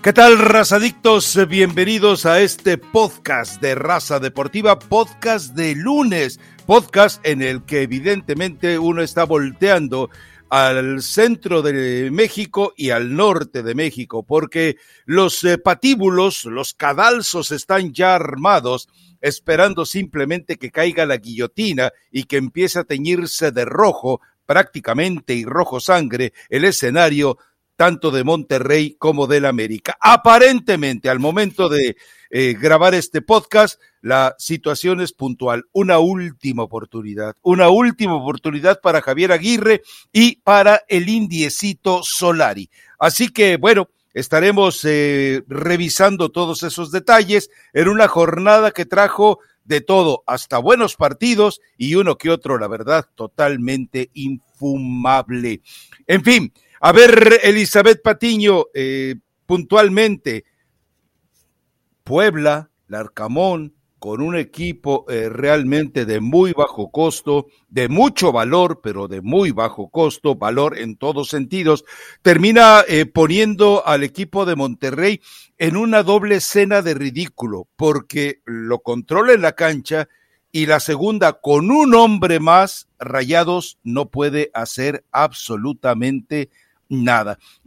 ¿Qué 0.00 0.12
tal, 0.12 0.38
razadictos? 0.38 1.36
Bienvenidos 1.48 2.24
a 2.24 2.40
este 2.40 2.78
podcast 2.78 3.60
de 3.60 3.74
Raza 3.74 4.20
Deportiva, 4.20 4.78
podcast 4.78 5.56
de 5.56 5.74
lunes, 5.74 6.38
podcast 6.66 7.20
en 7.26 7.42
el 7.42 7.64
que 7.64 7.82
evidentemente 7.82 8.78
uno 8.78 9.02
está 9.02 9.24
volteando 9.24 10.08
al 10.50 11.02
centro 11.02 11.62
de 11.62 12.12
México 12.12 12.74
y 12.76 12.90
al 12.90 13.16
norte 13.16 13.64
de 13.64 13.74
México, 13.74 14.22
porque 14.22 14.76
los 15.04 15.42
eh, 15.42 15.58
patíbulos, 15.58 16.44
los 16.44 16.74
cadalzos 16.74 17.50
están 17.50 17.92
ya 17.92 18.14
armados, 18.14 18.88
esperando 19.20 19.84
simplemente 19.84 20.58
que 20.58 20.70
caiga 20.70 21.06
la 21.06 21.16
guillotina 21.16 21.90
y 22.12 22.22
que 22.24 22.36
empiece 22.36 22.78
a 22.78 22.84
teñirse 22.84 23.50
de 23.50 23.64
rojo 23.64 24.20
prácticamente 24.46 25.34
y 25.34 25.44
rojo 25.44 25.80
sangre 25.80 26.32
el 26.48 26.64
escenario 26.64 27.36
tanto 27.78 28.10
de 28.10 28.24
Monterrey 28.24 28.96
como 28.98 29.28
del 29.28 29.44
América. 29.44 29.96
Aparentemente, 30.00 31.08
al 31.08 31.20
momento 31.20 31.68
de 31.68 31.96
eh, 32.28 32.56
grabar 32.60 32.92
este 32.92 33.22
podcast, 33.22 33.80
la 34.00 34.34
situación 34.36 35.00
es 35.00 35.12
puntual. 35.12 35.64
Una 35.70 36.00
última 36.00 36.64
oportunidad, 36.64 37.36
una 37.40 37.68
última 37.68 38.16
oportunidad 38.16 38.80
para 38.80 39.00
Javier 39.00 39.30
Aguirre 39.30 39.82
y 40.12 40.40
para 40.40 40.82
el 40.88 41.08
indiecito 41.08 42.00
Solari. 42.02 42.68
Así 42.98 43.28
que, 43.28 43.58
bueno, 43.58 43.88
estaremos 44.12 44.84
eh, 44.84 45.44
revisando 45.46 46.30
todos 46.30 46.64
esos 46.64 46.90
detalles 46.90 47.48
en 47.72 47.86
una 47.86 48.08
jornada 48.08 48.72
que 48.72 48.86
trajo 48.86 49.38
de 49.62 49.82
todo, 49.82 50.24
hasta 50.26 50.58
buenos 50.58 50.96
partidos 50.96 51.60
y 51.76 51.94
uno 51.94 52.16
que 52.16 52.30
otro, 52.30 52.58
la 52.58 52.66
verdad, 52.66 53.06
totalmente 53.14 54.10
infumable. 54.14 55.60
En 56.08 56.24
fin, 56.24 56.52
a 56.80 56.92
ver, 56.92 57.40
Elizabeth 57.42 58.02
Patiño, 58.02 58.66
eh, 58.74 59.16
puntualmente, 59.46 60.44
Puebla, 62.04 62.70
Larcamón, 62.86 63.74
con 63.98 64.20
un 64.20 64.36
equipo 64.36 65.04
eh, 65.08 65.28
realmente 65.28 66.04
de 66.04 66.20
muy 66.20 66.52
bajo 66.52 66.90
costo, 66.90 67.46
de 67.68 67.88
mucho 67.88 68.30
valor, 68.30 68.80
pero 68.82 69.08
de 69.08 69.20
muy 69.20 69.50
bajo 69.50 69.88
costo, 69.88 70.36
valor 70.36 70.78
en 70.78 70.96
todos 70.96 71.28
sentidos, 71.28 71.84
termina 72.22 72.82
eh, 72.86 73.06
poniendo 73.06 73.84
al 73.86 74.04
equipo 74.04 74.46
de 74.46 74.56
Monterrey 74.56 75.20
en 75.58 75.76
una 75.76 76.02
doble 76.02 76.36
escena 76.36 76.82
de 76.82 76.94
ridículo, 76.94 77.66
porque 77.76 78.40
lo 78.44 78.78
controla 78.80 79.32
en 79.32 79.42
la 79.42 79.52
cancha 79.52 80.08
y 80.50 80.66
la 80.66 80.80
segunda, 80.80 81.40
con 81.40 81.70
un 81.70 81.94
hombre 81.94 82.40
más, 82.40 82.88
Rayados 82.98 83.78
no 83.82 84.10
puede 84.10 84.50
hacer 84.54 85.04
absolutamente 85.12 86.48
nada. 86.48 86.67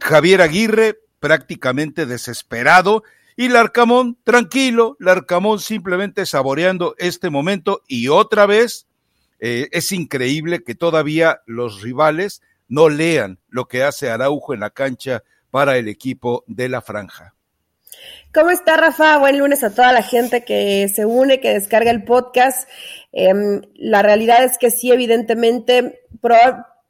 Javier 0.00 0.42
Aguirre 0.42 0.98
prácticamente 1.20 2.06
desesperado 2.06 3.04
y 3.36 3.48
Larcamón 3.48 4.18
tranquilo, 4.24 4.96
Larcamón 4.98 5.60
simplemente 5.60 6.26
saboreando 6.26 6.94
este 6.98 7.30
momento 7.30 7.82
y 7.86 8.08
otra 8.08 8.46
vez 8.46 8.86
eh, 9.40 9.68
es 9.72 9.92
increíble 9.92 10.62
que 10.64 10.74
todavía 10.74 11.40
los 11.46 11.82
rivales 11.82 12.42
no 12.68 12.88
lean 12.88 13.38
lo 13.48 13.66
que 13.66 13.82
hace 13.82 14.10
Araujo 14.10 14.54
en 14.54 14.60
la 14.60 14.70
cancha 14.70 15.22
para 15.50 15.76
el 15.76 15.88
equipo 15.88 16.44
de 16.46 16.68
la 16.68 16.80
franja. 16.80 17.34
¿Cómo 18.32 18.50
está 18.50 18.76
Rafa? 18.76 19.18
Buen 19.18 19.38
lunes 19.38 19.62
a 19.62 19.74
toda 19.74 19.92
la 19.92 20.02
gente 20.02 20.44
que 20.44 20.88
se 20.88 21.04
une, 21.04 21.40
que 21.40 21.52
descarga 21.52 21.90
el 21.90 22.04
podcast. 22.04 22.68
Em, 23.12 23.60
la 23.74 24.02
realidad 24.02 24.42
es 24.44 24.56
que 24.58 24.70
sí, 24.70 24.90
evidentemente, 24.90 26.00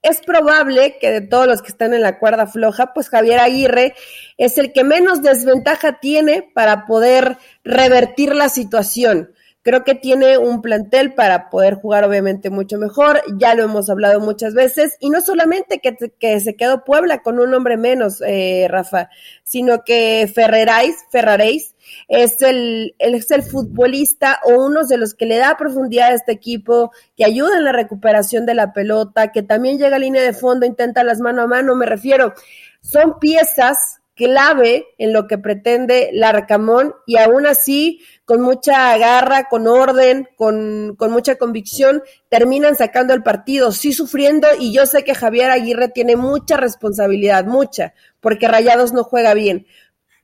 es 0.02 0.20
probable 0.20 0.98
que 1.00 1.10
de 1.10 1.20
todos 1.20 1.46
los 1.46 1.62
que 1.62 1.68
están 1.68 1.94
en 1.94 2.02
la 2.02 2.18
cuerda 2.18 2.46
floja, 2.46 2.92
pues 2.92 3.08
Javier 3.08 3.38
Aguirre 3.38 3.94
es 4.36 4.58
el 4.58 4.72
que 4.72 4.84
menos 4.84 5.22
desventaja 5.22 6.00
tiene 6.00 6.50
para 6.54 6.86
poder 6.86 7.38
revertir 7.64 8.34
la 8.34 8.48
situación. 8.48 9.32
Creo 9.62 9.84
que 9.84 9.94
tiene 9.94 10.38
un 10.38 10.60
plantel 10.60 11.14
para 11.14 11.48
poder 11.48 11.74
jugar 11.74 12.02
obviamente 12.02 12.50
mucho 12.50 12.78
mejor, 12.78 13.22
ya 13.38 13.54
lo 13.54 13.62
hemos 13.62 13.88
hablado 13.90 14.18
muchas 14.18 14.54
veces, 14.54 14.96
y 14.98 15.08
no 15.08 15.20
solamente 15.20 15.78
que, 15.78 15.96
que 16.18 16.40
se 16.40 16.56
quedó 16.56 16.82
Puebla 16.82 17.22
con 17.22 17.38
un 17.38 17.54
hombre 17.54 17.76
menos, 17.76 18.20
eh, 18.26 18.66
Rafa, 18.68 19.08
sino 19.44 19.84
que 19.84 20.28
Ferrerais, 20.34 20.96
Ferraréis 21.12 21.76
es 22.08 22.40
el, 22.42 22.94
es 22.98 23.30
el 23.30 23.42
futbolista 23.42 24.40
o 24.44 24.64
uno 24.64 24.84
de 24.84 24.98
los 24.98 25.14
que 25.14 25.26
le 25.26 25.36
da 25.36 25.56
profundidad 25.56 26.08
a 26.08 26.14
este 26.14 26.32
equipo, 26.32 26.92
que 27.16 27.24
ayuda 27.24 27.56
en 27.56 27.64
la 27.64 27.72
recuperación 27.72 28.46
de 28.46 28.54
la 28.54 28.72
pelota, 28.72 29.32
que 29.32 29.42
también 29.42 29.78
llega 29.78 29.96
a 29.96 29.98
línea 29.98 30.22
de 30.22 30.32
fondo, 30.32 30.66
intenta 30.66 31.04
las 31.04 31.20
mano 31.20 31.42
a 31.42 31.46
mano, 31.46 31.74
me 31.74 31.86
refiero, 31.86 32.34
son 32.80 33.18
piezas 33.18 34.02
clave 34.14 34.86
en 34.98 35.12
lo 35.12 35.26
que 35.26 35.38
pretende 35.38 36.10
Larcamón 36.12 36.94
y 37.06 37.16
aún 37.16 37.46
así, 37.46 38.00
con 38.24 38.40
mucha 38.42 38.96
garra, 38.98 39.48
con 39.48 39.66
orden, 39.66 40.28
con, 40.36 40.94
con, 40.96 41.10
mucha 41.10 41.36
convicción, 41.36 42.02
terminan 42.28 42.76
sacando 42.76 43.14
el 43.14 43.22
partido, 43.22 43.72
sí 43.72 43.92
sufriendo 43.92 44.48
y 44.58 44.72
yo 44.72 44.86
sé 44.86 45.04
que 45.04 45.14
Javier 45.14 45.50
Aguirre 45.50 45.88
tiene 45.88 46.16
mucha 46.16 46.56
responsabilidad, 46.56 47.46
mucha, 47.46 47.94
porque 48.20 48.48
Rayados 48.48 48.92
no 48.92 49.04
juega 49.04 49.34
bien. 49.34 49.66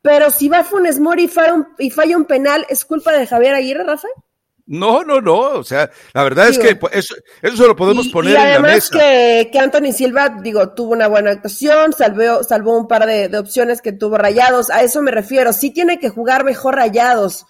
Pero 0.03 0.31
si 0.31 0.49
va 0.49 0.65
Funes 0.65 1.01
Mori 1.01 1.25
y 1.25 1.29
falla 1.29 1.55
un, 1.55 1.67
y 1.79 1.91
falla 1.91 2.17
un 2.17 2.25
penal, 2.25 2.65
¿es 2.69 2.85
culpa 2.85 3.13
de 3.13 3.27
Javier 3.27 3.55
Aguirre, 3.55 3.85
Rafael? 3.85 4.13
No, 4.67 5.03
no, 5.03 5.21
no. 5.21 5.39
O 5.39 5.65
sea, 5.65 5.91
la 6.13 6.23
verdad 6.23 6.49
es 6.49 6.59
que 6.59 6.79
eso, 6.93 7.15
eso 7.41 7.67
lo 7.67 7.75
podemos 7.75 8.09
poner 8.09 8.37
en 8.37 8.53
la 8.53 8.61
mesa. 8.61 8.99
Que, 8.99 9.49
que 9.51 9.59
Anthony 9.59 9.93
Silva, 9.93 10.29
digo, 10.43 10.75
tuvo 10.75 10.93
una 10.93 11.09
buena 11.09 11.31
actuación, 11.31 11.95
salvó, 11.95 12.45
salvó 12.45 12.77
un 12.77 12.87
par 12.87 13.07
de, 13.07 13.29
de, 13.29 13.39
opciones 13.39 13.81
que 13.81 13.93
tuvo 13.93 14.19
rayados. 14.19 14.71
A 14.71 14.83
eso 14.83 15.01
me 15.01 15.11
refiero. 15.11 15.55
Sí 15.55 15.71
tiene 15.71 15.99
que 15.99 16.11
jugar 16.11 16.45
mejor 16.45 16.77
rayados. 16.77 17.47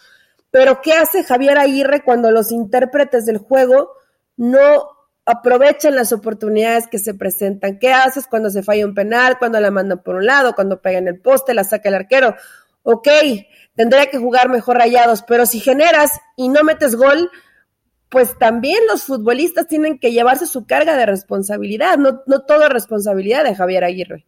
Pero 0.51 0.81
¿qué 0.81 0.93
hace 0.93 1.25
Javier 1.25 1.59
Aguirre 1.59 2.05
cuando 2.05 2.31
los 2.31 2.53
intérpretes 2.53 3.27
del 3.27 3.39
juego 3.39 3.91
no 4.37 4.98
aprovechan 5.29 5.95
las 5.95 6.13
oportunidades 6.13 6.87
que 6.89 6.99
se 6.99 7.15
presentan? 7.15 7.79
¿Qué 7.79 7.93
haces 7.93 8.27
cuando 8.27 8.49
se 8.51 8.63
falla 8.63 8.87
un 8.87 8.95
penal, 8.95 9.39
cuando 9.39 9.61
la 9.61 9.71
mandan 9.71 10.03
por 10.03 10.17
un 10.17 10.27
lado, 10.27 10.55
cuando 10.55 10.81
pega 10.81 10.99
en 10.99 11.09
el 11.09 11.21
poste, 11.21 11.53
la 11.53 11.65
saca 11.65 11.91
el 11.91 11.95
arquero? 11.95 12.35
Ok, 12.83 13.09
tendría 13.75 14.07
que 14.07 14.19
jugar 14.19 14.49
mejor 14.49 14.79
rayados, 14.79 15.23
pero 15.23 15.45
si 15.45 15.61
generas 15.61 16.13
y 16.37 16.49
no 16.49 16.65
metes 16.65 16.97
gol, 16.97 17.31
pues 18.09 18.39
también 18.39 18.79
los 18.89 19.03
futbolistas 19.05 19.67
tienen 19.67 19.99
que 19.99 20.13
llevarse 20.13 20.47
su 20.47 20.67
carga 20.67 20.97
de 20.97 21.05
responsabilidad, 21.05 21.99
no, 21.99 22.23
no 22.27 22.45
todo 22.47 22.63
es 22.63 22.71
responsabilidad 22.71 23.45
de 23.45 23.55
Javier 23.55 23.85
Aguirre. 23.85 24.27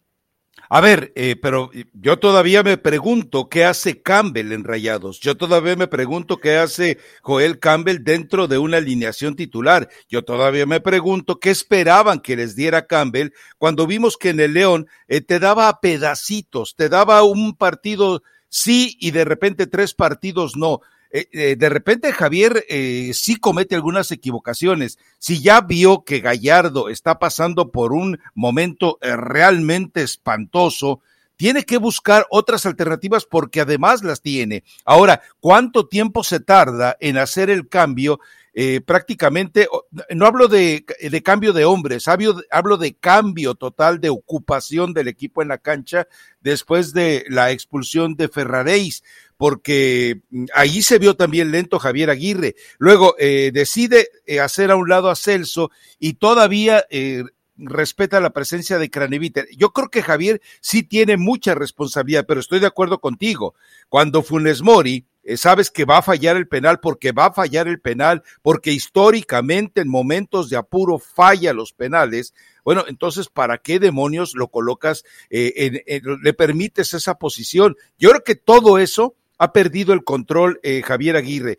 A 0.73 0.81
ver, 0.81 1.13
eh, 1.17 1.35
pero 1.35 1.71
yo 1.95 2.21
todavía 2.21 2.63
me 2.63 2.77
pregunto 2.77 3.49
qué 3.49 3.65
hace 3.65 4.03
Campbell 4.03 4.53
en 4.53 4.63
Rayados. 4.63 5.19
Yo 5.19 5.37
todavía 5.37 5.75
me 5.75 5.89
pregunto 5.89 6.37
qué 6.37 6.59
hace 6.59 6.99
Joel 7.23 7.59
Campbell 7.59 8.05
dentro 8.05 8.47
de 8.47 8.59
una 8.59 8.77
alineación 8.77 9.35
titular. 9.35 9.89
Yo 10.09 10.23
todavía 10.23 10.67
me 10.67 10.81
pregunto 10.81 11.41
qué 11.41 11.51
esperaban 11.51 12.21
que 12.21 12.37
les 12.37 12.55
diera 12.55 12.87
Campbell 12.87 13.31
cuando 13.59 13.89
vimos 13.89 14.17
que 14.17 14.29
en 14.29 14.39
el 14.39 14.55
León 14.55 14.87
eh, 15.09 15.21
te 15.21 15.41
daba 15.41 15.81
pedacitos, 15.81 16.77
te 16.77 16.89
daba 16.89 17.25
un 17.25 17.57
partido 17.57 18.23
sí 18.49 18.97
y 19.01 19.11
de 19.11 19.25
repente 19.25 19.67
tres 19.67 19.93
partidos 19.95 20.57
no. 20.57 20.83
Eh, 21.13 21.27
eh, 21.33 21.57
de 21.57 21.69
repente 21.69 22.13
Javier 22.13 22.65
eh, 22.69 23.11
sí 23.15 23.37
comete 23.37 23.75
algunas 23.75 24.13
equivocaciones. 24.13 24.99
Si 25.19 25.41
ya 25.43 25.61
vio 25.61 26.05
que 26.05 26.21
Gallardo 26.21 26.89
está 26.89 27.19
pasando 27.19 27.71
por 27.71 27.93
un 27.93 28.19
momento 28.35 28.99
eh, 29.01 29.17
realmente 29.17 30.03
espantoso, 30.03 31.01
tiene 31.37 31.65
que 31.65 31.79
buscar 31.79 32.27
otras 32.31 32.67
alternativas 32.67 33.25
porque 33.25 33.63
además 33.63 34.05
las 34.05 34.21
tiene. 34.21 34.63
Ahora, 34.85 35.23
¿cuánto 35.41 35.89
tiempo 35.89 36.23
se 36.23 36.39
tarda 36.39 36.97
en 37.01 37.17
hacer 37.17 37.49
el 37.49 37.67
cambio? 37.67 38.21
Eh, 38.53 38.81
prácticamente, 38.81 39.69
no 40.11 40.27
hablo 40.27 40.49
de, 40.49 40.85
cambio 41.25 41.53
de 41.53 41.65
hombres, 41.65 42.09
hablo, 42.09 42.43
hablo, 42.51 42.77
de 42.77 42.95
cambio 42.95 43.55
total 43.55 44.01
de 44.01 44.11
ocupación 44.11 44.93
del 44.93 45.07
equipo 45.07 45.41
en 45.41 45.49
la 45.49 45.59
cancha 45.59 46.09
después 46.41 46.93
de 46.93 47.25
la 47.29 47.53
expulsión 47.53 48.17
de 48.17 48.29
Ferraréis, 48.29 49.05
porque 49.41 50.21
mm, 50.29 50.45
ahí 50.53 50.83
se 50.83 50.99
vio 50.99 51.17
también 51.17 51.51
lento 51.51 51.79
Javier 51.79 52.11
Aguirre. 52.11 52.57
Luego 52.77 53.15
eh, 53.19 53.51
decide 53.55 54.11
eh, 54.27 54.39
hacer 54.39 54.71
a 54.71 54.77
un 54.77 54.87
lado 54.87 55.09
a 55.09 55.17
Celso 55.17 55.71
y 55.99 56.15
todavía 56.15 56.85
eh, 56.91 57.25
respeta 57.57 58.21
la 58.21 58.35
presencia 58.35 58.77
de 58.77 58.91
Craneviter. 58.91 59.49
Yo 59.57 59.73
creo 59.73 59.89
que 59.89 60.03
Javier 60.03 60.43
sí 60.61 60.83
tiene 60.83 61.17
mucha 61.17 61.55
responsabilidad, 61.55 62.27
pero 62.29 62.41
estoy 62.41 62.61
de 62.61 62.67
acuerdo 62.67 63.01
contigo. 63.01 63.55
Cuando 63.89 64.23
Funes 64.23 64.61
Mori, 64.61 65.07
sabes 65.37 65.71
que 65.71 65.87
va 65.87 65.99
a 65.99 66.03
fallar 66.03 66.37
el 66.37 66.47
penal 66.47 66.79
porque 66.79 67.13
va 67.13 67.27
a 67.27 67.33
fallar 67.33 67.67
el 67.67 67.81
penal, 67.81 68.23
porque 68.43 68.73
históricamente 68.73 69.81
en 69.81 69.89
momentos 69.89 70.51
de 70.51 70.59
apuro 70.59 70.99
falla 70.99 71.55
los 71.55 71.73
penales. 71.73 72.35
Bueno, 72.63 72.85
entonces, 72.89 73.31
¿para 73.31 73.57
qué 73.57 73.79
demonios 73.79 74.35
lo 74.35 74.49
colocas, 74.49 75.03
eh, 75.31 76.03
le 76.23 76.33
permites 76.35 76.93
esa 76.93 77.15
posición? 77.15 77.75
Yo 77.99 78.11
creo 78.11 78.23
que 78.23 78.35
todo 78.35 78.79
eso 78.79 79.15
ha 79.41 79.55
perdido 79.55 79.95
el 79.95 80.05
control 80.05 80.61
eh, 80.63 80.83
Javier 80.83 81.17
Aguirre. 81.17 81.59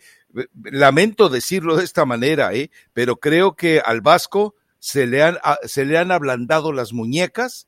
Lamento 0.63 1.30
decirlo 1.30 1.75
de 1.75 1.83
esta 1.83 2.06
manera, 2.06 2.54
eh, 2.54 2.69
pero 2.94 3.16
creo 3.16 3.56
que 3.56 3.81
al 3.83 4.01
Vasco 4.01 4.54
se 4.78 5.07
le 5.07 5.24
han, 5.24 5.39
se 5.63 5.86
le 5.86 5.98
han 5.98 6.12
ablandado 6.12 6.74
las 6.74 6.94
muñecas 6.94 7.68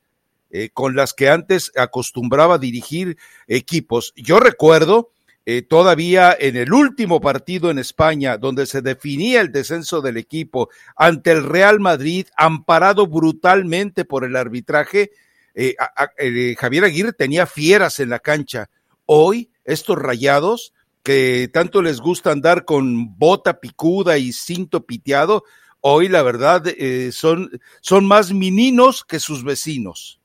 eh, 0.51 0.69
con 0.71 0.95
las 0.95 1.15
que 1.15 1.29
antes 1.29 1.71
acostumbraba 1.75 2.59
dirigir 2.59 3.17
equipos. 3.47 4.13
Yo 4.15 4.39
recuerdo 4.39 5.09
eh, 5.47 5.63
todavía 5.63 6.37
en 6.39 6.57
el 6.57 6.73
último 6.73 7.19
partido 7.19 7.71
en 7.71 7.79
España, 7.79 8.37
donde 8.37 8.67
se 8.67 8.83
definía 8.83 9.41
el 9.41 9.51
descenso 9.51 10.01
del 10.01 10.17
equipo 10.17 10.69
ante 10.95 11.31
el 11.31 11.43
Real 11.43 11.79
Madrid, 11.79 12.27
amparado 12.37 13.07
brutalmente 13.07 14.05
por 14.05 14.25
el 14.25 14.35
arbitraje, 14.35 15.09
Javier 16.57 16.83
Aguirre 16.83 17.13
tenía 17.13 17.47
fieras 17.47 17.99
en 17.99 18.09
la 18.09 18.19
cancha. 18.19 18.69
Hoy, 19.05 19.49
estos 19.65 19.97
rayados, 19.97 20.73
que 21.03 21.49
tanto 21.51 21.81
les 21.81 21.99
gusta 21.99 22.31
andar 22.31 22.65
con 22.65 23.17
bota 23.17 23.59
picuda 23.59 24.17
y 24.17 24.31
cinto 24.31 24.85
piteado, 24.85 25.43
hoy 25.81 26.07
la 26.07 26.23
verdad 26.23 26.63
son, 27.11 27.59
son 27.81 28.05
más 28.05 28.31
meninos 28.31 29.03
que 29.03 29.19
sus 29.19 29.43
vecinos. 29.43 30.21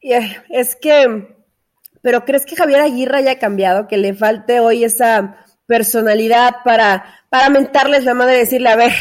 Es 0.00 0.74
que 0.74 1.36
pero 2.02 2.24
¿crees 2.24 2.46
que 2.46 2.56
Javier 2.56 2.80
Aguirre 2.80 3.18
haya 3.18 3.38
cambiado? 3.38 3.88
Que 3.88 3.96
le 3.96 4.14
falte 4.14 4.60
hoy 4.60 4.84
esa 4.84 5.44
personalidad 5.68 6.56
para 6.64 7.04
para 7.30 7.50
mentarles 7.50 8.04
la 8.04 8.14
madre 8.14 8.36
y 8.36 8.38
decirle, 8.40 8.70
a 8.70 8.76
ver, 8.76 8.92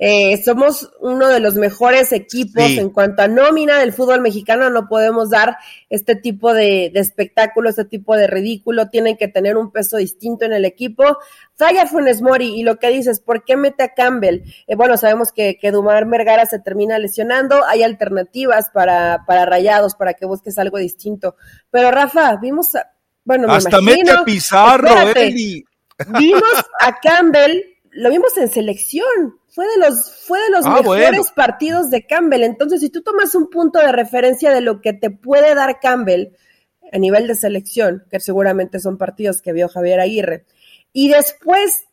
eh, 0.00 0.42
somos 0.42 0.90
uno 1.00 1.28
de 1.28 1.38
los 1.38 1.54
mejores 1.54 2.10
equipos 2.12 2.64
en 2.64 2.90
cuanto 2.90 3.22
a 3.22 3.28
nómina 3.28 3.78
del 3.78 3.92
fútbol 3.92 4.20
mexicano, 4.20 4.70
no 4.70 4.88
podemos 4.88 5.30
dar 5.30 5.56
este 5.88 6.16
tipo 6.16 6.52
de, 6.52 6.90
espectáculo, 6.94 7.70
este 7.70 7.84
tipo 7.84 8.16
de 8.16 8.26
ridículo, 8.26 8.88
tienen 8.88 9.16
que 9.16 9.28
tener 9.28 9.56
un 9.56 9.70
peso 9.70 9.98
distinto 9.98 10.44
en 10.44 10.52
el 10.52 10.64
equipo. 10.64 11.18
Falla 11.54 11.86
Funes 11.86 12.22
Mori, 12.22 12.58
y 12.58 12.64
lo 12.64 12.78
que 12.78 12.90
dices, 12.90 13.20
¿por 13.20 13.44
qué 13.44 13.56
mete 13.56 13.84
a 13.84 13.94
Campbell? 13.94 14.42
Eh, 14.66 14.74
bueno, 14.74 14.96
sabemos 14.96 15.30
que, 15.30 15.56
que 15.56 15.70
Dumar 15.70 16.06
Mergara 16.06 16.46
se 16.46 16.58
termina 16.58 16.98
lesionando, 16.98 17.64
hay 17.66 17.84
alternativas 17.84 18.70
para, 18.74 19.22
para 19.28 19.46
Rayados, 19.46 19.94
para 19.94 20.14
que 20.14 20.26
busques 20.26 20.58
algo 20.58 20.78
distinto. 20.78 21.36
Pero 21.70 21.92
Rafa, 21.92 22.36
vimos, 22.36 22.70
bueno, 23.24 23.46
me 23.46 23.54
Hasta 23.54 23.78
imagino, 23.78 23.96
mete 23.96 24.10
a 24.10 24.24
Pizarro, 24.24 24.88
Eli. 25.14 25.64
Vimos 26.18 26.42
a 26.80 26.98
Campbell, 27.00 27.62
lo 27.90 28.10
vimos 28.10 28.36
en 28.36 28.48
selección, 28.48 29.38
fue 29.48 29.66
de 29.66 29.78
los, 29.78 30.24
fue 30.26 30.40
de 30.40 30.50
los 30.50 30.64
ah, 30.64 30.76
mejores 30.76 31.30
partidos 31.32 31.90
de 31.90 32.06
Campbell. 32.06 32.42
Entonces, 32.42 32.80
si 32.80 32.90
tú 32.90 33.02
tomas 33.02 33.34
un 33.34 33.50
punto 33.50 33.78
de 33.78 33.92
referencia 33.92 34.52
de 34.52 34.60
lo 34.60 34.80
que 34.80 34.92
te 34.92 35.10
puede 35.10 35.54
dar 35.54 35.80
Campbell 35.80 36.36
a 36.92 36.98
nivel 36.98 37.26
de 37.26 37.34
selección, 37.34 38.04
que 38.10 38.20
seguramente 38.20 38.80
son 38.80 38.98
partidos 38.98 39.42
que 39.42 39.52
vio 39.52 39.68
Javier 39.68 40.00
Aguirre, 40.00 40.44
y 40.92 41.08
después, 41.08 41.84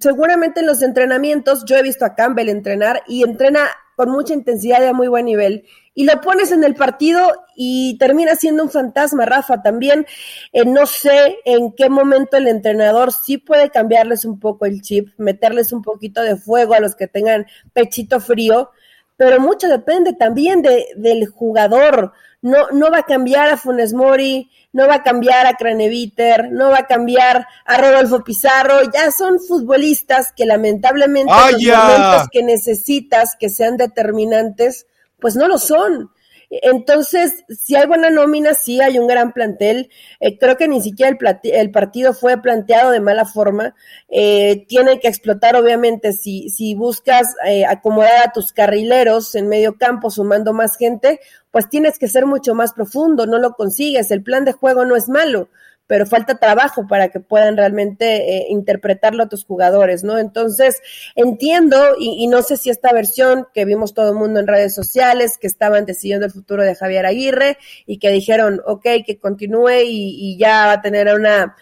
seguramente 0.00 0.60
en 0.60 0.66
los 0.66 0.82
entrenamientos, 0.82 1.64
yo 1.64 1.76
he 1.76 1.82
visto 1.82 2.04
a 2.04 2.14
Campbell 2.14 2.48
entrenar 2.48 3.02
y 3.06 3.22
entrena 3.22 3.68
con 4.02 4.10
mucha 4.10 4.34
intensidad 4.34 4.82
y 4.82 4.86
a 4.86 4.92
muy 4.92 5.06
buen 5.06 5.26
nivel 5.26 5.64
y 5.94 6.06
lo 6.06 6.20
pones 6.20 6.50
en 6.50 6.64
el 6.64 6.74
partido 6.74 7.20
y 7.54 7.96
termina 7.98 8.34
siendo 8.34 8.64
un 8.64 8.70
fantasma, 8.70 9.26
Rafa. 9.26 9.62
También 9.62 10.06
eh, 10.52 10.64
no 10.64 10.86
sé 10.86 11.36
en 11.44 11.72
qué 11.72 11.88
momento 11.88 12.36
el 12.36 12.48
entrenador 12.48 13.12
sí 13.12 13.38
puede 13.38 13.70
cambiarles 13.70 14.24
un 14.24 14.40
poco 14.40 14.66
el 14.66 14.82
chip, 14.82 15.10
meterles 15.18 15.72
un 15.72 15.82
poquito 15.82 16.20
de 16.20 16.34
fuego 16.34 16.74
a 16.74 16.80
los 16.80 16.96
que 16.96 17.06
tengan 17.06 17.46
pechito 17.72 18.18
frío, 18.18 18.70
pero 19.16 19.38
mucho 19.38 19.68
depende 19.68 20.14
también 20.14 20.62
de, 20.62 20.88
del 20.96 21.28
jugador. 21.28 22.12
No, 22.42 22.68
no 22.72 22.90
va 22.90 22.98
a 22.98 23.02
cambiar 23.04 23.48
a 23.48 23.56
Funes 23.56 23.94
Mori, 23.94 24.50
no 24.72 24.86
va 24.88 24.96
a 24.96 25.02
cambiar 25.02 25.46
a 25.46 25.54
Craneviter, 25.54 26.50
no 26.52 26.70
va 26.70 26.80
a 26.80 26.86
cambiar 26.86 27.46
a 27.64 27.78
Rodolfo 27.78 28.22
Pizarro, 28.24 28.80
ya 28.92 29.10
son 29.10 29.40
futbolistas 29.40 30.32
que 30.32 30.46
lamentablemente 30.46 31.32
en 31.32 31.66
los 31.68 31.76
momentos 31.76 32.28
que 32.30 32.42
necesitas 32.42 33.36
que 33.38 33.48
sean 33.48 33.76
determinantes, 33.76 34.86
pues 35.20 35.36
no 35.36 35.48
lo 35.48 35.58
son. 35.58 36.10
Entonces, 36.60 37.44
si 37.48 37.76
hay 37.76 37.86
buena 37.86 38.10
nómina, 38.10 38.52
sí 38.52 38.82
hay 38.82 38.98
un 38.98 39.06
gran 39.06 39.32
plantel. 39.32 39.88
Eh, 40.20 40.36
creo 40.36 40.58
que 40.58 40.68
ni 40.68 40.82
siquiera 40.82 41.16
el, 41.44 41.70
partido 41.70 42.12
fue 42.12 42.42
planteado 42.42 42.90
de 42.90 43.00
mala 43.00 43.24
forma. 43.24 43.74
Eh, 44.10 44.66
tiene 44.68 45.00
que 45.00 45.08
explotar, 45.08 45.56
obviamente, 45.56 46.12
si, 46.12 46.50
si 46.50 46.74
buscas 46.74 47.34
eh, 47.46 47.64
acomodar 47.64 48.28
a 48.28 48.32
tus 48.32 48.52
carrileros 48.52 49.34
en 49.34 49.48
medio 49.48 49.78
campo 49.78 50.10
sumando 50.10 50.52
más 50.52 50.76
gente, 50.76 51.20
pues 51.50 51.70
tienes 51.70 51.98
que 51.98 52.08
ser 52.08 52.26
mucho 52.26 52.54
más 52.54 52.74
profundo, 52.74 53.26
no 53.26 53.38
lo 53.38 53.54
consigues. 53.54 54.10
El 54.10 54.22
plan 54.22 54.44
de 54.44 54.52
juego 54.52 54.84
no 54.84 54.94
es 54.94 55.08
malo 55.08 55.48
pero 55.92 56.06
falta 56.06 56.38
trabajo 56.38 56.86
para 56.86 57.10
que 57.10 57.20
puedan 57.20 57.54
realmente 57.54 58.38
eh, 58.38 58.46
interpretarlo 58.48 59.24
a 59.24 59.28
tus 59.28 59.44
jugadores, 59.44 60.04
¿no? 60.04 60.16
Entonces, 60.16 60.80
entiendo, 61.16 61.96
y, 61.98 62.26
no 62.28 62.40
sé 62.40 62.56
si 62.56 62.70
esta 62.70 62.94
versión 62.94 63.46
que 63.52 63.66
vimos 63.66 63.92
todo 63.92 64.08
el 64.08 64.14
mundo 64.14 64.40
en 64.40 64.46
redes 64.46 64.74
sociales, 64.74 65.36
que 65.36 65.46
estaban 65.46 65.84
decidiendo 65.84 66.24
el 66.24 66.32
futuro 66.32 66.62
de 66.62 66.74
Javier 66.74 67.04
Aguirre 67.04 67.58
y 67.84 67.98
que 67.98 68.08
dijeron, 68.08 68.62
ok, 68.64 68.86
que 69.04 69.18
continúe 69.20 69.82
y, 69.84 70.38
ya 70.38 70.64
va 70.64 70.72
a 70.72 70.80
tener 70.80 71.14
una, 71.14 71.56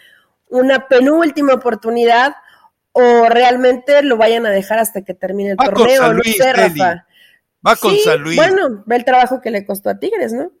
una 0.47 0.87
penúltima 0.87 1.55
oportunidad, 1.55 2.33
o 2.93 3.27
realmente 3.27 4.01
lo 4.01 4.15
vayan 4.15 4.45
a 4.45 4.51
dejar 4.51 4.79
hasta 4.79 5.01
que 5.01 5.13
termine 5.13 5.51
el 5.51 5.57
torneo, 5.57 6.13
no 6.13 6.23
sé, 6.23 6.53
Rafa. 6.53 7.05
Va 7.67 7.75
con 7.75 7.97
San 7.97 8.21
Luis. 8.21 8.37
Bueno, 8.37 8.81
ve 8.85 8.95
el 8.95 9.03
trabajo 9.03 9.41
que 9.41 9.51
le 9.51 9.65
costó 9.65 9.89
a 9.89 9.99
Tigres, 9.99 10.31
¿no? 10.31 10.53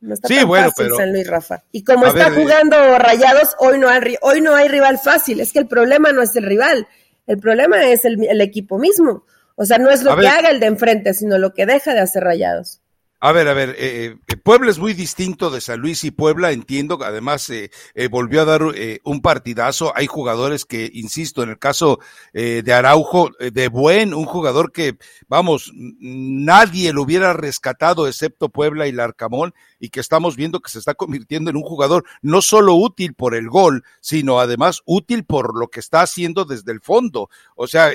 No 0.00 0.14
está 0.14 0.28
sí, 0.28 0.44
bueno, 0.44 0.70
pero, 0.76 0.96
San 0.96 1.12
Luis 1.12 1.26
Rafa. 1.26 1.62
Y 1.72 1.82
como 1.82 2.06
está 2.06 2.30
jugando 2.30 2.76
Rayados, 2.98 3.56
hoy 3.58 3.78
no, 3.78 3.88
hay, 3.88 4.16
hoy 4.20 4.40
no 4.40 4.54
hay 4.54 4.68
rival 4.68 4.98
fácil. 4.98 5.40
Es 5.40 5.52
que 5.52 5.58
el 5.58 5.66
problema 5.66 6.12
no 6.12 6.22
es 6.22 6.36
el 6.36 6.44
rival, 6.44 6.86
el 7.26 7.38
problema 7.38 7.84
es 7.84 8.04
el, 8.04 8.40
equipo 8.40 8.78
mismo. 8.78 9.24
O 9.54 9.64
sea, 9.64 9.78
no 9.78 9.90
es 9.90 10.02
lo 10.02 10.16
que 10.16 10.28
haga 10.28 10.50
el 10.50 10.60
de 10.60 10.66
enfrente, 10.66 11.14
sino 11.14 11.38
lo 11.38 11.54
que 11.54 11.66
deja 11.66 11.94
de 11.94 12.00
hacer 12.00 12.22
Rayados. 12.22 12.82
A 13.18 13.32
ver, 13.32 13.48
a 13.48 13.54
ver, 13.54 13.70
eh, 13.78 14.18
eh, 14.28 14.36
Puebla 14.36 14.70
es 14.70 14.78
muy 14.78 14.92
distinto 14.92 15.48
de 15.48 15.62
San 15.62 15.80
Luis 15.80 16.04
y 16.04 16.10
Puebla, 16.10 16.52
entiendo, 16.52 16.98
además 17.02 17.48
eh, 17.48 17.70
volvió 18.10 18.42
a 18.42 18.44
dar 18.44 18.60
un 19.04 19.22
partidazo. 19.22 19.92
Hay 19.96 20.06
jugadores 20.06 20.66
que, 20.66 20.90
insisto, 20.92 21.42
en 21.42 21.48
el 21.48 21.58
caso 21.58 21.98
de 22.34 22.72
Araujo, 22.72 23.30
de 23.38 23.68
buen, 23.68 24.12
un 24.12 24.26
jugador 24.26 24.70
que, 24.70 24.98
vamos, 25.28 25.72
nadie 25.74 26.92
lo 26.92 27.02
hubiera 27.02 27.32
rescatado 27.32 28.06
excepto 28.06 28.50
Puebla 28.50 28.86
y 28.86 28.92
Larcamón, 28.92 29.54
y 29.78 29.90
que 29.90 30.00
estamos 30.00 30.36
viendo 30.36 30.60
que 30.60 30.70
se 30.70 30.78
está 30.78 30.94
convirtiendo 30.94 31.50
en 31.50 31.56
un 31.56 31.62
jugador 31.62 32.04
no 32.22 32.42
solo 32.42 32.74
útil 32.74 33.14
por 33.14 33.34
el 33.34 33.48
gol, 33.48 33.84
sino 34.00 34.40
además 34.40 34.82
útil 34.84 35.24
por 35.24 35.58
lo 35.58 35.68
que 35.68 35.80
está 35.80 36.02
haciendo 36.02 36.44
desde 36.44 36.72
el 36.72 36.80
fondo. 36.80 37.28
O 37.54 37.66
sea, 37.66 37.90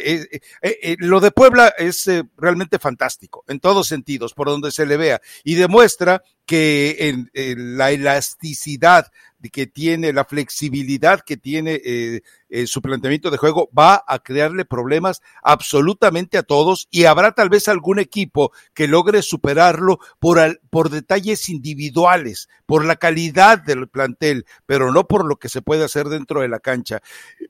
lo 1.00 1.20
de 1.20 1.32
Puebla 1.32 1.74
es 1.78 2.10
realmente 2.38 2.80
fantástico, 2.80 3.44
en 3.48 3.60
todos 3.60 3.88
sentidos, 3.88 4.34
por 4.34 4.48
donde 4.48 4.72
se 4.72 4.86
le 4.86 4.98
vea 4.98 5.22
y 5.44 5.56
demuestra 5.56 6.24
que 6.46 7.10
en, 7.34 7.78
la 7.78 7.92
elasticidad 7.92 9.12
que 9.50 9.68
tiene, 9.68 10.14
la 10.14 10.26
flexibilidad 10.26 11.22
que 11.22 11.38
tiene 11.38 11.82
eh, 11.84 12.22
eh, 12.50 12.68
su 12.68 12.82
planteamiento 12.82 13.32
de 13.32 13.38
juego, 13.38 13.70
va 13.78 14.04
a 14.08 14.20
crearle 14.20 14.66
problemas 14.66 15.22
absolutamente 15.42 16.38
a 16.38 16.44
todos 16.44 16.88
y 16.92 17.06
habrá 17.06 17.32
tal 17.32 17.50
vez 17.50 17.68
algún 17.68 18.00
equipo 18.00 18.52
que 18.74 18.88
logre 18.88 19.22
superarlo 19.22 20.00
por, 20.20 20.62
por 20.70 20.90
detalles 20.90 21.50
individuales, 21.50 22.50
por 22.66 22.86
la 22.86 22.98
calidad 22.98 23.60
del 23.60 23.88
plantel, 23.88 24.46
pero 24.66 24.92
no 24.92 25.08
por 25.08 25.26
lo 25.26 25.38
que 25.38 25.50
se 25.50 25.62
puede 25.62 25.84
hacer 25.84 26.08
dentro 26.10 26.42
de 26.42 26.50
la 26.50 26.60
cancha. 26.60 27.02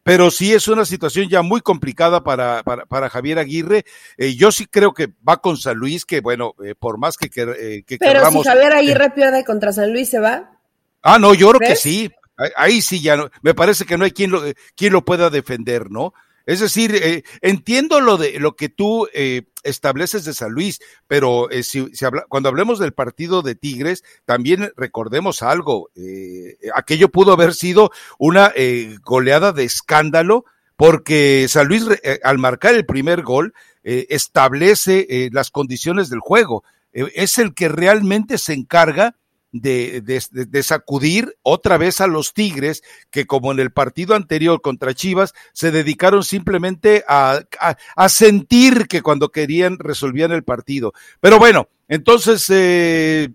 Pero 0.03 0.31
sí 0.31 0.53
es 0.53 0.67
una 0.67 0.85
situación 0.85 1.29
ya 1.29 1.41
muy 1.41 1.61
complicada 1.61 2.23
para, 2.23 2.63
para, 2.63 2.85
para 2.85 3.09
Javier 3.09 3.39
Aguirre. 3.39 3.85
Eh, 4.17 4.35
yo 4.35 4.51
sí 4.51 4.65
creo 4.65 4.93
que 4.93 5.09
va 5.27 5.37
con 5.37 5.57
San 5.57 5.77
Luis, 5.77 6.05
que 6.05 6.21
bueno, 6.21 6.53
por 6.79 6.97
más 6.97 7.17
que, 7.17 7.29
que, 7.29 7.83
que 7.85 7.97
Pero 7.97 8.29
si 8.31 8.43
Javier 8.43 8.73
Aguirre 8.73 9.09
pierde 9.11 9.43
contra 9.43 9.73
San 9.73 9.91
Luis, 9.91 10.09
¿se 10.09 10.19
va? 10.19 10.60
Ah, 11.01 11.19
no, 11.19 11.33
yo 11.33 11.49
creo 11.49 11.69
que 11.69 11.75
sí. 11.75 12.11
Ahí 12.55 12.81
sí 12.81 13.01
ya 13.01 13.17
no, 13.17 13.29
me 13.41 13.53
parece 13.53 13.85
que 13.85 13.97
no 13.97 14.05
hay 14.05 14.11
quien 14.11 14.31
lo, 14.31 14.41
quien 14.75 14.93
lo 14.93 15.05
pueda 15.05 15.29
defender, 15.29 15.91
¿no? 15.91 16.13
Es 16.45 16.59
decir, 16.59 16.95
eh, 16.95 17.23
entiendo 17.41 18.01
lo 18.01 18.17
de 18.17 18.39
lo 18.39 18.55
que 18.55 18.69
tú 18.69 19.07
eh, 19.13 19.43
estableces 19.63 20.25
de 20.25 20.33
San 20.33 20.51
Luis, 20.51 20.79
pero 21.07 21.49
eh, 21.51 21.63
si, 21.63 21.89
habla, 22.03 22.25
cuando 22.27 22.49
hablemos 22.49 22.79
del 22.79 22.93
partido 22.93 23.41
de 23.41 23.55
Tigres, 23.55 24.03
también 24.25 24.71
recordemos 24.75 25.43
algo. 25.43 25.89
aquello 26.75 27.09
pudo 27.09 27.33
haber 27.33 27.53
sido 27.53 27.91
una 28.17 28.53
goleada 29.03 29.51
de 29.51 29.63
escándalo, 29.63 30.45
porque 30.75 31.45
San 31.47 31.67
Luis, 31.67 31.85
al 32.23 32.39
marcar 32.39 32.73
el 32.73 32.85
primer 32.85 33.21
gol, 33.21 33.53
establece 33.83 35.29
las 35.31 35.51
condiciones 35.51 36.09
del 36.09 36.19
juego. 36.19 36.63
es 36.91 37.37
el 37.37 37.53
que 37.53 37.69
realmente 37.69 38.39
se 38.39 38.53
encarga 38.53 39.15
de, 39.51 40.01
de, 40.01 40.63
sacudir 40.63 41.37
otra 41.41 41.77
vez 41.77 41.99
a 41.99 42.07
los 42.07 42.33
Tigres, 42.33 42.83
que 43.09 43.25
como 43.25 43.51
en 43.51 43.59
el 43.59 43.71
partido 43.71 44.15
anterior 44.15 44.61
contra 44.61 44.93
Chivas, 44.93 45.33
se 45.53 45.71
dedicaron 45.71 46.23
simplemente 46.23 47.03
a, 47.07 47.41
a, 47.95 48.09
sentir 48.09 48.87
que 48.87 49.01
cuando 49.01 49.29
querían 49.29 49.77
resolvían 49.77 50.31
el 50.31 50.43
partido. 50.43 50.93
Pero 51.19 51.37
bueno, 51.37 51.67
entonces 51.87 52.45
eh, 52.49 53.29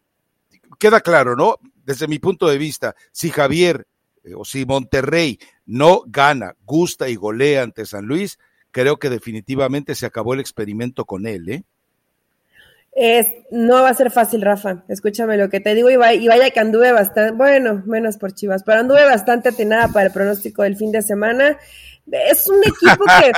queda 0.79 1.01
claro, 1.01 1.37
¿no? 1.37 1.57
Desde 1.85 2.09
mi 2.09 2.19
punto 2.19 2.49
de 2.49 2.59
vista, 2.59 2.97
si 3.13 3.31
Javier 3.31 3.87
eh, 4.25 4.35
o 4.35 4.45
si 4.45 4.65
Monterrey 4.65 5.39
no 5.67 6.03
gana, 6.07 6.57
gusta 6.65 7.09
y 7.09 7.17
golea 7.17 7.63
ante 7.63 7.85
San 7.85 8.07
Luis, 8.07 8.39
creo 8.71 8.99
que 8.99 9.11
definitivamente 9.11 9.95
se 9.95 10.07
acabó 10.07 10.35
el 10.35 10.41
experimento 10.41 11.05
con 11.05 11.27
él, 11.27 11.49
¿eh? 11.49 11.65
Es, 12.99 13.27
no 13.51 13.83
va 13.83 13.91
a 13.91 13.95
ser 13.95 14.11
fácil, 14.11 14.41
Rafa. 14.41 14.83
Escúchame 14.89 15.37
lo 15.37 15.51
que 15.51 15.61
te 15.61 15.75
digo 15.75 15.91
y, 15.91 15.97
vaya 15.97 16.51
que 16.51 16.61
anduve 16.61 16.93
bastante, 16.93 17.33
bueno, 17.33 17.83
menos 17.85 18.17
por 18.17 18.33
Chivas, 18.33 18.63
pero 18.65 18.81
anduve 18.81 19.05
bastante 19.05 19.51
atenada 19.51 19.89
para 19.89 20.07
el 20.07 20.13
pronóstico 20.13 20.63
del 20.63 20.77
fin 20.77 20.93
de 20.93 21.03
semana. 21.03 21.59
Es 22.11 22.49
un 22.49 22.61
equipo 22.65 23.05
que 23.21 23.33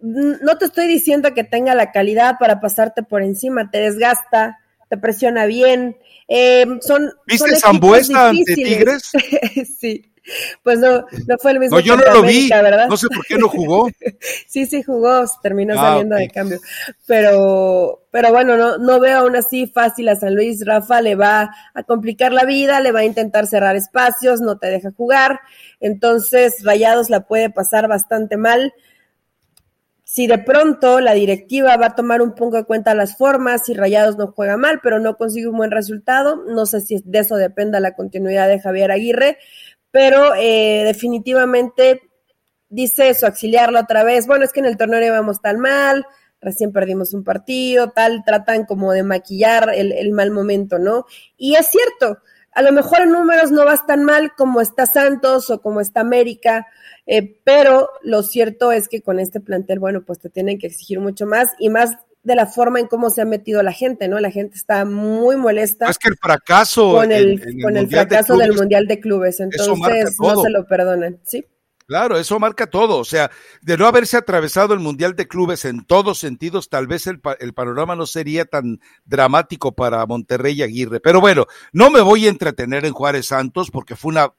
no 0.02 0.56
te 0.56 0.64
estoy 0.64 0.86
diciendo 0.86 1.34
que 1.34 1.44
tenga 1.44 1.74
la 1.74 1.92
calidad 1.92 2.36
para 2.40 2.60
pasarte 2.60 3.02
por 3.02 3.22
encima, 3.22 3.70
te 3.70 3.78
desgasta, 3.78 4.58
te 4.88 4.96
presiona 4.96 5.44
bien. 5.44 5.98
Eh, 6.26 6.64
son, 6.80 7.12
¿Viste 7.26 7.54
Zambuesa 7.56 8.30
ante 8.30 8.54
Tigres? 8.54 9.10
sí. 9.78 10.11
Pues 10.62 10.78
no, 10.78 11.04
no 11.26 11.38
fue 11.38 11.52
el 11.52 11.60
mismo. 11.60 11.76
No, 11.76 11.82
yo 11.82 11.96
no 11.96 12.14
lo 12.14 12.22
vi, 12.22 12.48
¿verdad? 12.48 12.88
no 12.88 12.96
sé 12.96 13.08
por 13.08 13.24
qué 13.26 13.36
no 13.36 13.48
jugó. 13.48 13.88
sí, 14.46 14.66
sí 14.66 14.82
jugó, 14.82 15.24
terminó 15.42 15.74
ah, 15.74 15.90
saliendo 15.90 16.16
de 16.16 16.30
cambio. 16.30 16.60
Pero, 17.06 18.06
pero 18.10 18.30
bueno, 18.30 18.56
no, 18.56 18.78
no 18.78 19.00
veo 19.00 19.18
aún 19.18 19.36
así 19.36 19.66
fácil 19.66 20.08
a 20.08 20.16
San 20.16 20.34
Luis. 20.34 20.64
Rafa 20.64 21.00
le 21.00 21.14
va 21.16 21.50
a 21.74 21.82
complicar 21.82 22.32
la 22.32 22.44
vida, 22.44 22.80
le 22.80 22.92
va 22.92 23.00
a 23.00 23.04
intentar 23.04 23.46
cerrar 23.46 23.76
espacios, 23.76 24.40
no 24.40 24.58
te 24.58 24.68
deja 24.68 24.90
jugar. 24.96 25.40
Entonces, 25.80 26.62
Rayados 26.64 27.10
la 27.10 27.26
puede 27.26 27.50
pasar 27.50 27.88
bastante 27.88 28.36
mal. 28.36 28.72
Si 30.12 30.26
de 30.26 30.36
pronto 30.36 31.00
la 31.00 31.14
directiva 31.14 31.74
va 31.78 31.86
a 31.86 31.94
tomar 31.94 32.20
un 32.20 32.34
poco 32.34 32.58
de 32.58 32.64
cuenta 32.64 32.94
las 32.94 33.16
formas, 33.16 33.64
si 33.64 33.72
Rayados 33.72 34.18
no 34.18 34.26
juega 34.26 34.58
mal, 34.58 34.80
pero 34.82 34.98
no 34.98 35.16
consigue 35.16 35.48
un 35.48 35.56
buen 35.56 35.70
resultado, 35.70 36.44
no 36.46 36.66
sé 36.66 36.82
si 36.82 37.00
de 37.02 37.20
eso 37.20 37.36
dependa 37.36 37.80
la 37.80 37.94
continuidad 37.94 38.46
de 38.46 38.60
Javier 38.60 38.90
Aguirre, 38.90 39.38
pero 39.92 40.34
eh, 40.34 40.82
definitivamente 40.84 42.02
dice 42.68 43.14
su 43.14 43.26
auxiliarlo 43.26 43.78
otra 43.78 44.02
vez, 44.02 44.26
bueno, 44.26 44.44
es 44.44 44.52
que 44.52 44.60
en 44.60 44.66
el 44.66 44.76
torneo 44.76 45.04
íbamos 45.04 45.40
tan 45.40 45.60
mal, 45.60 46.04
recién 46.40 46.72
perdimos 46.72 47.14
un 47.14 47.22
partido, 47.22 47.90
tal, 47.90 48.24
tratan 48.24 48.64
como 48.64 48.92
de 48.92 49.04
maquillar 49.04 49.70
el, 49.74 49.92
el, 49.92 50.10
mal 50.10 50.32
momento, 50.32 50.78
¿no? 50.78 51.06
Y 51.36 51.54
es 51.54 51.68
cierto, 51.68 52.18
a 52.50 52.62
lo 52.62 52.72
mejor 52.72 53.02
en 53.02 53.12
números 53.12 53.50
no 53.50 53.64
vas 53.64 53.86
tan 53.86 54.02
mal 54.04 54.32
como 54.36 54.60
está 54.60 54.86
Santos 54.86 55.50
o 55.50 55.60
como 55.60 55.80
está 55.80 56.00
América, 56.00 56.66
eh, 57.06 57.40
pero 57.44 57.90
lo 58.02 58.22
cierto 58.22 58.72
es 58.72 58.88
que 58.88 59.02
con 59.02 59.18
este 59.18 59.40
plantel, 59.40 59.78
bueno, 59.78 60.02
pues 60.04 60.18
te 60.18 60.30
tienen 60.30 60.58
que 60.58 60.68
exigir 60.68 60.98
mucho 60.98 61.26
más 61.26 61.50
y 61.58 61.68
más 61.68 61.96
de 62.22 62.36
la 62.36 62.46
forma 62.46 62.78
en 62.78 62.86
cómo 62.86 63.10
se 63.10 63.22
ha 63.22 63.24
metido 63.24 63.62
la 63.62 63.72
gente, 63.72 64.08
¿no? 64.08 64.20
La 64.20 64.30
gente 64.30 64.56
está 64.56 64.84
muy 64.84 65.36
molesta. 65.36 65.88
Es 65.88 65.98
que 65.98 66.08
el 66.08 66.16
fracaso. 66.16 66.92
Con 66.92 67.12
el, 67.12 67.42
con 67.62 67.76
el 67.76 67.88
fracaso 67.88 68.36
del 68.36 68.52
Mundial 68.52 68.86
de 68.86 69.00
Clubes, 69.00 69.40
entonces 69.40 70.16
no 70.20 70.42
se 70.42 70.50
lo 70.50 70.66
perdonan, 70.66 71.20
¿sí? 71.24 71.44
Claro, 71.86 72.16
eso 72.16 72.38
marca 72.38 72.68
todo. 72.68 72.98
O 72.98 73.04
sea, 73.04 73.30
de 73.60 73.76
no 73.76 73.86
haberse 73.86 74.16
atravesado 74.16 74.72
el 74.72 74.80
Mundial 74.80 75.14
de 75.14 75.28
Clubes 75.28 75.64
en 75.64 75.84
todos 75.84 76.18
sentidos, 76.18 76.68
tal 76.68 76.86
vez 76.86 77.06
el, 77.06 77.20
el, 77.40 77.52
panorama 77.52 77.96
no 77.96 78.06
sería 78.06 78.44
tan 78.44 78.80
dramático 79.04 79.72
para 79.72 80.06
Monterrey 80.06 80.54
y 80.54 80.62
Aguirre. 80.62 81.00
Pero 81.00 81.20
bueno, 81.20 81.46
no 81.72 81.90
me 81.90 82.00
voy 82.00 82.26
a 82.26 82.30
entretener 82.30 82.84
en 82.86 82.92
Juárez 82.92 83.26
Santos 83.26 83.70
porque 83.70 83.96
fue 83.96 84.10
una 84.10 84.32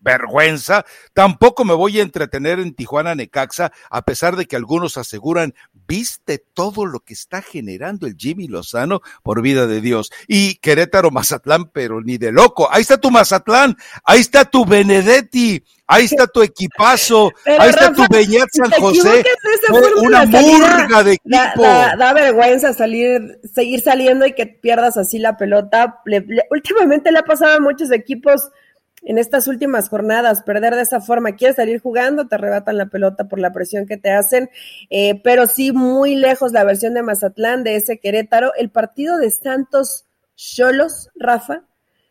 vergüenza. 0.00 0.84
Tampoco 1.12 1.64
me 1.64 1.74
voy 1.74 2.00
a 2.00 2.02
entretener 2.02 2.58
en 2.58 2.74
Tijuana 2.74 3.14
Necaxa, 3.14 3.72
a 3.90 4.02
pesar 4.02 4.36
de 4.36 4.46
que 4.46 4.56
algunos 4.56 4.96
aseguran, 4.96 5.54
viste 5.86 6.42
todo 6.54 6.86
lo 6.86 7.00
que 7.00 7.14
está 7.14 7.42
generando 7.42 8.06
el 8.06 8.16
Jimmy 8.16 8.48
Lozano, 8.48 9.00
por 9.22 9.42
vida 9.42 9.66
de 9.66 9.80
Dios. 9.80 10.10
Y 10.26 10.56
Querétaro 10.56 11.10
Mazatlán, 11.10 11.70
pero 11.70 12.00
ni 12.00 12.18
de 12.18 12.32
loco. 12.32 12.68
Ahí 12.72 12.82
está 12.82 12.98
tu 12.98 13.10
Mazatlán, 13.10 13.76
ahí 14.04 14.20
está 14.20 14.44
tu 14.44 14.64
Benedetti, 14.64 15.62
ahí 15.86 16.04
está 16.04 16.26
tu 16.26 16.42
equipazo, 16.42 17.32
ahí 17.44 17.70
está 17.70 17.92
tu 17.92 18.04
Beñat 18.10 18.48
San 18.52 18.70
José. 18.70 19.24
Una 20.02 20.24
murga 20.24 21.02
de 21.02 21.12
equipo. 21.14 21.62
Da, 21.62 22.12
vergüenza 22.12 22.72
salir, 22.72 23.38
seguir 23.52 23.80
saliendo 23.80 24.26
y 24.26 24.34
que 24.34 24.46
pierdas 24.46 24.96
así 24.96 25.18
la 25.18 25.36
pelota. 25.36 26.00
últimamente 26.50 27.12
le 27.12 27.18
ha 27.18 27.24
pasado 27.24 27.56
a 27.56 27.60
muchos 27.60 27.90
equipos 27.90 28.50
en 29.02 29.18
estas 29.18 29.48
últimas 29.48 29.88
jornadas, 29.88 30.42
perder 30.42 30.74
de 30.74 30.82
esa 30.82 31.00
forma. 31.00 31.36
Quieres 31.36 31.56
salir 31.56 31.80
jugando, 31.80 32.28
te 32.28 32.34
arrebatan 32.34 32.76
la 32.76 32.86
pelota 32.86 33.28
por 33.28 33.38
la 33.38 33.52
presión 33.52 33.86
que 33.86 33.96
te 33.96 34.10
hacen, 34.10 34.50
eh, 34.90 35.20
pero 35.22 35.46
sí 35.46 35.72
muy 35.72 36.16
lejos 36.16 36.52
la 36.52 36.64
versión 36.64 36.94
de 36.94 37.02
Mazatlán, 37.02 37.64
de 37.64 37.76
ese 37.76 37.98
Querétaro. 37.98 38.52
El 38.54 38.70
partido 38.70 39.16
de 39.18 39.30
Santos 39.30 40.06
Cholos, 40.36 41.10
Rafa, 41.14 41.64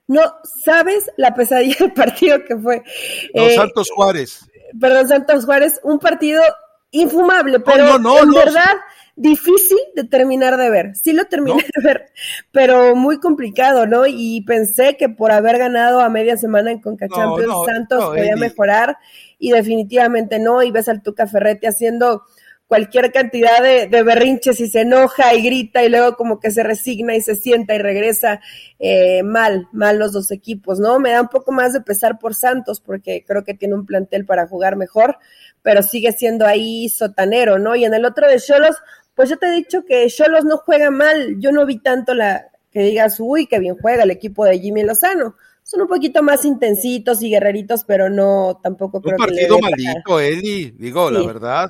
no 0.08 0.22
sabes 0.63 1.12
la 1.17 1.34
pesadilla 1.36 1.77
del 1.79 1.93
partido 1.93 2.43
que 2.43 2.58
fue. 2.58 2.84
Los 3.34 3.51
eh, 3.51 3.55
Santos 3.55 3.89
Juárez. 3.93 4.46
Perdón, 4.79 5.08
Santos 5.08 5.46
Juárez, 5.46 5.79
un 5.84 6.00
partido 6.00 6.41
infumable, 6.91 7.60
pero 7.60 7.96
en 7.96 8.31
verdad 8.31 8.77
difícil 9.20 9.78
de 9.96 10.06
terminar 10.06 10.56
de 10.58 10.70
ver. 10.70 10.96
Sí 10.96 11.12
lo 11.12 11.26
terminé 11.26 11.62
de 11.76 11.84
ver, 11.84 12.06
pero 12.52 12.96
muy 12.96 13.20
complicado, 13.20 13.86
¿no? 13.86 14.06
Y 14.08 14.42
pensé 14.48 14.96
que 14.98 15.10
por 15.10 15.32
haber 15.32 15.58
ganado 15.58 16.00
a 16.00 16.10
media 16.10 16.38
semana 16.38 16.72
en 16.72 16.80
Conca 16.80 17.08
Champions 17.08 17.66
Santos 17.66 18.06
podía 18.06 18.38
mejorar 18.38 18.98
y 19.38 19.52
definitivamente 19.52 20.40
no. 20.40 20.64
Y 20.64 20.72
ves 20.72 20.88
al 20.88 21.04
Tuca 21.04 21.28
Ferretti 21.28 21.68
haciendo 21.68 22.24
cualquier 22.70 23.12
cantidad 23.12 23.64
de, 23.64 24.04
berrinches 24.04 24.60
y 24.60 24.70
se 24.70 24.82
enoja 24.82 25.34
y 25.34 25.42
grita 25.42 25.84
y 25.84 25.90
luego 25.90 26.16
como 26.16 26.40
que 26.40 26.52
se 26.52 26.62
resigna 26.62 27.16
y 27.16 27.22
se 27.22 27.36
sienta 27.36 27.74
y 27.74 27.80
regresa 27.80 28.42
eh, 28.78 29.24
mal, 29.24 29.68
mal 29.72 29.98
los 29.98 30.14
dos 30.14 30.30
equipos, 30.30 30.80
¿no? 30.80 31.00
Me 31.00 31.10
da 31.10 31.24
un 31.24 31.30
poco 31.30 31.52
más 31.52 31.74
de 31.74 31.82
pesar 31.82 32.20
por 32.20 32.36
Santos 32.36 32.80
porque 32.80 33.26
creo 33.26 33.44
que 33.44 33.56
tiene 33.56 33.74
un 33.74 33.88
plantel 33.88 34.24
para 34.24 34.48
jugar 34.48 34.76
mejor, 34.76 35.18
pero 35.64 35.82
sigue 35.82 36.12
siendo 36.12 36.46
ahí 36.46 36.90
sotanero, 36.90 37.58
¿no? 37.58 37.76
Y 37.76 37.86
en 37.86 37.96
el 37.96 38.06
otro 38.06 38.28
de 38.28 38.40
Cholos, 38.40 38.76
pues 39.20 39.30
yo 39.30 39.38
te 39.38 39.48
he 39.48 39.52
dicho 39.52 39.84
que 39.84 40.08
Cholos 40.08 40.46
no 40.46 40.60
juega 40.60 40.92
mal, 40.92 41.42
yo 41.42 41.52
no 41.52 41.66
vi 41.66 41.78
tanto 41.80 42.14
la 42.14 42.52
que 42.72 42.84
digas, 42.84 43.20
uy, 43.20 43.48
que 43.48 43.60
bien 43.60 43.76
juega 43.76 44.04
el 44.04 44.12
equipo 44.12 44.46
de 44.46 44.58
Jimmy 44.58 44.84
Lozano. 44.84 45.36
Son 45.62 45.82
un 45.82 45.90
poquito 45.90 46.24
más 46.24 46.46
intensitos 46.46 47.22
y 47.22 47.30
guerreritos, 47.30 47.84
pero 47.84 48.10
no 48.10 48.62
tampoco 48.64 49.02
creo 49.02 49.18
un 49.18 49.26
partido 49.26 49.60
maldito, 49.60 50.22
Eli, 50.22 50.72
digo, 50.72 51.12
la 51.12 51.22
verdad. 51.28 51.70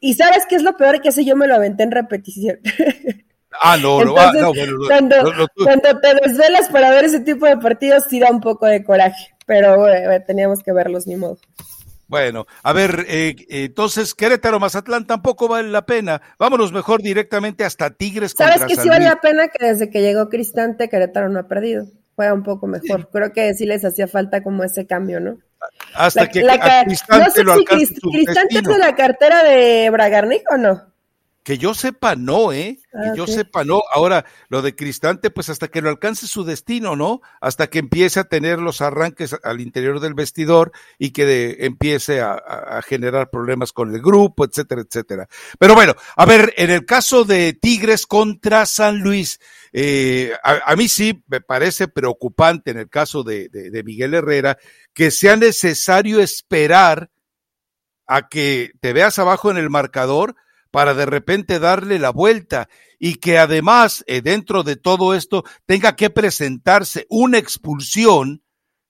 y 0.00 0.14
sabes 0.14 0.44
qué 0.48 0.56
es 0.56 0.64
lo 0.64 0.76
peor 0.76 1.00
que 1.00 1.10
ese 1.10 1.24
yo 1.24 1.36
me 1.36 1.46
lo 1.46 1.54
aventé 1.54 1.84
en 1.84 1.92
repetición. 1.92 2.58
Ah, 3.62 3.78
no, 3.78 4.04
no, 4.04 4.14
ah, 4.18 4.32
no, 4.34 4.52
bueno, 4.52 4.76
cuando, 4.86 5.16
cuando, 5.64 6.00
te 6.00 6.14
desvelas 6.22 6.68
para 6.68 6.90
ver 6.90 7.06
ese 7.06 7.20
tipo 7.20 7.46
de 7.46 7.56
partidos, 7.56 8.04
sí 8.10 8.20
da 8.20 8.30
un 8.30 8.42
poco 8.42 8.66
de 8.66 8.84
coraje, 8.84 9.34
pero 9.46 9.86
teníamos 10.26 10.62
que 10.62 10.74
verlos, 10.74 11.06
ni 11.06 11.16
modo. 11.16 11.38
Bueno, 12.08 12.46
a 12.62 12.72
ver, 12.72 13.04
eh, 13.08 13.34
entonces 13.48 14.14
Querétaro 14.14 14.60
Mazatlán 14.60 15.06
tampoco 15.06 15.48
vale 15.48 15.70
la 15.70 15.86
pena. 15.86 16.22
Vámonos 16.38 16.72
mejor 16.72 17.02
directamente 17.02 17.64
hasta 17.64 17.90
Tigres. 17.90 18.34
¿Sabes 18.36 18.64
que 18.64 18.76
sí 18.76 18.88
vale 18.88 19.06
la 19.06 19.20
pena 19.20 19.48
que 19.48 19.66
desde 19.66 19.90
que 19.90 20.02
llegó 20.02 20.28
Cristante 20.28 20.88
Querétaro 20.88 21.28
no 21.28 21.40
ha 21.40 21.48
perdido? 21.48 21.86
Juega 22.14 22.32
un 22.32 22.44
poco 22.44 22.66
mejor. 22.66 23.10
Creo 23.10 23.32
que 23.32 23.52
sí 23.54 23.66
les 23.66 23.84
hacía 23.84 24.06
falta 24.06 24.42
como 24.42 24.62
ese 24.62 24.86
cambio, 24.86 25.20
¿no? 25.20 25.38
Hasta 25.94 26.28
que 26.28 26.42
Cristante 26.86 27.44
no 27.44 27.54
sé 27.54 27.86
si 27.86 28.00
Cristante 28.00 28.58
es 28.58 28.62
de 28.62 28.78
la 28.78 28.94
cartera 28.94 29.42
de 29.42 29.90
Bragarnik 29.90 30.42
o 30.50 30.56
no. 30.56 30.95
Que 31.46 31.58
yo 31.58 31.74
sepa, 31.74 32.16
no, 32.16 32.52
¿eh? 32.52 32.80
que 32.90 33.16
yo 33.16 33.24
sepa, 33.28 33.62
no. 33.62 33.80
Ahora, 33.94 34.24
lo 34.48 34.62
de 34.62 34.74
Cristante, 34.74 35.30
pues 35.30 35.48
hasta 35.48 35.68
que 35.68 35.80
lo 35.80 35.90
alcance 35.90 36.26
su 36.26 36.42
destino, 36.42 36.96
¿no? 36.96 37.20
Hasta 37.40 37.68
que 37.68 37.78
empiece 37.78 38.18
a 38.18 38.24
tener 38.24 38.58
los 38.58 38.80
arranques 38.80 39.36
al 39.44 39.60
interior 39.60 40.00
del 40.00 40.14
vestidor 40.14 40.72
y 40.98 41.12
que 41.12 41.58
empiece 41.60 42.20
a, 42.20 42.82
generar 42.84 43.30
problemas 43.30 43.72
con 43.72 43.94
el 43.94 44.02
grupo, 44.02 44.44
etcétera, 44.44 44.82
etcétera. 44.82 45.28
Pero 45.60 45.76
bueno, 45.76 45.94
a 46.16 46.26
ver, 46.26 46.52
en 46.56 46.70
el 46.70 46.84
caso 46.84 47.24
de 47.24 47.52
Tigres 47.52 48.08
contra 48.08 48.66
San 48.66 48.98
Luis, 48.98 49.38
eh, 49.72 50.32
a, 50.42 50.74
mí 50.74 50.88
sí 50.88 51.22
me 51.28 51.40
parece 51.40 51.86
preocupante 51.86 52.72
en 52.72 52.78
el 52.78 52.88
caso 52.88 53.22
de, 53.22 53.48
de 53.50 53.84
Miguel 53.84 54.14
Herrera 54.14 54.58
que 54.92 55.12
sea 55.12 55.36
necesario 55.36 56.18
esperar 56.20 57.08
a 58.08 58.28
que 58.28 58.72
te 58.80 58.92
veas 58.92 59.20
abajo 59.20 59.52
en 59.52 59.58
el 59.58 59.70
marcador 59.70 60.34
para 60.70 60.94
de 60.94 61.06
repente 61.06 61.58
darle 61.58 61.98
la 61.98 62.10
vuelta 62.10 62.68
y 62.98 63.16
que 63.16 63.38
además 63.38 64.04
eh, 64.06 64.20
dentro 64.22 64.62
de 64.62 64.76
todo 64.76 65.14
esto 65.14 65.44
tenga 65.66 65.96
que 65.96 66.10
presentarse 66.10 67.06
una 67.08 67.38
expulsión 67.38 68.42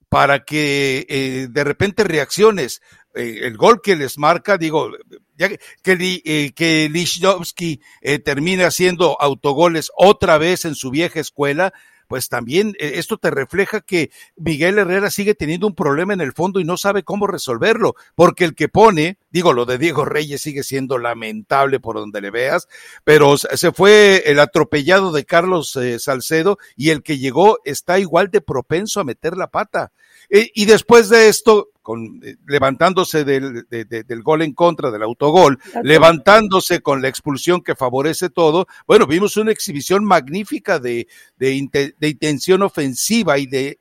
para 0.09 0.45
que 0.45 1.05
eh, 1.09 1.47
de 1.49 1.63
repente 1.63 2.03
reacciones. 2.03 2.81
Eh, 3.15 3.39
el 3.43 3.57
gol 3.57 3.81
que 3.81 3.95
les 3.95 4.17
marca, 4.17 4.57
digo, 4.57 4.91
ya 5.35 5.49
que, 5.49 6.53
que 6.55 6.89
Lichnowsky 6.91 7.81
termine 8.23 8.63
haciendo 8.63 9.19
autogoles 9.19 9.91
otra 9.95 10.37
vez 10.37 10.65
en 10.65 10.75
su 10.75 10.91
vieja 10.91 11.19
escuela, 11.19 11.73
pues 12.07 12.29
también 12.29 12.75
eh, 12.79 12.93
esto 12.95 13.17
te 13.17 13.29
refleja 13.29 13.81
que 13.81 14.11
Miguel 14.35 14.77
Herrera 14.79 15.11
sigue 15.11 15.35
teniendo 15.35 15.67
un 15.67 15.75
problema 15.75 16.13
en 16.13 16.21
el 16.21 16.33
fondo 16.33 16.59
y 16.59 16.63
no 16.63 16.77
sabe 16.77 17.03
cómo 17.03 17.27
resolverlo, 17.27 17.95
porque 18.15 18.45
el 18.45 18.55
que 18.55 18.69
pone, 18.69 19.17
digo, 19.29 19.53
lo 19.53 19.65
de 19.65 19.77
Diego 19.77 20.05
Reyes 20.05 20.41
sigue 20.41 20.63
siendo 20.63 20.97
lamentable 20.97 21.79
por 21.79 21.95
donde 21.95 22.21
le 22.21 22.31
veas, 22.31 22.67
pero 23.03 23.37
se 23.37 23.71
fue 23.71 24.23
el 24.25 24.39
atropellado 24.39 25.11
de 25.11 25.25
Carlos 25.25 25.75
eh, 25.75 25.99
Salcedo 25.99 26.57
y 26.75 26.89
el 26.89 27.03
que 27.03 27.17
llegó 27.17 27.59
está 27.65 27.99
igual 27.99 28.29
de 28.31 28.41
propenso 28.41 28.99
a 28.99 29.03
meter 29.03 29.37
la 29.37 29.47
pata. 29.47 29.91
Eh, 30.29 30.51
y 30.53 30.65
después 30.65 31.09
de 31.09 31.29
esto, 31.29 31.69
con, 31.81 32.19
eh, 32.23 32.35
levantándose 32.47 33.23
del, 33.23 33.65
del, 33.69 34.21
gol 34.21 34.41
en 34.41 34.53
contra, 34.53 34.91
del 34.91 35.03
autogol, 35.03 35.57
levantándose 35.83 36.81
con 36.81 37.01
la 37.01 37.07
expulsión 37.07 37.61
que 37.61 37.75
favorece 37.75 38.29
todo, 38.29 38.67
bueno, 38.85 39.07
vimos 39.07 39.37
una 39.37 39.53
exhibición 39.53 40.03
magnífica 40.03 40.79
de, 40.79 41.07
de, 41.37 41.53
intención 41.53 42.61
ofensiva 42.61 43.37
y 43.37 43.45
de, 43.45 43.79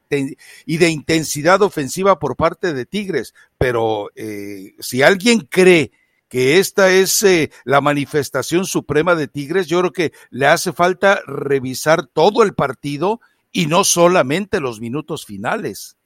y 0.66 0.76
de 0.76 0.88
intensidad 0.88 1.62
ofensiva 1.62 2.20
por 2.20 2.36
parte 2.36 2.72
de 2.72 2.86
Tigres. 2.86 3.34
Pero 3.58 4.10
eh, 4.14 4.74
si 4.78 5.02
alguien 5.02 5.40
cree 5.40 5.90
que 6.28 6.58
esta 6.58 6.90
es 6.90 7.22
eh, 7.22 7.50
la 7.64 7.80
manifestación 7.80 8.66
suprema 8.66 9.14
de 9.14 9.28
Tigres, 9.28 9.66
yo 9.66 9.80
creo 9.80 9.92
que 9.92 10.12
le 10.30 10.46
hace 10.46 10.72
falta 10.72 11.20
revisar 11.26 12.06
todo 12.06 12.42
el 12.42 12.54
partido 12.54 13.20
y 13.52 13.66
no 13.66 13.84
solamente 13.84 14.60
los 14.60 14.80
minutos 14.80 15.24
finales. 15.24 15.96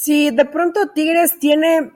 Sí, 0.00 0.30
de 0.30 0.44
pronto 0.44 0.90
Tigres 0.94 1.40
tiene 1.40 1.90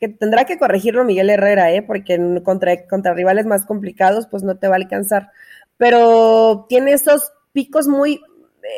que 0.00 0.08
tendrá 0.08 0.44
que 0.44 0.58
corregirlo 0.58 1.04
Miguel 1.04 1.30
Herrera, 1.30 1.70
¿eh? 1.70 1.82
porque 1.82 2.18
contra, 2.42 2.88
contra 2.88 3.14
rivales 3.14 3.46
más 3.46 3.64
complicados 3.64 4.26
pues 4.26 4.42
no 4.42 4.56
te 4.56 4.66
va 4.66 4.74
a 4.74 4.78
alcanzar. 4.78 5.30
Pero 5.76 6.66
tiene 6.68 6.94
esos 6.94 7.30
picos 7.52 7.86
muy, 7.86 8.20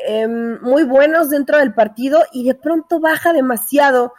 em, 0.06 0.60
muy 0.60 0.84
buenos 0.84 1.30
dentro 1.30 1.56
del 1.56 1.72
partido 1.72 2.22
y 2.34 2.44
de 2.44 2.54
pronto 2.54 3.00
baja 3.00 3.32
demasiado 3.32 4.12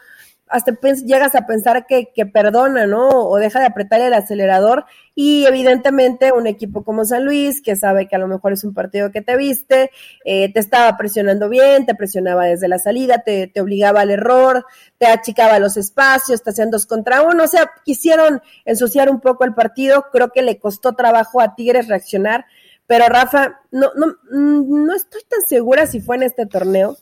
hasta 0.50 0.74
llegas 1.06 1.36
a 1.36 1.46
pensar 1.46 1.86
que, 1.86 2.12
que, 2.14 2.26
perdona, 2.26 2.88
¿no? 2.88 3.10
O 3.10 3.38
deja 3.38 3.60
de 3.60 3.66
apretar 3.66 4.02
el 4.02 4.14
acelerador. 4.14 4.86
Y 5.16 5.46
evidentemente 5.46 6.32
un 6.32 6.48
equipo 6.48 6.84
como 6.84 7.04
San 7.06 7.26
Luis, 7.26 7.62
que 7.62 7.76
sabe 7.76 8.08
que 8.08 8.16
a 8.16 8.20
lo 8.20 8.28
mejor 8.28 8.54
es 8.54 8.64
un 8.64 8.74
partido 8.74 9.12
que 9.12 9.22
te 9.22 9.36
viste, 9.36 9.92
eh, 10.26 10.52
te 10.54 10.60
estaba 10.60 10.96
presionando 10.96 11.50
bien, 11.50 11.86
te 11.86 11.96
presionaba 11.96 12.46
desde 12.46 12.68
la 12.68 12.78
salida, 12.78 13.24
te, 13.24 13.48
te, 13.48 13.62
obligaba 13.62 14.02
al 14.02 14.12
error, 14.12 14.66
te 14.98 15.08
achicaba 15.08 15.60
los 15.60 15.76
espacios, 15.76 16.44
te 16.44 16.52
hacían 16.52 16.70
dos 16.70 16.86
contra 16.86 17.24
uno. 17.24 17.44
O 17.44 17.48
sea, 17.48 17.72
quisieron 17.84 18.42
ensuciar 18.66 19.10
un 19.10 19.20
poco 19.20 19.44
el 19.44 19.54
partido. 19.54 20.06
Creo 20.12 20.32
que 20.32 20.42
le 20.42 20.60
costó 20.60 20.94
trabajo 20.94 21.42
a 21.42 21.56
Tigres 21.56 21.88
reaccionar. 21.88 22.46
Pero 22.86 23.08
Rafa, 23.08 23.60
no, 23.72 23.92
no, 23.96 24.16
no 24.32 24.96
estoy 24.96 25.22
tan 25.28 25.42
segura 25.42 25.88
si 25.88 26.00
fue 26.00 26.16
en 26.16 26.24
este 26.24 26.46
torneo. 26.46 26.98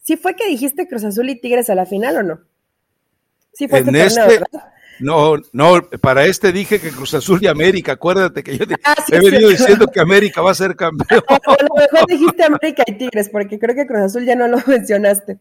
Si 0.00 0.16
fue 0.16 0.34
que 0.34 0.48
dijiste 0.48 0.88
Cruz 0.88 1.04
Azul 1.04 1.28
y 1.28 1.38
Tigres 1.38 1.68
a 1.68 1.74
la 1.74 1.84
final 1.84 2.16
o 2.16 2.22
no. 2.22 2.40
Sí, 3.58 3.66
fue 3.66 3.80
en 3.80 3.96
este, 3.96 4.40
no, 5.00 5.34
no, 5.52 5.82
para 6.00 6.26
este 6.26 6.52
dije 6.52 6.80
que 6.80 6.90
Cruz 6.90 7.12
Azul 7.14 7.40
y 7.42 7.48
América, 7.48 7.92
acuérdate 7.92 8.44
que 8.44 8.56
yo 8.56 8.64
ah, 8.84 8.94
he 9.10 9.18
venido 9.18 9.48
diciendo 9.48 9.88
que 9.88 9.98
América 9.98 10.40
va 10.40 10.52
a 10.52 10.54
ser 10.54 10.76
campeón. 10.76 11.22
A 11.28 11.56
lo 11.62 11.74
mejor 11.74 12.06
dijiste 12.06 12.44
América 12.44 12.84
y 12.86 12.92
Tigres, 12.92 13.28
porque 13.28 13.58
creo 13.58 13.74
que 13.74 13.84
Cruz 13.84 14.02
Azul 14.02 14.24
ya 14.24 14.36
no 14.36 14.46
lo 14.46 14.58
mencionaste. 14.68 15.38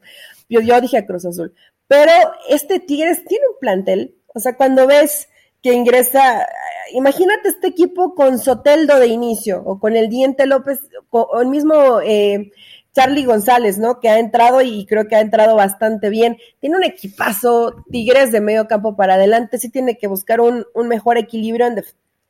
Yo, 0.49 0.61
yo 0.61 0.81
dije 0.81 0.97
a 0.97 1.05
Cruz 1.05 1.25
Azul. 1.25 1.53
Pero 1.87 2.11
este 2.49 2.79
Tigres 2.79 3.23
tiene 3.25 3.45
un 3.53 3.59
plantel, 3.59 4.15
o 4.33 4.39
sea, 4.39 4.55
cuando 4.55 4.87
ves 4.87 5.27
que 5.61 5.73
ingresa, 5.73 6.47
imagínate 6.93 7.49
este 7.49 7.67
equipo 7.67 8.15
con 8.15 8.39
Soteldo 8.39 8.99
de 8.99 9.07
inicio, 9.07 9.61
o 9.63 9.79
con 9.79 9.95
el 9.95 10.09
Diente 10.09 10.47
López, 10.47 10.79
o 11.11 11.39
el 11.39 11.49
mismo 11.49 12.01
eh, 12.01 12.51
Charlie 12.97 13.25
González, 13.25 13.77
¿no? 13.77 13.99
Que 13.99 14.09
ha 14.09 14.17
entrado 14.17 14.59
y 14.63 14.87
creo 14.87 15.07
que 15.07 15.15
ha 15.15 15.19
entrado 15.19 15.55
bastante 15.55 16.09
bien. 16.09 16.37
Tiene 16.59 16.77
un 16.77 16.83
equipazo, 16.83 17.85
Tigres 17.91 18.31
de 18.31 18.41
medio 18.41 18.67
campo 18.67 18.95
para 18.95 19.13
adelante, 19.13 19.59
sí 19.59 19.69
tiene 19.69 19.99
que 19.99 20.07
buscar 20.07 20.41
un, 20.41 20.65
un 20.73 20.87
mejor 20.87 21.19
equilibrio 21.19 21.67
en, 21.67 21.83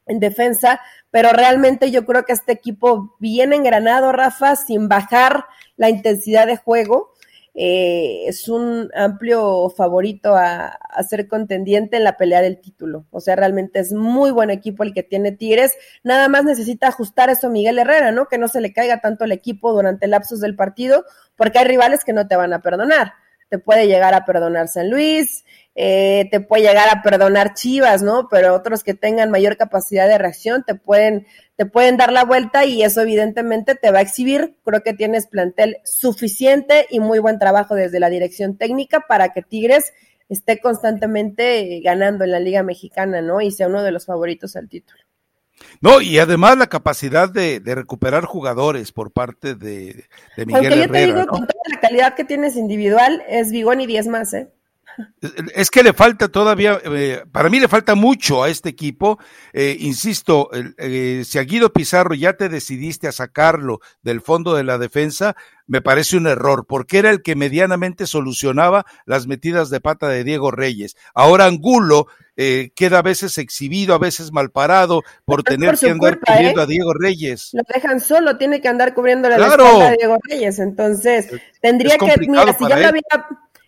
en, 0.07 0.19
defensa, 0.19 0.81
pero 1.09 1.29
realmente 1.29 1.89
yo 1.89 2.05
creo 2.05 2.25
que 2.25 2.33
este 2.33 2.51
equipo 2.51 3.15
viene 3.17 3.55
engranado, 3.55 4.11
Rafa, 4.11 4.57
sin 4.57 4.89
bajar 4.89 5.45
la 5.77 5.89
intensidad 5.89 6.47
de 6.47 6.57
juego. 6.57 7.13
Eh, 7.59 8.25
es 8.27 8.49
un 8.49 8.91
amplio 8.93 9.71
favorito 9.71 10.35
a, 10.35 10.77
ser 11.09 11.27
contendiente 11.27 11.97
en 11.97 12.03
la 12.03 12.15
pelea 12.15 12.41
del 12.41 12.61
título. 12.61 13.07
O 13.09 13.19
sea, 13.19 13.35
realmente 13.35 13.79
es 13.79 13.93
muy 13.93 14.29
buen 14.29 14.51
equipo 14.51 14.83
el 14.83 14.93
que 14.93 15.01
tiene 15.01 15.31
Tigres. 15.31 15.75
Nada 16.03 16.27
más 16.29 16.45
necesita 16.45 16.87
ajustar 16.87 17.31
eso 17.31 17.49
Miguel 17.49 17.79
Herrera, 17.79 18.11
¿no? 18.11 18.27
Que 18.27 18.37
no 18.37 18.47
se 18.47 18.61
le 18.61 18.73
caiga 18.73 19.01
tanto 19.01 19.25
el 19.25 19.31
equipo 19.31 19.73
durante 19.73 20.05
el 20.05 20.13
del 20.39 20.55
partido, 20.55 21.03
porque 21.35 21.57
hay 21.57 21.65
rivales 21.65 22.03
que 22.03 22.13
no 22.13 22.27
te 22.27 22.35
van 22.35 22.53
a 22.53 22.61
perdonar. 22.61 23.13
Te 23.49 23.59
puede 23.59 23.87
llegar 23.87 24.13
a 24.13 24.25
perdonar 24.25 24.67
San 24.67 24.89
Luis, 24.89 25.45
eh, 25.79 26.27
te 26.31 26.39
puede 26.39 26.63
llegar 26.63 26.89
a 26.89 27.03
perdonar 27.03 27.53
Chivas, 27.53 28.01
¿no? 28.01 28.27
Pero 28.29 28.55
otros 28.55 28.83
que 28.83 28.93
tengan 28.93 29.29
mayor 29.29 29.57
capacidad 29.57 30.07
de 30.07 30.17
reacción 30.17 30.63
te 30.63 30.75
pueden, 30.75 31.27
te 31.55 31.65
pueden 31.65 31.97
dar 31.97 32.11
la 32.11 32.25
vuelta 32.25 32.65
y 32.65 32.81
eso 32.81 33.01
evidentemente 33.01 33.75
te 33.75 33.91
va 33.91 33.99
a 33.99 34.01
exhibir. 34.01 34.57
Creo 34.65 34.81
que 34.81 34.93
tienes 34.93 35.27
plantel 35.27 35.77
suficiente 35.85 36.87
y 36.89 36.99
muy 36.99 37.19
buen 37.19 37.37
trabajo 37.37 37.75
desde 37.75 37.99
la 37.99 38.09
dirección 38.09 38.57
técnica 38.57 39.05
para 39.07 39.33
que 39.33 39.43
Tigres 39.43 39.93
esté 40.29 40.59
constantemente 40.59 41.79
ganando 41.83 42.23
en 42.23 42.31
la 42.31 42.39
Liga 42.39 42.63
Mexicana, 42.63 43.21
¿no? 43.21 43.39
Y 43.41 43.51
sea 43.51 43.67
uno 43.67 43.83
de 43.83 43.91
los 43.91 44.05
favoritos 44.05 44.55
al 44.55 44.67
título. 44.67 45.06
No, 45.81 46.01
y 46.01 46.19
además 46.19 46.57
la 46.57 46.67
capacidad 46.67 47.29
de, 47.29 47.61
recuperar 47.63 48.25
jugadores 48.25 48.91
por 48.91 49.11
parte 49.11 49.55
de, 49.55 50.05
de 50.35 50.45
Miguel 50.45 50.65
Aunque 50.65 50.79
yo 50.79 50.91
te 50.91 51.05
digo, 51.05 51.27
con 51.27 51.47
toda 51.47 51.63
la 51.69 51.79
calidad 51.79 52.15
que 52.15 52.23
tienes 52.23 52.55
individual, 52.55 53.23
es 53.27 53.51
Bigón 53.51 53.81
y 53.81 53.87
10 53.87 54.07
más, 54.07 54.33
¿eh? 54.33 54.49
Es 55.53 55.69
que 55.69 55.83
le 55.83 55.93
falta 55.93 56.27
todavía, 56.27 56.79
eh, 56.83 57.23
para 57.31 57.49
mí 57.49 57.59
le 57.59 57.67
falta 57.67 57.95
mucho 57.95 58.43
a 58.43 58.49
este 58.49 58.69
equipo. 58.69 59.19
Eh, 59.53 59.75
insisto, 59.79 60.49
eh, 60.77 61.23
si 61.25 61.37
a 61.39 61.43
Guido 61.43 61.73
Pizarro 61.73 62.13
ya 62.13 62.33
te 62.33 62.49
decidiste 62.49 63.07
a 63.07 63.11
sacarlo 63.11 63.79
del 64.01 64.21
fondo 64.21 64.55
de 64.55 64.63
la 64.63 64.77
defensa, 64.77 65.35
me 65.65 65.81
parece 65.81 66.17
un 66.17 66.27
error, 66.27 66.65
porque 66.67 66.97
era 66.99 67.09
el 67.09 67.21
que 67.21 67.35
medianamente 67.35 68.07
solucionaba 68.07 68.85
las 69.05 69.27
metidas 69.27 69.69
de 69.69 69.81
pata 69.81 70.07
de 70.07 70.23
Diego 70.23 70.51
Reyes. 70.51 70.95
Ahora 71.13 71.45
Angulo 71.45 72.07
queda 72.35 72.99
a 72.99 73.01
veces 73.01 73.39
exhibido, 73.39 73.95
a 73.95 73.97
veces 73.97 74.31
mal 74.31 74.51
parado, 74.51 75.01
por 75.25 75.41
tener 75.41 75.75
que 75.75 75.89
andar 75.89 76.19
cubriendo 76.19 76.61
a 76.61 76.67
Diego 76.67 76.93
Reyes. 76.93 77.49
Lo 77.53 77.63
dejan 77.73 77.99
solo, 77.99 78.37
tiene 78.37 78.61
que 78.61 78.67
andar 78.67 78.93
cubriendo 78.93 79.27
la 79.27 79.37
espalda 79.37 79.89
de 79.89 79.97
Diego 79.97 80.17
Reyes. 80.29 80.59
Entonces, 80.59 81.29
tendría 81.61 81.97
que, 81.97 82.15
mira, 82.19 82.55
si 82.55 82.67
ya 82.67 82.77
lo 82.77 82.87
había 82.87 83.01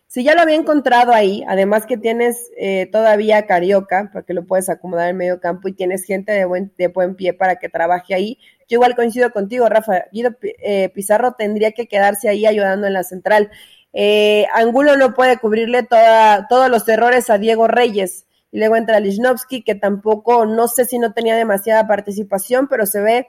si 0.09 0.23
ya 0.23 0.33
lo 0.33 0.41
había 0.41 0.55
encontrado 0.55 1.13
ahí, 1.13 1.45
además 1.47 1.85
que 1.85 1.95
tienes 1.95 2.49
eh, 2.57 2.89
todavía 2.91 3.45
Carioca, 3.45 4.09
porque 4.11 4.33
lo 4.33 4.43
puedes 4.43 4.67
acomodar 4.67 5.07
en 5.07 5.17
medio 5.17 5.39
campo 5.39 5.67
y 5.67 5.73
tienes 5.73 6.03
gente 6.03 6.31
de 6.31 6.45
buen, 6.45 6.73
de 6.79 6.87
buen 6.87 7.13
pie 7.13 7.35
para 7.35 7.57
que 7.57 7.69
trabaje 7.69 8.15
ahí. 8.15 8.39
Yo 8.67 8.77
igual 8.77 8.95
coincido 8.95 9.29
contigo, 9.29 9.69
Rafa. 9.69 10.05
Guido 10.11 10.31
eh, 10.41 10.89
Pizarro 10.89 11.33
tendría 11.33 11.73
que 11.73 11.87
quedarse 11.87 12.27
ahí 12.27 12.47
ayudando 12.47 12.87
en 12.87 12.93
la 12.93 13.03
central. 13.03 13.51
Eh, 13.93 14.47
Angulo 14.51 14.97
no 14.97 15.13
puede 15.13 15.37
cubrirle 15.37 15.83
toda, 15.83 16.47
todos 16.47 16.71
los 16.71 16.89
errores 16.89 17.29
a 17.29 17.37
Diego 17.37 17.67
Reyes. 17.67 18.25
Y 18.51 18.57
luego 18.57 18.77
entra 18.77 18.99
Lichnowsky, 18.99 19.61
que 19.61 19.75
tampoco, 19.75 20.47
no 20.47 20.67
sé 20.67 20.85
si 20.85 20.97
no 20.97 21.13
tenía 21.13 21.35
demasiada 21.35 21.85
participación, 21.85 22.67
pero 22.67 22.87
se 22.87 22.99
ve 22.99 23.27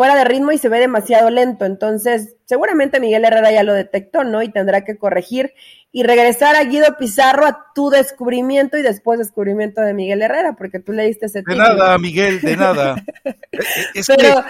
fuera 0.00 0.16
de 0.16 0.24
ritmo 0.24 0.50
y 0.50 0.56
se 0.56 0.70
ve 0.70 0.80
demasiado 0.80 1.28
lento. 1.28 1.66
Entonces, 1.66 2.34
seguramente 2.46 3.00
Miguel 3.00 3.22
Herrera 3.22 3.52
ya 3.52 3.62
lo 3.62 3.74
detectó, 3.74 4.24
¿no? 4.24 4.42
Y 4.42 4.50
tendrá 4.50 4.82
que 4.82 4.96
corregir 4.96 5.52
y 5.92 6.04
regresar 6.04 6.56
a 6.56 6.64
Guido 6.64 6.96
Pizarro 6.98 7.44
a 7.44 7.66
tu 7.74 7.90
descubrimiento 7.90 8.78
y 8.78 8.82
después 8.82 9.18
descubrimiento 9.18 9.82
de 9.82 9.92
Miguel 9.92 10.22
Herrera, 10.22 10.54
porque 10.56 10.80
tú 10.80 10.92
le 10.92 11.04
diste 11.04 11.26
ese 11.26 11.42
De 11.46 11.54
nada, 11.54 11.98
Miguel, 11.98 12.40
de 12.40 12.56
nada. 12.56 12.94
Pero 14.06 14.42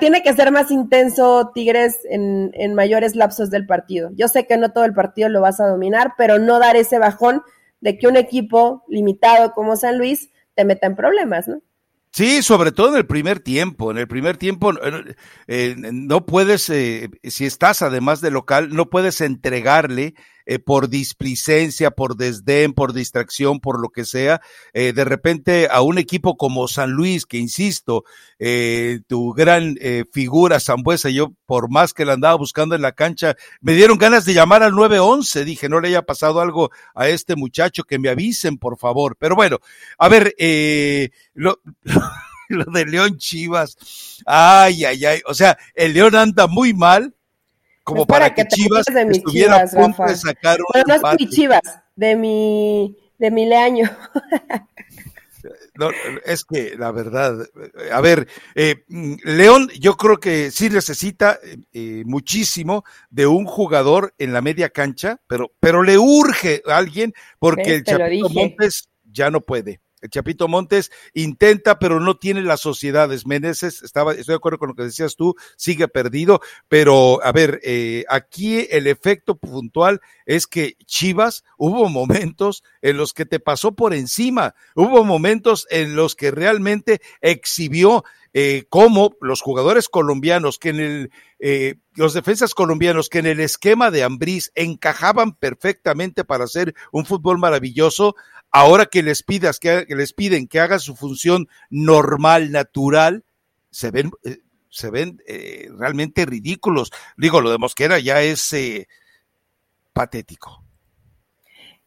tiene 0.00 0.22
que 0.22 0.34
ser 0.34 0.52
más 0.52 0.70
intenso 0.70 1.50
Tigres 1.54 2.00
en, 2.10 2.50
en 2.52 2.74
mayores 2.74 3.16
lapsos 3.16 3.48
del 3.48 3.64
partido. 3.64 4.10
Yo 4.16 4.28
sé 4.28 4.46
que 4.46 4.58
no 4.58 4.70
todo 4.72 4.84
el 4.84 4.92
partido 4.92 5.30
lo 5.30 5.40
vas 5.40 5.60
a 5.60 5.66
dominar, 5.66 6.12
pero 6.18 6.38
no 6.38 6.58
dar 6.58 6.76
ese 6.76 6.98
bajón 6.98 7.40
de 7.80 7.96
que 7.96 8.06
un 8.06 8.18
equipo 8.18 8.84
limitado 8.86 9.54
como 9.54 9.76
San 9.76 9.96
Luis 9.96 10.28
te 10.54 10.66
meta 10.66 10.86
en 10.86 10.94
problemas, 10.94 11.48
¿no? 11.48 11.62
Sí, 12.12 12.42
sobre 12.42 12.72
todo 12.72 12.88
en 12.88 12.96
el 12.96 13.06
primer 13.06 13.38
tiempo. 13.40 13.90
En 13.90 13.98
el 13.98 14.08
primer 14.08 14.36
tiempo 14.36 14.72
eh, 15.46 15.76
no 15.78 16.26
puedes, 16.26 16.68
eh, 16.68 17.08
si 17.22 17.46
estás 17.46 17.82
además 17.82 18.20
de 18.20 18.32
local, 18.32 18.70
no 18.74 18.90
puedes 18.90 19.20
entregarle 19.20 20.14
eh, 20.46 20.58
por 20.58 20.88
displicencia, 20.88 21.90
por 21.90 22.16
desdén, 22.16 22.72
por 22.72 22.92
distracción, 22.92 23.60
por 23.60 23.80
lo 23.80 23.90
que 23.90 24.04
sea, 24.04 24.40
eh, 24.72 24.92
de 24.92 25.04
repente 25.04 25.68
a 25.70 25.82
un 25.82 25.98
equipo 25.98 26.36
como 26.36 26.68
San 26.68 26.90
Luis, 26.90 27.26
que 27.26 27.38
insisto, 27.38 28.04
eh, 28.38 29.00
tu 29.06 29.32
gran 29.32 29.76
figura 30.12 30.60
Zambuesa, 30.60 31.10
yo 31.10 31.32
por 31.46 31.70
más 31.70 31.92
que 31.92 32.04
la 32.04 32.14
andaba 32.14 32.34
buscando 32.36 32.74
en 32.74 32.82
la 32.82 32.92
cancha, 32.92 33.36
me 33.60 33.74
dieron 33.74 33.98
ganas 33.98 34.24
de 34.24 34.34
llamar 34.34 34.62
al 34.62 34.74
911, 34.74 35.44
dije, 35.44 35.68
no 35.68 35.80
le 35.80 35.88
haya 35.88 36.02
pasado 36.02 36.40
algo 36.40 36.70
a 36.94 37.08
este 37.08 37.36
muchacho, 37.36 37.84
que 37.84 37.98
me 37.98 38.08
avisen, 38.08 38.58
por 38.58 38.78
favor. 38.78 39.16
Pero 39.18 39.36
bueno, 39.36 39.58
a 39.98 40.08
ver, 40.08 40.34
lo, 41.34 41.60
lo 42.48 42.64
de 42.64 42.86
León 42.86 43.16
Chivas, 43.16 43.76
ay, 44.26 44.84
ay, 44.84 45.04
ay, 45.04 45.20
o 45.26 45.34
sea, 45.34 45.56
el 45.74 45.94
León 45.94 46.14
anda 46.16 46.46
muy 46.46 46.74
mal, 46.74 47.14
como 47.90 48.06
para, 48.06 48.34
que, 48.34 48.46
Chivas 48.46 48.86
de 48.86 49.02
estuviera 49.10 49.62
a 49.62 49.66
punto 49.66 50.04
de 50.04 50.16
sacar 50.16 50.58
un 50.60 50.82
no 50.86 50.94
es 50.94 51.02
mi 51.18 51.28
Chivas, 51.28 51.60
de 51.96 52.16
mi, 52.16 52.96
de 53.18 53.30
mi 53.30 53.46
leaño. 53.46 53.90
No, 55.74 55.88
es 56.26 56.44
que 56.44 56.74
la 56.76 56.92
verdad, 56.92 57.46
a 57.90 58.00
ver, 58.02 58.28
eh, 58.54 58.84
León 59.24 59.70
yo 59.78 59.96
creo 59.96 60.18
que 60.18 60.50
sí 60.50 60.68
necesita 60.68 61.38
eh, 61.72 62.02
muchísimo 62.04 62.84
de 63.08 63.26
un 63.26 63.46
jugador 63.46 64.12
en 64.18 64.34
la 64.34 64.42
media 64.42 64.68
cancha, 64.68 65.20
pero, 65.26 65.52
pero 65.58 65.82
le 65.82 65.96
urge 65.96 66.62
a 66.66 66.76
alguien 66.76 67.14
porque 67.38 67.76
el 67.76 67.84
Chapito 67.84 68.28
Montes 68.28 68.90
ya 69.10 69.30
no 69.30 69.40
puede. 69.40 69.80
El 70.00 70.10
Chapito 70.10 70.48
Montes 70.48 70.90
intenta, 71.14 71.78
pero 71.78 72.00
no 72.00 72.16
tiene 72.16 72.42
las 72.42 72.60
sociedades. 72.60 73.26
Meneses, 73.26 73.82
estaba, 73.82 74.12
estoy 74.12 74.32
de 74.32 74.36
acuerdo 74.36 74.58
con 74.58 74.68
lo 74.68 74.74
que 74.74 74.84
decías 74.84 75.16
tú, 75.16 75.34
sigue 75.56 75.88
perdido, 75.88 76.40
pero 76.68 77.22
a 77.22 77.32
ver, 77.32 77.60
eh, 77.62 78.04
aquí 78.08 78.66
el 78.70 78.86
efecto 78.86 79.36
puntual 79.36 80.00
es 80.26 80.46
que 80.46 80.76
Chivas 80.86 81.44
hubo 81.56 81.88
momentos 81.88 82.62
en 82.82 82.96
los 82.96 83.12
que 83.12 83.26
te 83.26 83.40
pasó 83.40 83.72
por 83.72 83.94
encima, 83.94 84.54
hubo 84.74 85.04
momentos 85.04 85.66
en 85.70 85.96
los 85.96 86.14
que 86.14 86.30
realmente 86.30 87.00
exhibió 87.20 88.04
eh, 88.32 88.66
como 88.68 89.16
los 89.20 89.42
jugadores 89.42 89.88
colombianos 89.88 90.60
que 90.60 90.68
en 90.68 90.80
el, 90.80 91.10
eh, 91.40 91.74
los 91.94 92.14
defensas 92.14 92.54
colombianos 92.54 93.08
que 93.08 93.18
en 93.18 93.26
el 93.26 93.40
esquema 93.40 93.90
de 93.90 94.04
Ambriz 94.04 94.52
encajaban 94.54 95.34
perfectamente 95.34 96.22
para 96.22 96.44
hacer 96.44 96.74
un 96.92 97.06
fútbol 97.06 97.38
maravilloso, 97.38 98.14
ahora 98.50 98.86
que 98.86 99.02
les 99.02 99.22
pidas 99.22 99.58
que, 99.58 99.86
les 99.88 100.12
piden 100.12 100.48
que 100.48 100.60
hagan 100.60 100.80
su 100.80 100.96
función 100.96 101.48
normal, 101.70 102.50
natural, 102.52 103.24
se 103.70 103.90
ven, 103.90 104.10
eh, 104.24 104.38
se 104.68 104.90
ven 104.90 105.22
eh, 105.26 105.68
realmente 105.76 106.26
ridículos. 106.26 106.92
Digo, 107.16 107.40
lo 107.40 107.50
de 107.50 107.58
Mosquera 107.58 107.98
ya 107.98 108.22
es 108.22 108.52
eh, 108.52 108.88
patético. 109.92 110.64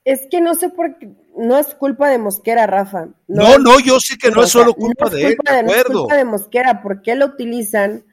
Es 0.05 0.21
que 0.29 0.41
no 0.41 0.53
sé 0.55 0.69
por 0.69 0.97
qué, 0.97 1.09
no 1.37 1.57
es 1.57 1.67
culpa 1.75 2.09
de 2.09 2.17
Mosquera, 2.17 2.67
Rafa. 2.67 3.07
No, 3.27 3.57
no, 3.57 3.79
yo 3.79 3.99
sé 3.99 4.17
que 4.17 4.31
no 4.31 4.43
es 4.43 4.49
solo 4.49 4.73
culpa 4.73 5.09
de 5.09 5.27
él, 5.27 5.37
de, 5.49 5.63
No 5.63 5.73
es 5.73 5.83
culpa 5.85 6.17
de 6.17 6.25
Mosquera, 6.25 6.81
¿por 6.81 7.01
qué 7.01 7.15
lo 7.15 7.27
utilizan 7.27 8.03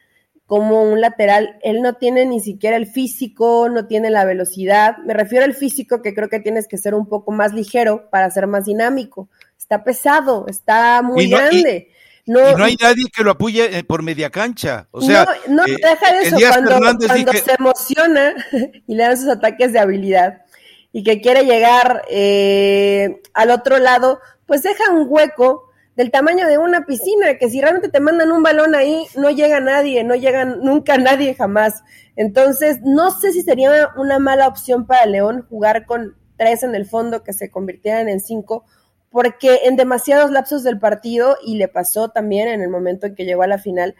como 0.50 0.82
un 0.82 1.00
lateral? 1.00 1.60
Él 1.62 1.80
no 1.80 1.94
tiene 1.94 2.26
ni 2.26 2.40
siquiera 2.40 2.76
el 2.76 2.88
físico, 2.88 3.68
no 3.68 3.86
tiene 3.86 4.10
la 4.10 4.24
velocidad. 4.24 4.96
Me 5.06 5.14
refiero 5.14 5.44
al 5.44 5.54
físico, 5.54 6.02
que 6.02 6.12
creo 6.12 6.28
que 6.28 6.40
tienes 6.40 6.66
que 6.66 6.76
ser 6.76 6.92
un 6.96 7.06
poco 7.06 7.30
más 7.30 7.52
ligero 7.52 8.10
para 8.10 8.28
ser 8.32 8.48
más 8.48 8.64
dinámico. 8.64 9.28
Está 9.56 9.84
pesado, 9.84 10.46
está 10.48 11.02
muy 11.02 11.30
grande. 11.30 11.90
No, 12.26 12.50
y 12.50 12.54
no 12.56 12.64
hay 12.64 12.76
nadie 12.82 13.04
que 13.14 13.22
lo 13.22 13.30
apoye 13.30 13.78
eh, 13.78 13.84
por 13.84 14.02
media 14.02 14.28
cancha. 14.30 14.88
O 14.90 15.00
sea, 15.00 15.24
no, 15.46 15.54
no 15.54 15.66
eh, 15.66 15.76
deja 15.80 16.14
de 16.14 16.22
eso. 16.22 16.36
Cuando, 16.36 16.78
cuando 16.78 17.32
se 17.32 17.54
emociona 17.56 18.34
y 18.88 18.94
le 18.96 19.04
dan 19.04 19.18
sus 19.18 19.28
ataques 19.28 19.72
de 19.72 19.78
habilidad 19.78 20.42
y 20.90 21.04
que 21.04 21.20
quiere 21.20 21.44
llegar 21.44 22.02
eh, 22.10 23.20
al 23.34 23.50
otro 23.50 23.78
lado, 23.78 24.18
pues 24.46 24.64
deja 24.64 24.90
un 24.90 25.06
hueco 25.08 25.69
del 25.96 26.10
tamaño 26.10 26.46
de 26.46 26.58
una 26.58 26.86
piscina, 26.86 27.36
que 27.38 27.50
si 27.50 27.60
realmente 27.60 27.88
te 27.88 28.00
mandan 28.00 28.32
un 28.32 28.42
balón 28.42 28.74
ahí, 28.74 29.06
no 29.16 29.30
llega 29.30 29.60
nadie, 29.60 30.04
no 30.04 30.14
llega 30.14 30.44
nunca 30.44 30.96
nadie 30.98 31.34
jamás. 31.34 31.82
Entonces, 32.16 32.80
no 32.82 33.10
sé 33.10 33.32
si 33.32 33.42
sería 33.42 33.90
una 33.96 34.18
mala 34.18 34.48
opción 34.48 34.86
para 34.86 35.06
León 35.06 35.46
jugar 35.48 35.86
con 35.86 36.16
tres 36.36 36.62
en 36.62 36.74
el 36.74 36.86
fondo 36.86 37.22
que 37.22 37.32
se 37.32 37.50
convirtieran 37.50 38.08
en 38.08 38.20
cinco, 38.20 38.64
porque 39.10 39.60
en 39.64 39.76
demasiados 39.76 40.30
lapsos 40.30 40.62
del 40.62 40.78
partido, 40.78 41.36
y 41.44 41.56
le 41.56 41.68
pasó 41.68 42.08
también 42.10 42.48
en 42.48 42.62
el 42.62 42.68
momento 42.68 43.06
en 43.06 43.14
que 43.14 43.24
llegó 43.24 43.42
a 43.42 43.48
la 43.48 43.58
final, 43.58 43.94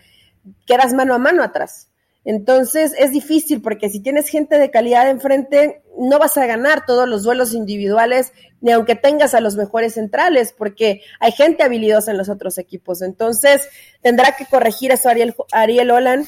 quedas 0.67 0.95
mano 0.95 1.15
a 1.15 1.19
mano 1.19 1.43
atrás. 1.43 1.90
Entonces 2.25 2.93
es 2.99 3.13
difícil 3.13 3.63
porque 3.63 3.89
si 3.89 4.01
tienes 4.01 4.29
gente 4.29 4.59
de 4.59 4.71
calidad 4.71 5.09
enfrente, 5.09 5.83
no 5.99 6.19
vas 6.19 6.37
a 6.37 6.47
ganar 6.47 6.85
todos 6.87 7.09
los 7.09 7.23
duelos 7.23 7.55
individuales, 7.55 8.33
ni 8.61 8.73
aunque 8.73 8.95
tengas 8.95 9.35
a 9.35 9.41
los 9.41 9.57
mejores 9.57 9.95
centrales, 9.95 10.55
porque 10.57 11.03
hay 11.19 11.33
gente 11.33 11.63
habilidosa 11.63 12.11
en 12.11 12.19
los 12.19 12.29
otros 12.29 12.59
equipos. 12.59 13.01
Entonces 13.01 13.69
tendrá 14.03 14.37
que 14.37 14.47
corregir 14.47 14.93
eso 14.93 15.09
Ariel, 15.09 15.35
Ariel 15.53 15.91
Olan, 15.91 16.27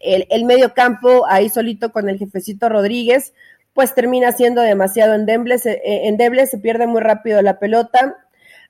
el, 0.00 0.44
medio 0.44 0.72
campo 0.72 1.26
ahí 1.26 1.50
solito 1.50 1.92
con 1.92 2.08
el 2.08 2.18
jefecito 2.18 2.68
Rodríguez, 2.68 3.34
pues 3.74 3.94
termina 3.94 4.32
siendo 4.32 4.62
demasiado 4.62 5.14
endeble, 5.14 5.58
se, 5.58 5.72
eh, 5.72 6.08
endeble, 6.08 6.46
se 6.46 6.58
pierde 6.58 6.86
muy 6.86 7.02
rápido 7.02 7.42
la 7.42 7.58
pelota, 7.58 8.23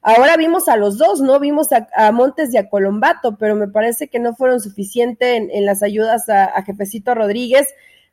Ahora 0.07 0.37
vimos 0.37 0.69
a 0.69 0.77
los 0.77 0.99
dos, 0.99 1.23
¿no? 1.23 1.41
Vimos 1.41 1.69
a, 1.73 2.13
Montes 2.13 2.53
y 2.53 2.59
a 2.59 2.69
Colombato, 2.69 3.39
pero 3.39 3.57
me 3.57 3.69
parece 3.69 4.09
que 4.09 4.19
no 4.19 4.35
fueron 4.35 4.61
suficientes 4.61 5.49
en, 5.51 5.65
las 5.65 5.83
ayudas 5.83 6.29
a, 6.29 6.63
Jefecito 6.63 7.15
Rodríguez. 7.15 7.67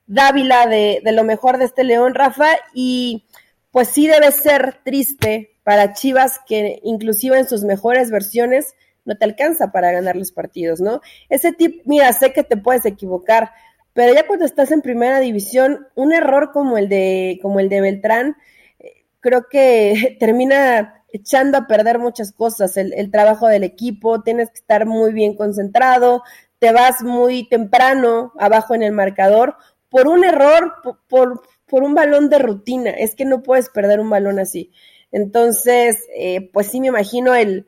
Dávila 0.08 0.68
de, 0.68 1.02
de, 1.04 1.12
lo 1.12 1.26
mejor 1.26 1.58
de 1.58 1.66
este 1.66 1.84
León, 1.84 2.16
Rafa, 2.16 2.48
y 2.74 3.26
pues 3.72 3.90
sí 3.90 4.08
debe 4.08 4.32
ser 4.32 4.80
triste 4.86 5.58
para 5.64 5.92
Chivas 5.92 6.40
que 6.48 6.80
inclusive 6.84 7.38
en 7.38 7.48
sus 7.48 7.64
mejores 7.66 8.10
versiones 8.10 8.74
no 9.04 9.18
te 9.18 9.26
alcanza 9.26 9.74
para 9.74 9.92
ganar 9.92 10.16
los 10.16 10.32
partidos, 10.32 10.80
¿no? 10.80 11.02
Ese 11.28 11.52
tipo, 11.52 11.82
mira, 11.86 12.14
sé 12.14 12.32
que 12.32 12.44
te 12.44 12.56
puedes 12.56 12.86
equivocar, 12.86 13.52
pero 13.92 14.14
ya 14.14 14.26
cuando 14.26 14.46
estás 14.46 14.72
en 14.72 14.82
primera 14.82 15.20
división, 15.20 15.88
un 15.96 16.14
error 16.14 16.52
como 16.54 16.78
el 16.78 16.88
de, 16.88 17.38
como 17.42 17.60
el 17.60 17.68
de 17.68 17.82
Beltrán, 17.82 18.38
eh, 18.80 19.04
creo 19.20 19.48
que 19.50 20.16
termina 20.22 21.01
echando 21.14 21.58
a 21.58 21.68
perder 21.68 22.00
muchas 22.00 22.32
cosas, 22.32 22.78
el, 22.78 23.12
trabajo 23.12 23.48
del 23.48 23.64
equipo, 23.64 24.22
tienes 24.22 24.50
que 24.50 24.60
estar 24.60 24.86
muy 24.86 25.14
bien 25.14 25.36
concentrado, 25.36 26.24
te 26.60 26.72
vas 26.72 27.02
muy 27.02 27.48
temprano 27.48 28.34
abajo 28.40 28.76
en 28.76 28.84
el 28.84 28.92
marcador 28.92 29.56
por 29.90 30.08
un 30.08 30.24
error, 30.24 30.76
por, 31.10 31.42
por, 31.68 31.84
un 31.84 31.94
balón 31.94 32.30
de 32.30 32.40
rutina, 32.40 32.92
es 32.92 33.16
que 33.16 33.26
no 33.26 33.44
puedes 33.44 33.70
perder 33.70 34.00
un 34.00 34.10
balón 34.10 34.40
así. 34.40 34.72
Entonces, 35.12 35.98
eh, 36.16 36.50
pues 36.54 36.68
sí 36.68 36.80
me 36.80 36.88
imagino 36.88 37.36
el, 37.36 37.68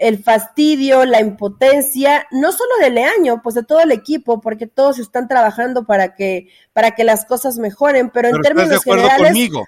el 0.00 0.24
fastidio, 0.24 1.04
la 1.04 1.20
impotencia, 1.20 2.26
no 2.30 2.50
solo 2.52 2.70
de 2.80 2.90
Leaño, 2.90 3.42
pues 3.42 3.54
de 3.54 3.62
todo 3.62 3.80
el 3.80 3.92
equipo, 3.92 4.40
porque 4.40 4.66
todos 4.66 4.98
están 4.98 5.28
trabajando 5.28 5.84
para 5.84 6.14
que, 6.14 6.48
para 6.72 6.92
que 6.92 7.04
las 7.04 7.26
cosas 7.26 7.58
mejoren, 7.58 8.10
pero, 8.10 8.28
en 8.28 8.40
términos 8.40 8.82
generales, 8.82 9.28
conmigo. 9.28 9.66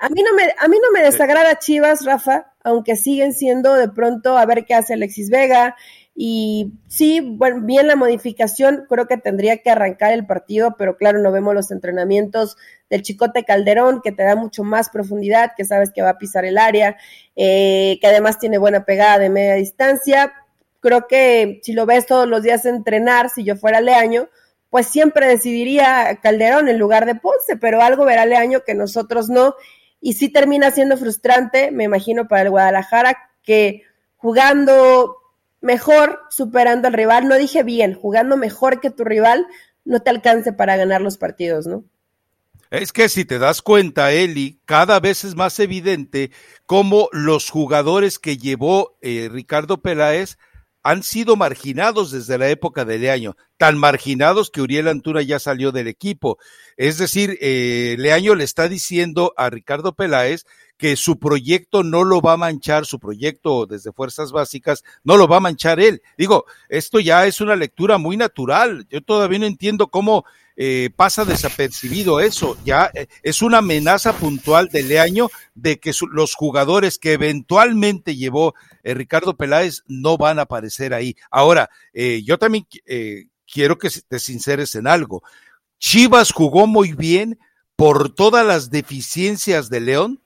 A 0.00 0.08
mí 0.08 0.22
no 0.22 0.32
me, 0.34 0.44
a 0.58 0.66
mí 0.66 0.78
no 0.82 0.90
me 0.92 1.02
desagrada 1.02 1.58
Chivas, 1.58 2.06
Rafa, 2.06 2.54
aunque 2.64 2.96
siguen 2.96 3.34
siendo 3.34 3.74
de 3.74 3.90
pronto 3.90 4.38
a 4.38 4.46
ver 4.46 4.64
qué 4.64 4.72
hace 4.72 4.94
Alexis 4.94 5.28
Vega. 5.28 5.76
Y 6.14 6.72
sí, 6.88 7.20
bueno, 7.20 7.60
bien 7.66 7.86
la 7.86 7.96
modificación, 7.96 8.86
creo 8.88 9.06
que 9.06 9.18
tendría 9.18 9.58
que 9.58 9.68
arrancar 9.68 10.12
el 10.12 10.26
partido, 10.26 10.74
pero 10.78 10.96
claro, 10.96 11.20
no 11.20 11.30
vemos 11.32 11.54
los 11.54 11.70
entrenamientos 11.70 12.56
del 12.88 13.02
Chicote 13.02 13.44
Calderón, 13.44 14.00
que 14.02 14.10
te 14.10 14.22
da 14.22 14.36
mucho 14.36 14.64
más 14.64 14.88
profundidad, 14.88 15.52
que 15.54 15.66
sabes 15.66 15.90
que 15.94 16.00
va 16.00 16.10
a 16.10 16.18
pisar 16.18 16.46
el 16.46 16.56
área, 16.56 16.96
eh, 17.36 17.98
que 18.00 18.06
además 18.06 18.38
tiene 18.38 18.56
buena 18.56 18.86
pegada 18.86 19.18
de 19.18 19.28
media 19.28 19.54
distancia. 19.54 20.32
Creo 20.80 21.06
que 21.08 21.60
si 21.62 21.74
lo 21.74 21.84
ves 21.84 22.06
todos 22.06 22.26
los 22.26 22.42
días 22.42 22.64
entrenar, 22.64 23.28
si 23.28 23.44
yo 23.44 23.54
fuera 23.54 23.82
Leaño, 23.82 24.30
pues 24.70 24.86
siempre 24.86 25.26
decidiría 25.26 26.20
Calderón 26.22 26.68
en 26.68 26.78
lugar 26.78 27.04
de 27.04 27.16
Ponce, 27.16 27.56
pero 27.60 27.82
algo 27.82 28.06
verá 28.06 28.24
Leaño 28.24 28.60
que 28.64 28.74
nosotros 28.74 29.28
no 29.28 29.54
y 30.00 30.14
sí 30.14 30.28
termina 30.28 30.70
siendo 30.70 30.96
frustrante, 30.96 31.70
me 31.70 31.84
imagino, 31.84 32.28
para 32.28 32.42
el 32.42 32.50
Guadalajara, 32.50 33.16
que 33.42 33.82
jugando 34.16 35.16
mejor, 35.60 36.20
superando 36.30 36.88
al 36.88 36.94
rival, 36.94 37.28
no 37.28 37.36
dije 37.36 37.62
bien, 37.62 37.94
jugando 37.94 38.36
mejor 38.36 38.80
que 38.80 38.90
tu 38.90 39.04
rival, 39.04 39.46
no 39.84 40.00
te 40.00 40.10
alcance 40.10 40.52
para 40.52 40.76
ganar 40.76 41.00
los 41.00 41.18
partidos, 41.18 41.66
¿no? 41.66 41.84
Es 42.70 42.92
que 42.92 43.08
si 43.08 43.24
te 43.24 43.40
das 43.40 43.62
cuenta, 43.62 44.12
Eli, 44.12 44.60
cada 44.64 45.00
vez 45.00 45.24
es 45.24 45.34
más 45.34 45.58
evidente 45.58 46.30
cómo 46.66 47.08
los 47.10 47.50
jugadores 47.50 48.20
que 48.20 48.38
llevó 48.38 48.96
eh, 49.02 49.28
Ricardo 49.30 49.82
Peláez 49.82 50.38
han 50.82 51.02
sido 51.02 51.36
marginados 51.36 52.10
desde 52.10 52.38
la 52.38 52.48
época 52.48 52.84
de 52.84 53.10
año, 53.10 53.36
tan 53.58 53.76
marginados 53.76 54.50
que 54.50 54.62
Uriel 54.62 54.88
Antuna 54.88 55.22
ya 55.22 55.38
salió 55.38 55.72
del 55.72 55.88
equipo. 55.88 56.38
Es 56.76 56.98
decir, 56.98 57.36
eh, 57.40 57.96
Leaño 57.98 58.34
le 58.34 58.44
está 58.44 58.68
diciendo 58.68 59.32
a 59.36 59.50
Ricardo 59.50 59.94
Peláez 59.94 60.44
que 60.80 60.96
su 60.96 61.18
proyecto 61.18 61.84
no 61.84 62.04
lo 62.04 62.22
va 62.22 62.32
a 62.32 62.38
manchar, 62.38 62.86
su 62.86 62.98
proyecto 62.98 63.66
desde 63.66 63.92
Fuerzas 63.92 64.32
Básicas 64.32 64.82
no 65.04 65.18
lo 65.18 65.28
va 65.28 65.36
a 65.36 65.40
manchar 65.40 65.78
él. 65.78 66.00
Digo, 66.16 66.46
esto 66.70 67.00
ya 67.00 67.26
es 67.26 67.42
una 67.42 67.54
lectura 67.54 67.98
muy 67.98 68.16
natural. 68.16 68.86
Yo 68.88 69.02
todavía 69.02 69.40
no 69.40 69.44
entiendo 69.44 69.88
cómo 69.88 70.24
eh, 70.56 70.88
pasa 70.96 71.26
desapercibido 71.26 72.18
eso. 72.18 72.56
Ya 72.64 72.90
eh, 72.94 73.08
es 73.22 73.42
una 73.42 73.58
amenaza 73.58 74.14
puntual 74.14 74.70
de 74.70 74.82
Leaño 74.82 75.28
de 75.54 75.78
que 75.78 75.92
los 76.12 76.34
jugadores 76.34 76.98
que 76.98 77.12
eventualmente 77.12 78.16
llevó 78.16 78.54
eh, 78.82 78.94
Ricardo 78.94 79.36
Peláez 79.36 79.82
no 79.86 80.16
van 80.16 80.38
a 80.38 80.42
aparecer 80.42 80.94
ahí. 80.94 81.14
Ahora, 81.30 81.68
yo 81.92 82.38
también 82.38 82.66
quiero 83.46 83.76
que 83.76 83.90
te 84.08 84.18
sinceres 84.18 84.74
en 84.76 84.86
algo. 84.86 85.22
Chivas 85.78 86.32
jugó 86.32 86.66
muy 86.66 86.94
bien 86.94 87.38
por 87.76 88.14
todas 88.14 88.46
las 88.46 88.70
deficiencias 88.70 89.68
de 89.68 89.80
León. 89.80 90.19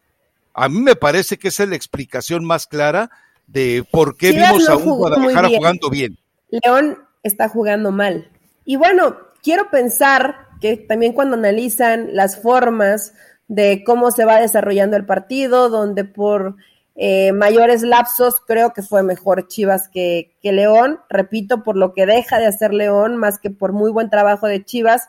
A 0.54 0.68
mí 0.68 0.80
me 0.80 0.96
parece 0.96 1.36
que 1.36 1.48
esa 1.48 1.64
es 1.64 1.68
la 1.68 1.76
explicación 1.76 2.44
más 2.44 2.66
clara 2.66 3.10
de 3.46 3.84
por 3.90 4.16
qué 4.16 4.32
vimos 4.32 4.68
a 4.68 4.76
un 4.76 4.96
Guadalajara 4.96 5.48
jugando 5.48 5.90
bien. 5.90 6.16
León 6.48 6.98
está 7.22 7.48
jugando 7.48 7.90
mal. 7.90 8.30
Y 8.64 8.76
bueno, 8.76 9.16
quiero 9.42 9.68
pensar 9.70 10.46
que 10.60 10.76
también 10.76 11.12
cuando 11.12 11.36
analizan 11.36 12.14
las 12.14 12.40
formas 12.40 13.12
de 13.48 13.82
cómo 13.84 14.10
se 14.10 14.24
va 14.24 14.40
desarrollando 14.40 14.96
el 14.96 15.04
partido, 15.04 15.68
donde 15.68 16.04
por 16.04 16.56
eh, 16.94 17.32
mayores 17.32 17.82
lapsos, 17.82 18.36
creo 18.46 18.72
que 18.72 18.82
fue 18.82 19.02
mejor 19.02 19.48
Chivas 19.48 19.88
que, 19.88 20.36
que 20.40 20.52
León, 20.52 21.00
repito, 21.10 21.62
por 21.64 21.76
lo 21.76 21.92
que 21.92 22.06
deja 22.06 22.38
de 22.38 22.46
hacer 22.46 22.72
León, 22.72 23.16
más 23.16 23.38
que 23.38 23.50
por 23.50 23.72
muy 23.72 23.90
buen 23.90 24.08
trabajo 24.08 24.46
de 24.46 24.64
Chivas 24.64 25.08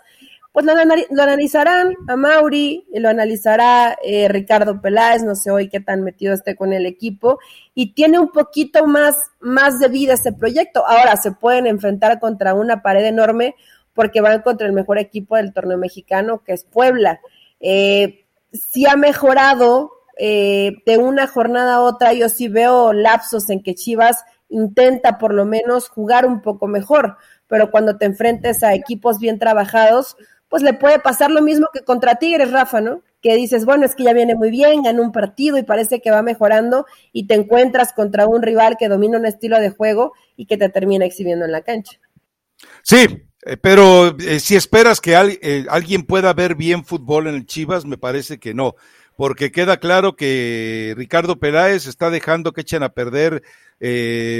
pues 0.56 0.66
lo, 0.66 1.22
analizarán 1.22 1.98
a 2.08 2.16
Mauri, 2.16 2.88
lo 2.94 3.10
analizará 3.10 3.98
eh, 4.02 4.30
Ricardo 4.30 4.80
Peláez, 4.80 5.22
no 5.22 5.36
sé 5.36 5.52
hoy 5.52 5.68
qué 5.68 5.82
tan 5.82 6.02
metido 6.02 6.34
esté 6.34 6.56
con 6.56 6.72
el 6.72 6.86
equipo, 6.86 7.40
y 7.74 7.94
tiene 7.94 8.20
un 8.20 8.30
poquito 8.30 8.88
más, 8.88 9.16
más 9.42 9.80
de 9.80 9.90
vida 9.90 10.14
este 10.14 10.32
proyecto. 10.32 10.88
Ahora 10.88 11.18
se 11.18 11.34
pueden 11.34 11.68
enfrentar 11.68 12.22
contra 12.22 12.54
una 12.54 12.82
pared 12.82 13.04
enorme 13.04 13.56
porque 13.94 14.22
van 14.22 14.44
contra 14.44 14.66
el 14.66 14.72
mejor 14.72 14.98
equipo 14.98 15.36
del 15.36 15.52
torneo 15.52 15.78
mexicano, 15.78 16.42
que 16.42 16.54
es 16.54 16.64
Puebla. 16.64 17.20
Eh, 17.60 18.26
si 18.54 18.88
ha 18.88 18.96
mejorado 18.96 19.92
eh, 20.18 20.72
de 20.86 20.98
una 20.98 21.28
jornada 21.28 21.76
a 21.76 21.82
otra, 21.82 22.14
yo 22.14 22.30
sí 22.30 22.48
veo 22.48 22.94
lapsos 22.94 23.50
en 23.50 23.62
que 23.62 23.76
Chivas 23.76 24.24
intenta 24.48 25.18
por 25.18 25.34
lo 25.34 25.44
menos 25.44 25.90
jugar 25.90 26.26
un 26.26 26.42
poco 26.42 26.68
mejor, 26.68 27.18
pero 27.48 27.72
cuando 27.72 27.98
te 27.98 28.06
enfrentes 28.06 28.64
a 28.64 28.74
equipos 28.74 29.20
bien 29.20 29.38
trabajados, 29.38 30.16
pues 30.56 30.64
le 30.64 30.74
puede 30.74 31.00
pasar 31.00 31.32
lo 31.32 31.42
mismo 31.42 31.68
que 31.74 31.82
contra 31.82 32.16
Tigres, 32.16 32.50
Rafa, 32.50 32.80
¿no? 32.80 33.02
Que 33.22 33.36
dices, 33.36 33.66
bueno, 33.66 33.86
es 33.86 33.94
que 33.94 34.06
ya 34.06 34.14
viene 34.14 34.36
muy 34.36 34.50
bien, 34.52 34.84
ganó 34.84 35.02
un 35.02 35.12
partido 35.12 35.58
y 35.58 35.64
parece 35.64 36.00
que 36.00 36.12
va 36.12 36.22
mejorando 36.22 36.86
y 37.12 37.28
te 37.28 37.34
encuentras 37.34 37.92
contra 37.92 38.26
un 38.26 38.42
rival 38.42 38.78
que 38.80 38.88
domina 38.88 39.18
un 39.18 39.26
estilo 39.26 39.60
de 39.60 39.70
juego 39.70 40.14
y 40.38 40.46
que 40.46 40.56
te 40.56 40.70
termina 40.70 41.04
exhibiendo 41.04 41.44
en 41.44 41.52
la 41.52 41.62
cancha. 41.62 42.00
Sí, 42.84 43.06
eh, 43.46 43.58
pero 43.58 44.18
eh, 44.18 44.40
si 44.40 44.56
esperas 44.56 45.02
que 45.02 45.12
eh, 45.42 45.66
alguien 45.70 46.04
pueda 46.04 46.32
ver 46.32 46.56
bien 46.56 46.86
fútbol 46.86 47.28
en 47.28 47.36
el 47.36 47.46
Chivas, 47.46 47.84
me 47.84 47.98
parece 47.98 48.40
que 48.40 48.54
no, 48.54 48.76
porque 49.18 49.52
queda 49.52 49.76
claro 49.76 50.16
que 50.16 50.94
Ricardo 50.96 51.38
Peláez 51.38 51.86
está 51.86 52.10
dejando 52.10 52.54
que 52.54 52.62
echen 52.62 52.82
a 52.82 52.94
perder 52.94 53.44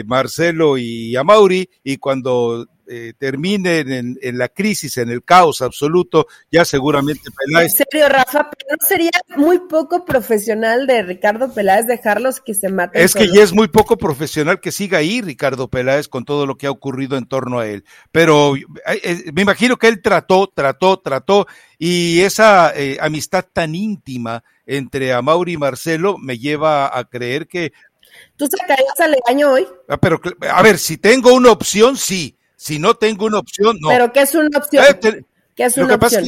Marcelo 0.06 0.78
y 0.78 1.14
a 1.18 1.26
Mauri 1.26 1.70
y 1.84 1.98
cuando 1.98 2.68
eh, 2.88 3.14
terminen 3.18 4.18
en, 4.22 4.38
la 4.38 4.50
crisis, 4.50 4.98
en 4.98 5.10
el 5.10 5.24
caos 5.24 5.62
absoluto, 5.62 6.28
ya 6.52 6.66
seguramente 6.66 7.30
Peláez. 7.32 7.80
En 7.80 7.88
serio, 7.90 8.10
Rafa, 8.10 8.50
pero 8.50 8.78
sería 8.88 9.12
muy 9.36 9.60
poco 9.60 10.06
profesional 10.06 10.88
de 10.88 11.04
Ricardo 11.04 11.54
Peláez 11.54 11.88
dejarlos 11.88 12.42
que 12.42 12.54
se 12.54 12.70
maten. 12.70 13.02
Es 13.02 13.14
que 13.14 13.28
ya 13.28 13.44
es 13.44 13.54
muy 13.54 13.68
poco 13.68 13.98
profesional 13.98 14.60
que 14.60 14.72
siga 14.72 15.00
ahí 15.00 15.22
Ricardo 15.22 15.70
Peláez 15.70 16.08
con 16.08 16.26
todo 16.26 16.46
lo 16.46 16.58
que 16.58 16.68
ha 16.68 16.72
ocurrido 16.72 17.18
en 17.18 17.26
torno 17.26 17.60
a 17.60 17.68
él. 17.68 17.86
Pero 18.12 18.56
eh, 18.56 18.66
eh, 18.86 19.32
me 19.34 19.42
imagino 19.42 19.78
que 19.78 19.88
él 19.88 20.02
trató, 20.02 20.52
trató, 20.54 21.00
trató, 21.00 21.48
y 21.78 22.22
esa 22.22 22.74
amistad 23.02 23.46
tan 23.52 23.76
íntima 23.76 24.44
entre 24.66 25.14
Amauri 25.14 25.54
y 25.54 25.58
Marcelo 25.58 26.18
me 26.18 26.38
lleva 26.38 26.98
a 26.98 27.04
creer 27.06 27.48
que 27.48 27.74
¿Tú 28.38 28.48
sacarías 28.48 29.00
al 29.00 29.12
legaño 29.12 29.52
hoy? 29.52 29.68
Ah, 29.88 29.98
pero, 29.98 30.20
a 30.50 30.62
ver, 30.62 30.78
si 30.78 30.98
tengo 30.98 31.34
una 31.34 31.52
opción, 31.52 31.98
sí. 31.98 32.38
Si 32.56 32.80
no 32.80 32.96
tengo 32.96 33.26
una 33.26 33.40
opción, 33.40 33.78
no. 33.80 33.90
Pero 33.90 34.12
¿qué 34.14 34.22
es 34.22 34.36
una 34.36 34.58
opción? 34.58 34.84
¿Qué 35.56 35.64
es 35.66 35.78
una 35.78 35.84
lo 35.84 35.88
que 35.90 35.96
opción? 35.96 36.00
pasa 36.00 36.20
es 36.20 36.26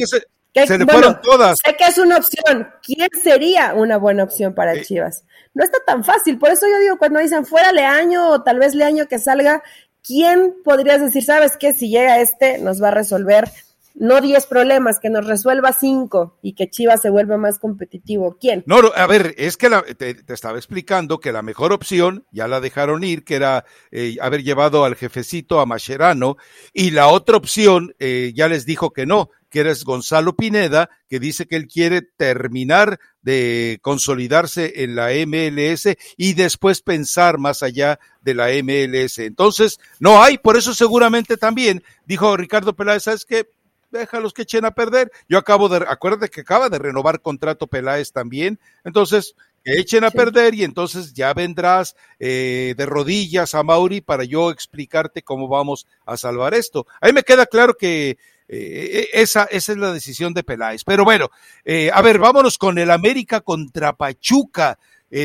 que 0.52 0.66
se, 0.66 0.78
le 0.78 0.86
fueron 0.86 1.20
todas. 1.22 1.58
Sé 1.64 1.76
que 1.76 1.84
es 1.84 1.98
una 1.98 2.16
opción. 2.16 2.68
¿Quién 2.82 3.08
sería 3.22 3.74
una 3.74 3.96
buena 3.98 4.24
opción 4.24 4.54
para 4.54 4.74
eh. 4.74 4.82
Chivas? 4.84 5.24
No 5.54 5.64
está 5.64 5.78
tan 5.86 6.04
fácil. 6.04 6.38
Por 6.38 6.50
eso 6.50 6.66
yo 6.66 6.78
digo, 6.80 6.98
cuando 6.98 7.20
dicen 7.20 7.46
fuera 7.46 7.72
Leaño 7.72 8.28
o 8.30 8.42
tal 8.42 8.58
vez 8.58 8.74
Leaño 8.74 9.06
que 9.06 9.18
salga, 9.18 9.62
¿quién 10.02 10.56
podrías 10.64 11.00
decir, 11.00 11.24
sabes 11.24 11.56
qué? 11.58 11.72
Si 11.72 11.90
llega 11.90 12.20
este, 12.20 12.58
nos 12.58 12.82
va 12.82 12.88
a 12.88 12.92
resolver 12.92 13.50
no 13.98 14.20
10 14.20 14.46
problemas, 14.46 14.98
que 15.00 15.10
nos 15.10 15.26
resuelva 15.26 15.72
5 15.72 16.38
y 16.42 16.54
que 16.54 16.70
Chivas 16.70 17.02
se 17.02 17.10
vuelva 17.10 17.36
más 17.36 17.58
competitivo. 17.58 18.36
¿Quién? 18.40 18.62
No, 18.66 18.78
a 18.94 19.06
ver, 19.06 19.34
es 19.36 19.56
que 19.56 19.68
te, 19.96 20.16
estaba 20.32 20.58
explicando 20.58 21.20
que 21.20 21.32
la 21.32 21.42
mejor 21.42 21.72
opción, 21.72 22.24
ya 22.30 22.48
la 22.48 22.60
dejaron 22.60 23.04
ir, 23.04 23.24
que 23.24 23.36
era 23.36 23.64
eh, 23.90 24.16
haber 24.20 24.42
llevado 24.42 24.84
al 24.84 24.94
jefecito 24.94 25.60
a 25.60 25.66
Mascherano, 25.66 26.36
y 26.72 26.90
la 26.90 27.08
otra 27.08 27.36
opción 27.36 27.94
eh, 27.98 28.32
ya 28.34 28.48
les 28.48 28.64
dijo 28.64 28.92
que 28.92 29.06
no, 29.06 29.30
que 29.50 29.60
eres 29.60 29.84
Gonzalo 29.84 30.36
Pineda, 30.36 30.90
que 31.08 31.18
dice 31.18 31.46
que 31.46 31.56
él 31.56 31.66
quiere 31.66 32.02
terminar 32.02 33.00
de 33.22 33.78
consolidarse 33.82 34.84
en 34.84 34.94
la 34.94 35.08
MLS 35.26 35.96
y 36.16 36.34
después 36.34 36.82
pensar 36.82 37.38
más 37.38 37.62
allá 37.62 37.98
de 38.20 38.34
la 38.34 38.48
MLS. 38.62 39.18
Entonces, 39.18 39.80
no 39.98 40.22
hay, 40.22 40.38
por 40.38 40.56
eso 40.56 40.74
seguramente 40.74 41.36
también, 41.36 41.82
dijo 42.06 42.36
Ricardo 42.36 42.76
Peláez, 42.76 43.04
¿sabes 43.04 43.24
qué? 43.24 43.48
Déjalos 43.90 44.32
que 44.32 44.42
echen 44.42 44.64
a 44.64 44.72
perder. 44.72 45.10
Yo 45.28 45.38
acabo 45.38 45.68
de, 45.68 45.84
acuérdate 45.88 46.28
que 46.28 46.42
acaba 46.42 46.68
de 46.68 46.78
renovar 46.78 47.20
contrato 47.20 47.66
Peláez 47.66 48.12
también, 48.12 48.58
entonces 48.84 49.34
que 49.64 49.72
echen 49.80 50.04
a 50.04 50.10
perder 50.10 50.54
y 50.54 50.64
entonces 50.64 51.12
ya 51.12 51.32
vendrás 51.34 51.96
eh, 52.18 52.74
de 52.76 52.86
rodillas 52.86 53.54
a 53.54 53.62
Mauri 53.62 54.00
para 54.00 54.24
yo 54.24 54.50
explicarte 54.50 55.22
cómo 55.22 55.48
vamos 55.48 55.86
a 56.06 56.16
salvar 56.16 56.54
esto. 56.54 56.86
Ahí 57.00 57.12
me 57.12 57.22
queda 57.22 57.46
claro 57.46 57.74
que 57.74 58.18
eh, 58.48 59.08
esa, 59.12 59.44
esa 59.44 59.72
es 59.72 59.78
la 59.78 59.92
decisión 59.92 60.32
de 60.32 60.44
Peláez. 60.44 60.84
Pero 60.84 61.04
bueno, 61.04 61.30
eh, 61.64 61.90
a 61.92 62.00
ver, 62.02 62.18
vámonos 62.18 62.56
con 62.56 62.78
el 62.78 62.90
América 62.90 63.40
contra 63.40 63.92
Pachuca. 63.94 64.78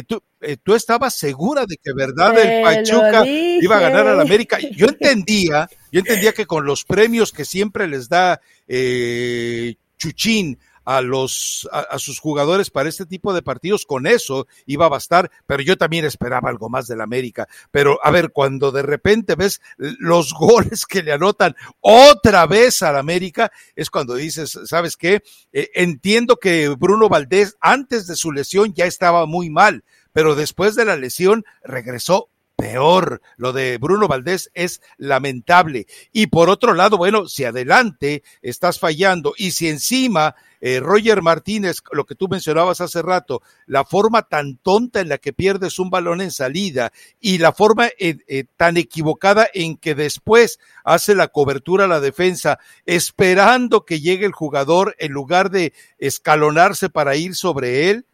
tú, 0.08 0.23
tú 0.63 0.76
estabas 0.76 1.13
segura 1.15 1.65
de 1.65 1.78
que 1.78 1.93
verdad 1.93 2.38
el 2.38 2.63
Pachuca 2.63 3.26
iba 3.26 3.78
a 3.78 3.82
ganar 3.82 4.08
al 4.08 4.19
América. 4.19 4.58
Yo 4.60 4.88
entendía, 4.89 5.69
yo 5.93 5.99
entendía 5.99 6.34
que 6.34 6.47
con 6.47 6.65
los 6.65 6.86
premios 6.86 7.32
que 7.32 7.45
siempre 7.45 7.88
les 7.88 8.10
da 8.10 8.41
eh, 8.67 9.75
Chuchín 9.95 10.58
a 10.86 11.01
los 11.01 11.69
a, 11.71 11.99
sus 11.99 12.19
jugadores 12.19 12.71
para 12.71 12.89
este 12.89 13.06
tipo 13.06 13.32
de 13.32 13.43
partidos, 13.43 13.86
con 13.86 14.08
eso 14.08 14.47
iba 14.65 14.88
a 14.88 14.89
bastar, 14.89 15.29
pero 15.45 15.62
yo 15.62 15.77
también 15.77 16.03
esperaba 16.03 16.49
algo 16.49 16.67
más 16.67 16.88
del 16.88 17.01
América. 17.01 17.47
Pero 17.69 17.99
a 18.03 18.10
ver, 18.10 18.32
cuando 18.32 18.71
de 18.71 18.82
repente 18.82 19.36
ves 19.36 19.62
los 19.77 20.34
goles 20.39 20.88
que 20.88 21.03
le 21.03 21.13
anotan 21.13 21.56
otra 21.79 22.47
vez 22.47 22.82
al 22.82 22.97
América, 22.97 23.51
es 23.75 23.91
cuando 23.91 24.15
dices, 24.15 24.60
¿sabes 24.65 24.97
qué? 24.97 25.21
Eh, 25.51 25.69
entiendo 25.75 26.38
que 26.38 26.69
Bruno 26.69 27.08
Valdés 27.08 27.56
antes 27.62 28.08
de 28.08 28.15
su 28.15 28.32
lesión 28.32 28.73
ya 28.73 28.88
estaba 28.88 29.27
muy 29.27 29.51
mal, 29.51 29.84
pero 30.12 30.34
después 30.34 30.75
de 30.75 30.86
la 30.86 30.97
lesión 30.97 31.45
regresó 31.63 32.29
peor. 32.63 33.21
Lo 33.36 33.52
de 33.52 33.78
Bruno 33.78 34.08
Valdés 34.08 34.49
es 34.54 34.82
lamentable. 34.97 35.86
Y 36.13 36.28
por 36.28 36.49
otro 36.49 36.73
lado, 36.73 36.97
bueno, 36.97 37.28
si 37.28 37.43
adelante 37.43 38.23
estás 38.41 38.80
fallando 38.80 39.34
y 39.36 39.52
si 39.52 39.67
encima 39.67 40.36
eh, 40.62 40.80
Roger 40.80 41.21
Martínez, 41.21 41.80
lo 41.91 42.06
que 42.06 42.15
tú 42.15 42.30
mencionabas 42.30 42.80
hace 42.80 43.02
rato, 43.02 43.41
la 43.65 43.84
forma 43.84 44.21
tan 44.21 44.56
tonta 44.56 45.02
en 45.02 45.10
la 45.10 45.17
que 45.17 45.34
pierdes 45.34 45.78
un 45.78 45.89
balón 45.89 46.21
en 46.21 46.32
salida 46.32 46.93
y 47.19 47.39
la 47.39 47.52
forma 47.52 47.88
eh, 47.99 48.19
eh, 48.28 48.45
tan 48.56 48.78
equivocada 48.78 49.45
en 49.54 49.76
que 49.76 49.93
después 49.93 50.60
hace 50.86 51.15
la 51.15 51.28
cobertura 51.28 51.84
a 51.84 51.89
la 51.89 51.99
defensa, 51.99 52.60
esperando 52.86 53.84
que 53.84 53.99
llegue 53.99 54.26
el 54.26 54.32
jugador 54.32 54.95
en 54.99 55.12
lugar 55.12 55.52
de 55.52 55.73
escalonarse 55.97 56.89
para 56.89 57.17
ir 57.17 57.36
sobre 57.36 57.89
él, 57.89 58.06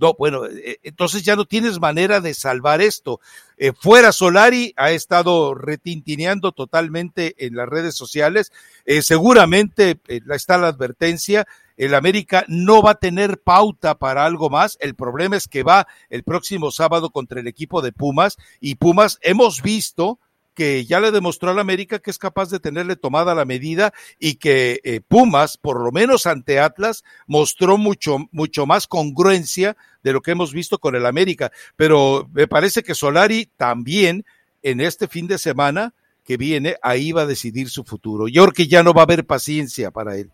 no, 0.00 0.14
bueno, 0.14 0.46
eh, 0.46 0.78
entonces 0.82 1.22
ya 1.22 1.36
no 1.36 1.44
tienes 1.44 1.78
manera 1.78 2.20
de 2.20 2.32
salvar 2.32 2.80
esto. 2.80 3.20
Eh, 3.58 3.72
fuera 3.78 4.12
Solari 4.12 4.72
ha 4.76 4.90
estado 4.90 5.54
retintineando 5.54 6.52
totalmente 6.52 7.34
en 7.46 7.54
las 7.54 7.68
redes 7.68 7.94
sociales. 7.94 8.50
Eh, 8.86 9.02
seguramente 9.02 10.00
está 10.08 10.56
la 10.56 10.68
advertencia. 10.68 11.46
El 11.76 11.94
América 11.94 12.44
no 12.48 12.82
va 12.82 12.92
a 12.92 12.98
tener 12.98 13.40
pauta 13.40 13.98
para 13.98 14.24
algo 14.24 14.48
más. 14.48 14.78
El 14.80 14.94
problema 14.94 15.36
es 15.36 15.46
que 15.46 15.62
va 15.62 15.86
el 16.08 16.24
próximo 16.24 16.70
sábado 16.70 17.10
contra 17.10 17.40
el 17.40 17.46
equipo 17.46 17.82
de 17.82 17.92
Pumas 17.92 18.38
y 18.60 18.76
Pumas 18.76 19.18
hemos 19.22 19.60
visto 19.62 20.18
que 20.54 20.84
ya 20.84 21.00
le 21.00 21.10
demostró 21.10 21.50
al 21.50 21.58
América 21.58 21.98
que 21.98 22.10
es 22.10 22.18
capaz 22.18 22.50
de 22.50 22.60
tenerle 22.60 22.96
tomada 22.96 23.34
la 23.34 23.44
medida 23.44 23.92
y 24.18 24.34
que 24.34 24.80
eh, 24.84 25.00
Pumas, 25.06 25.56
por 25.56 25.82
lo 25.82 25.92
menos 25.92 26.26
ante 26.26 26.60
Atlas, 26.60 27.04
mostró 27.26 27.78
mucho, 27.78 28.18
mucho 28.32 28.66
más 28.66 28.86
congruencia 28.86 29.76
de 30.02 30.12
lo 30.12 30.20
que 30.20 30.32
hemos 30.32 30.52
visto 30.52 30.78
con 30.78 30.96
el 30.96 31.06
América. 31.06 31.50
Pero 31.76 32.28
me 32.32 32.48
parece 32.48 32.82
que 32.82 32.94
Solari 32.94 33.50
también 33.56 34.24
en 34.62 34.80
este 34.80 35.08
fin 35.08 35.26
de 35.26 35.38
semana 35.38 35.94
que 36.24 36.36
viene, 36.36 36.76
ahí 36.82 37.12
va 37.12 37.22
a 37.22 37.26
decidir 37.26 37.70
su 37.70 37.84
futuro. 37.84 38.28
Yo 38.28 38.46
que 38.48 38.68
ya 38.68 38.82
no 38.82 38.92
va 38.92 39.02
a 39.02 39.04
haber 39.04 39.26
paciencia 39.26 39.90
para 39.90 40.16
él 40.16 40.30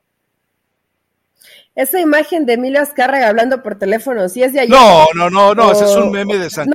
esa 1.74 2.00
imagen 2.00 2.46
de 2.46 2.54
Emilio 2.54 2.80
Azcárraga 2.80 3.28
hablando 3.28 3.62
por 3.62 3.78
teléfono, 3.78 4.28
¿sí 4.28 4.42
es 4.42 4.52
de 4.52 4.60
ayer? 4.60 4.70
No, 4.70 5.06
no, 5.14 5.28
no, 5.28 5.54
no, 5.54 5.72
ese 5.72 5.84
es 5.84 5.96
un 5.96 6.10
meme 6.10 6.38
de 6.38 6.50
Santa 6.50 6.74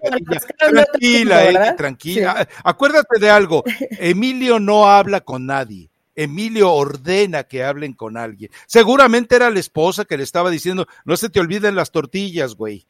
tranquila, 0.57 1.75
tranquila. 1.75 2.47
Acuérdate 2.63 3.19
de 3.19 3.29
algo, 3.29 3.63
Emilio 3.99 4.59
no 4.59 4.87
habla 4.87 5.21
con 5.21 5.45
nadie. 5.45 5.89
Emilio 6.13 6.73
ordena 6.73 7.43
que 7.43 7.63
hablen 7.63 7.93
con 7.93 8.17
alguien. 8.17 8.51
Seguramente 8.67 9.35
era 9.35 9.49
la 9.49 9.59
esposa 9.59 10.05
que 10.05 10.17
le 10.17 10.23
estaba 10.23 10.49
diciendo, 10.49 10.87
no 11.05 11.17
se 11.17 11.29
te 11.29 11.39
olviden 11.39 11.75
las 11.75 11.91
tortillas, 11.91 12.55
güey. 12.55 12.85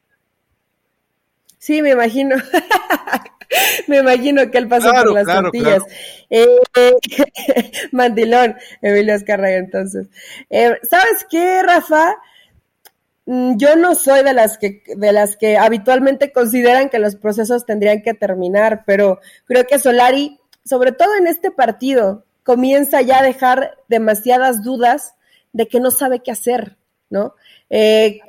Sí, 1.60 1.82
me 1.82 1.91
imagino. 1.91 2.36
me 3.88 4.00
imagino 4.00 4.50
que 4.50 4.58
él 4.58 4.68
pasó 4.68 4.92
por 4.92 5.14
las 5.14 5.26
tortillas. 5.26 5.84
Eh, 6.30 6.60
mandilón, 7.92 8.56
Emilio 8.82 9.16
Azcárraga, 9.16 9.58
entonces. 9.58 10.08
Eh, 10.50 10.78
¿Sabes 10.90 11.26
qué, 11.30 11.62
Rafa? 11.64 12.16
mm, 13.26 13.58
yo 13.58 13.76
no 13.76 13.96
soy 13.96 14.24
de 14.24 14.34
las 14.34 14.58
que 14.58 14.84
de 14.96 15.12
las 15.12 15.38
que 15.38 15.58
habitualmente 15.58 16.32
consideran 16.32 16.90
que 16.90 17.00
los 17.00 17.16
procesos 17.16 17.66
tendrían 17.66 18.02
que 18.02 18.14
terminar, 18.14 18.84
pero 18.86 19.20
creo 19.46 19.66
que 19.66 19.80
Solari, 19.80 20.40
sobre 20.66 20.92
todo 20.92 21.16
en 21.16 21.28
este 21.28 21.52
partido, 21.52 22.26
comienza 22.44 23.02
ya 23.02 23.20
a 23.20 23.24
dejar 23.24 23.78
demasiadas 23.88 24.64
dudas 24.64 25.16
de 25.54 25.68
que 25.68 25.80
no 25.80 25.92
sabe 25.92 26.22
qué 26.24 26.32
hacer, 26.32 26.78
¿no? 27.10 27.36
Eh, 27.70 28.20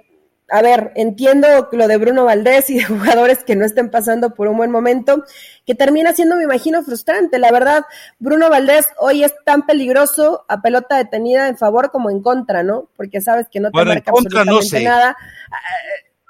a 0.53 0.61
ver, 0.61 0.93
entiendo 0.97 1.71
lo 1.73 1.88
de 1.88 1.97
Bruno 1.97 2.27
Valdés 2.27 2.69
y 2.69 2.75
de 2.75 2.85
jugadores 2.85 3.43
que 3.43 3.57
no 3.57 3.65
estén 3.65 3.91
pasando 3.91 4.35
por 4.35 4.49
un 4.49 4.59
buen 4.59 4.71
momento, 4.71 5.25
que 5.67 5.75
termina 5.75 6.12
siendo, 6.12 6.37
me 6.37 6.45
imagino, 6.45 6.83
frustrante. 6.83 7.38
La 7.38 7.51
verdad, 7.51 7.85
Bruno 8.19 8.51
Valdés 8.51 8.87
hoy 8.99 9.25
es 9.25 9.33
tan 9.47 9.65
peligroso 9.65 10.45
a 10.49 10.61
pelota 10.61 10.99
detenida 10.99 11.49
en 11.49 11.57
favor 11.57 11.91
como 11.91 12.11
en 12.11 12.21
contra, 12.21 12.62
¿no? 12.62 12.91
Porque 12.97 13.23
sabes 13.23 13.47
que 13.51 13.61
no 13.61 13.71
te 13.71 13.85
marca 13.85 14.11
absolutamente 14.11 14.83
nada. 14.83 15.17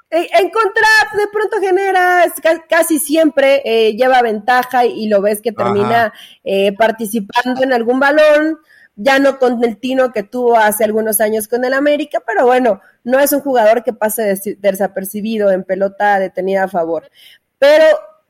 Eh, 0.09 0.29
en 0.39 0.49
contra, 0.51 0.87
de 1.17 1.27
pronto 1.27 1.59
genera, 1.59 2.23
casi 2.69 2.99
siempre 2.99 3.61
eh, 3.65 3.93
lleva 3.95 4.21
ventaja 4.21 4.85
y, 4.85 5.07
lo 5.07 5.21
ves 5.21 5.41
que 5.41 5.51
termina 5.51 6.13
eh, 6.45 6.71
participando 6.77 7.61
en 7.61 7.73
algún 7.73 7.99
balón 7.99 8.59
ya 8.95 9.19
no 9.19 9.39
con 9.39 9.63
el 9.63 9.77
tino 9.77 10.11
que 10.11 10.23
tuvo 10.23 10.57
hace 10.57 10.83
algunos 10.83 11.19
años 11.19 11.47
con 11.47 11.65
el 11.65 11.73
América, 11.73 12.21
pero 12.25 12.45
bueno, 12.45 12.81
no 13.03 13.19
es 13.19 13.31
un 13.31 13.41
jugador 13.41 13.83
que 13.83 13.93
pase 13.93 14.39
desapercibido 14.59 15.51
en 15.51 15.63
pelota 15.63 16.19
detenida 16.19 16.63
a 16.63 16.67
favor. 16.67 17.09
Pero 17.57 17.85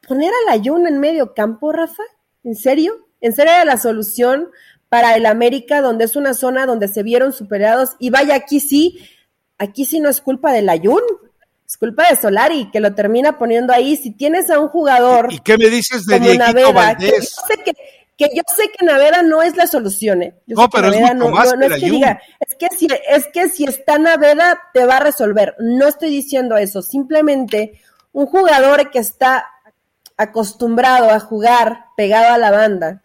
poner 0.08 0.32
a 0.32 0.56
la 0.56 0.64
Jun 0.64 0.88
en 0.88 1.00
medio 1.00 1.34
campo, 1.34 1.72
Rafa, 1.72 2.04
¿en 2.44 2.56
serio? 2.56 3.08
¿En 3.20 3.34
serio 3.34 3.54
era 3.54 3.66
la 3.66 3.78
solución 3.78 4.50
para 4.90 5.16
el 5.16 5.26
América, 5.26 5.82
donde 5.82 6.06
es 6.06 6.16
una 6.16 6.34
zona 6.34 6.66
donde 6.66 6.88
se 6.88 7.04
vieron 7.04 7.34
superados? 7.34 7.96
Y 8.00 8.10
vaya, 8.10 8.36
aquí 8.36 8.60
sí, 8.60 9.00
aquí 9.58 9.86
sí 9.86 10.00
no 10.00 10.10
es 10.10 10.22
culpa 10.22 10.52
de 10.52 10.62
la 10.62 10.78
Jun, 10.78 11.02
es 11.66 11.78
culpa 11.78 12.10
de 12.10 12.16
Solari, 12.16 12.70
que 12.72 12.80
lo 12.80 12.94
termina 12.94 13.38
poniendo 13.38 13.74
ahí. 13.74 13.96
Si 13.96 14.12
tienes 14.12 14.50
a 14.50 14.60
un 14.60 14.68
jugador. 14.68 15.28
¿Y 15.32 15.40
qué 15.40 15.58
me 15.58 15.70
dices 15.70 16.06
de 16.06 16.20
Diego 16.20 16.74
Valdés? 16.74 17.36
Que, 17.48 17.64
que 17.64 17.78
yo 18.34 18.44
sé 18.56 18.70
que 18.78 18.86
Naveda 18.86 19.22
no 19.24 19.42
es 19.42 19.56
la 19.56 19.68
solución, 19.68 20.24
¿eh? 20.24 20.36
no, 20.48 20.70
pero 20.70 20.88
es 20.88 21.00
mucho 21.00 21.30
más 21.30 21.56
no, 21.58 21.66
es 21.66 21.80
que 21.80 21.90
diga, 21.90 22.22
es 22.40 22.56
que 22.56 22.68
si 22.76 22.88
es 23.08 23.28
que 23.28 23.50
si 23.50 23.66
está 23.66 23.98
Naveda 23.98 24.60
te 24.74 24.86
va 24.86 24.98
a 24.98 25.00
resolver. 25.00 25.56
No 25.60 25.88
estoy 25.88 26.10
diciendo 26.10 26.58
eso, 26.58 26.82
simplemente 26.82 27.80
un 28.12 28.26
jugador 28.28 28.92
que 28.92 29.00
está 29.00 29.48
acostumbrado 30.18 31.10
a 31.10 31.20
jugar 31.20 31.86
pegado 31.98 32.34
a 32.34 32.38
la 32.38 32.52
banda. 32.52 33.02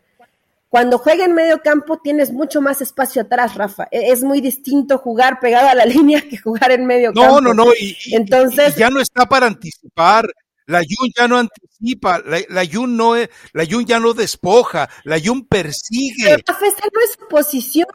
Cuando 0.69 0.99
juega 0.99 1.25
en 1.25 1.35
medio 1.35 1.63
campo 1.63 1.99
tienes 1.99 2.31
mucho 2.31 2.61
más 2.61 2.83
espacio 2.83 3.23
atrás, 3.23 3.55
Rafa. 3.55 3.89
E, 3.91 4.13
es 4.13 4.23
muy 4.23 4.41
distinto 4.41 4.99
jugar 4.99 5.41
pegado 5.41 5.69
a 5.69 5.75
la 5.75 5.87
línea 5.87 6.21
que 6.29 6.37
jugar 6.37 6.73
en 6.73 6.87
medio 6.87 7.13
campo. 7.13 7.41
No, 7.41 7.55
no, 7.55 7.55
no. 7.55 7.73
Y, 7.75 7.97
Entonces, 8.13 8.77
ya 8.77 8.91
no 8.91 9.01
está 9.01 9.27
para 9.27 9.47
anticipar. 9.47 10.31
La 10.69 10.81
Jun 10.81 11.11
ya 11.17 11.27
no 11.27 11.39
anticipa, 11.39 12.21
la, 12.27 12.41
la 12.51 12.65
no 12.87 13.17
es, 13.17 13.31
la 13.55 13.65
Jun 13.65 13.87
ya 13.87 13.99
no 13.99 14.13
despoja, 14.13 14.89
la 15.05 15.19
Jun 15.19 15.47
persigue. 15.47 16.37
Pero 16.47 16.59
no 16.93 17.01
es 17.05 17.13
su 17.19 17.27
posición. 17.27 17.87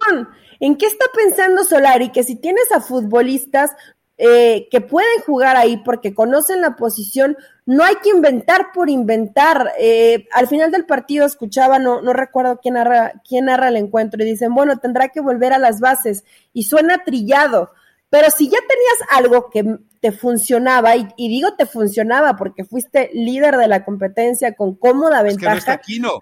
¿En 0.60 0.76
qué 0.76 0.88
está 0.88 1.06
pensando 1.16 1.64
Solari? 1.64 2.12
Que 2.12 2.24
si 2.24 2.36
tienes 2.36 2.72
a 2.72 2.82
futbolistas 2.82 3.70
eh, 4.18 4.68
que 4.72 4.82
pueden 4.82 5.22
jugar 5.24 5.56
ahí 5.56 5.84
porque 5.86 6.16
conocen 6.16 6.62
la 6.62 6.76
posición, 6.76 7.38
no 7.68 7.84
hay 7.84 7.96
que 7.98 8.10
inventar 8.10 8.72
por 8.74 8.90
inventar. 8.90 9.74
Eh, 9.78 10.28
al 10.34 10.48
final 10.48 10.72
del 10.72 10.88
partido 10.88 11.28
escuchaba, 11.28 11.78
no, 11.78 12.02
no 12.02 12.12
recuerdo 12.12 12.60
quién 12.60 12.74
narra, 12.74 13.14
quién 13.28 13.46
narra 13.46 13.68
el 13.68 13.78
encuentro, 13.78 14.24
y 14.24 14.26
dicen, 14.26 14.56
bueno, 14.56 14.80
tendrá 14.80 15.10
que 15.10 15.22
volver 15.22 15.54
a 15.54 15.60
las 15.60 15.80
bases. 15.80 16.24
Y 16.54 16.64
suena 16.64 17.04
trillado. 17.04 17.72
Pero 18.10 18.32
si 18.32 18.50
ya 18.50 18.58
tenías 18.68 19.10
algo 19.12 19.52
que 19.52 19.78
te 20.04 20.12
funcionaba, 20.12 20.98
y, 20.98 21.08
digo 21.16 21.54
te 21.56 21.66
funcionaba 21.66 22.36
porque 22.36 22.66
fuiste 22.66 23.10
líder 23.14 23.56
de 23.56 23.70
la 23.70 23.86
competencia 23.86 24.54
con 24.54 24.76
cómoda 24.76 25.24
ventaja, 25.24 25.80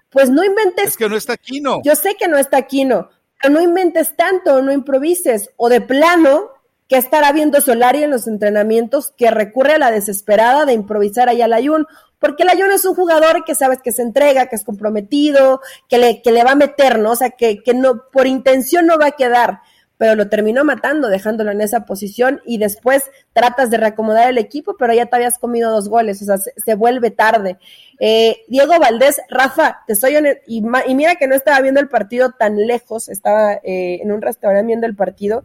pues 0.08 0.30
no 0.30 0.44
inventes. 0.44 0.90
Es 0.90 0.96
que 0.96 1.08
no 1.08 1.16
está 1.16 1.32
Aquino. 1.32 1.82
Yo 1.82 1.96
sé 1.96 2.14
que 2.14 2.28
no 2.28 2.38
está 2.38 2.58
Aquino, 2.58 3.08
pero 3.40 3.52
no 3.52 3.60
inventes 3.60 4.14
tanto, 4.14 4.62
no 4.62 4.70
improvises. 4.70 5.50
O 5.56 5.68
de 5.68 5.80
plano, 5.80 6.50
que 6.86 6.96
estará 6.96 7.32
viendo 7.32 7.60
Solari 7.60 8.04
en 8.04 8.12
los 8.12 8.28
entrenamientos 8.28 9.12
que 9.16 9.32
recurre 9.32 9.72
a 9.72 9.78
la 9.78 9.90
desesperada 9.90 10.64
de 10.64 10.74
improvisar 10.74 11.28
ahí 11.28 11.42
al 11.42 11.52
Ayun, 11.52 11.88
porque 12.20 12.44
el 12.44 12.50
Ayun 12.50 12.70
es 12.70 12.84
un 12.84 12.94
jugador 12.94 13.44
que 13.44 13.56
sabes 13.56 13.80
que 13.82 13.90
se 13.90 14.02
entrega, 14.02 14.46
que 14.46 14.54
es 14.54 14.62
comprometido, 14.62 15.60
que 15.88 15.98
le, 15.98 16.22
que 16.22 16.30
le 16.30 16.44
va 16.44 16.52
a 16.52 16.54
meter, 16.54 17.00
¿no? 17.00 17.10
O 17.10 17.16
sea, 17.16 17.30
que, 17.30 17.64
que 17.64 17.74
no, 17.74 18.04
por 18.12 18.28
intención 18.28 18.86
no 18.86 18.96
va 18.96 19.06
a 19.06 19.16
quedar 19.16 19.58
pero 20.02 20.16
lo 20.16 20.28
terminó 20.28 20.64
matando, 20.64 21.06
dejándolo 21.06 21.52
en 21.52 21.60
esa 21.60 21.84
posición 21.84 22.40
y 22.44 22.58
después 22.58 23.04
tratas 23.32 23.70
de 23.70 23.76
reacomodar 23.76 24.28
el 24.28 24.36
equipo, 24.36 24.74
pero 24.76 24.92
ya 24.92 25.06
te 25.06 25.14
habías 25.14 25.38
comido 25.38 25.70
dos 25.70 25.88
goles, 25.88 26.20
o 26.22 26.24
sea, 26.24 26.38
se, 26.38 26.74
vuelve 26.74 27.12
tarde. 27.12 27.56
Eh, 28.00 28.38
Diego 28.48 28.80
Valdés, 28.80 29.20
Rafa, 29.30 29.84
te 29.86 29.94
soy 29.94 30.16
y, 30.48 30.58
y, 30.58 30.94
mira 30.96 31.14
que 31.14 31.28
no 31.28 31.36
estaba 31.36 31.60
viendo 31.60 31.78
el 31.78 31.88
partido 31.88 32.32
tan 32.32 32.56
lejos, 32.66 33.08
estaba 33.08 33.60
eh, 33.62 34.00
en 34.02 34.10
un 34.10 34.20
restaurante 34.20 34.66
viendo 34.66 34.88
el 34.88 34.96
partido, 34.96 35.44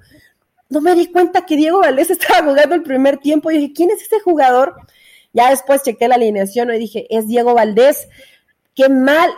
no 0.70 0.82
me 0.82 0.96
di 0.96 1.12
cuenta 1.12 1.46
que 1.46 1.56
Diego 1.56 1.82
Valdés 1.82 2.10
estaba 2.10 2.44
jugando 2.44 2.74
el 2.74 2.82
primer 2.82 3.20
tiempo 3.20 3.52
y 3.52 3.60
dije, 3.60 3.74
¿quién 3.76 3.92
es 3.92 4.02
ese 4.02 4.20
jugador? 4.22 4.74
Ya 5.34 5.52
después 5.52 5.84
chequé 5.84 6.08
la 6.08 6.16
alineación 6.16 6.74
y 6.74 6.80
dije, 6.80 7.06
es 7.12 7.28
Diego 7.28 7.54
Valdés. 7.54 8.10
Qué 8.74 8.90
mal, 8.90 9.30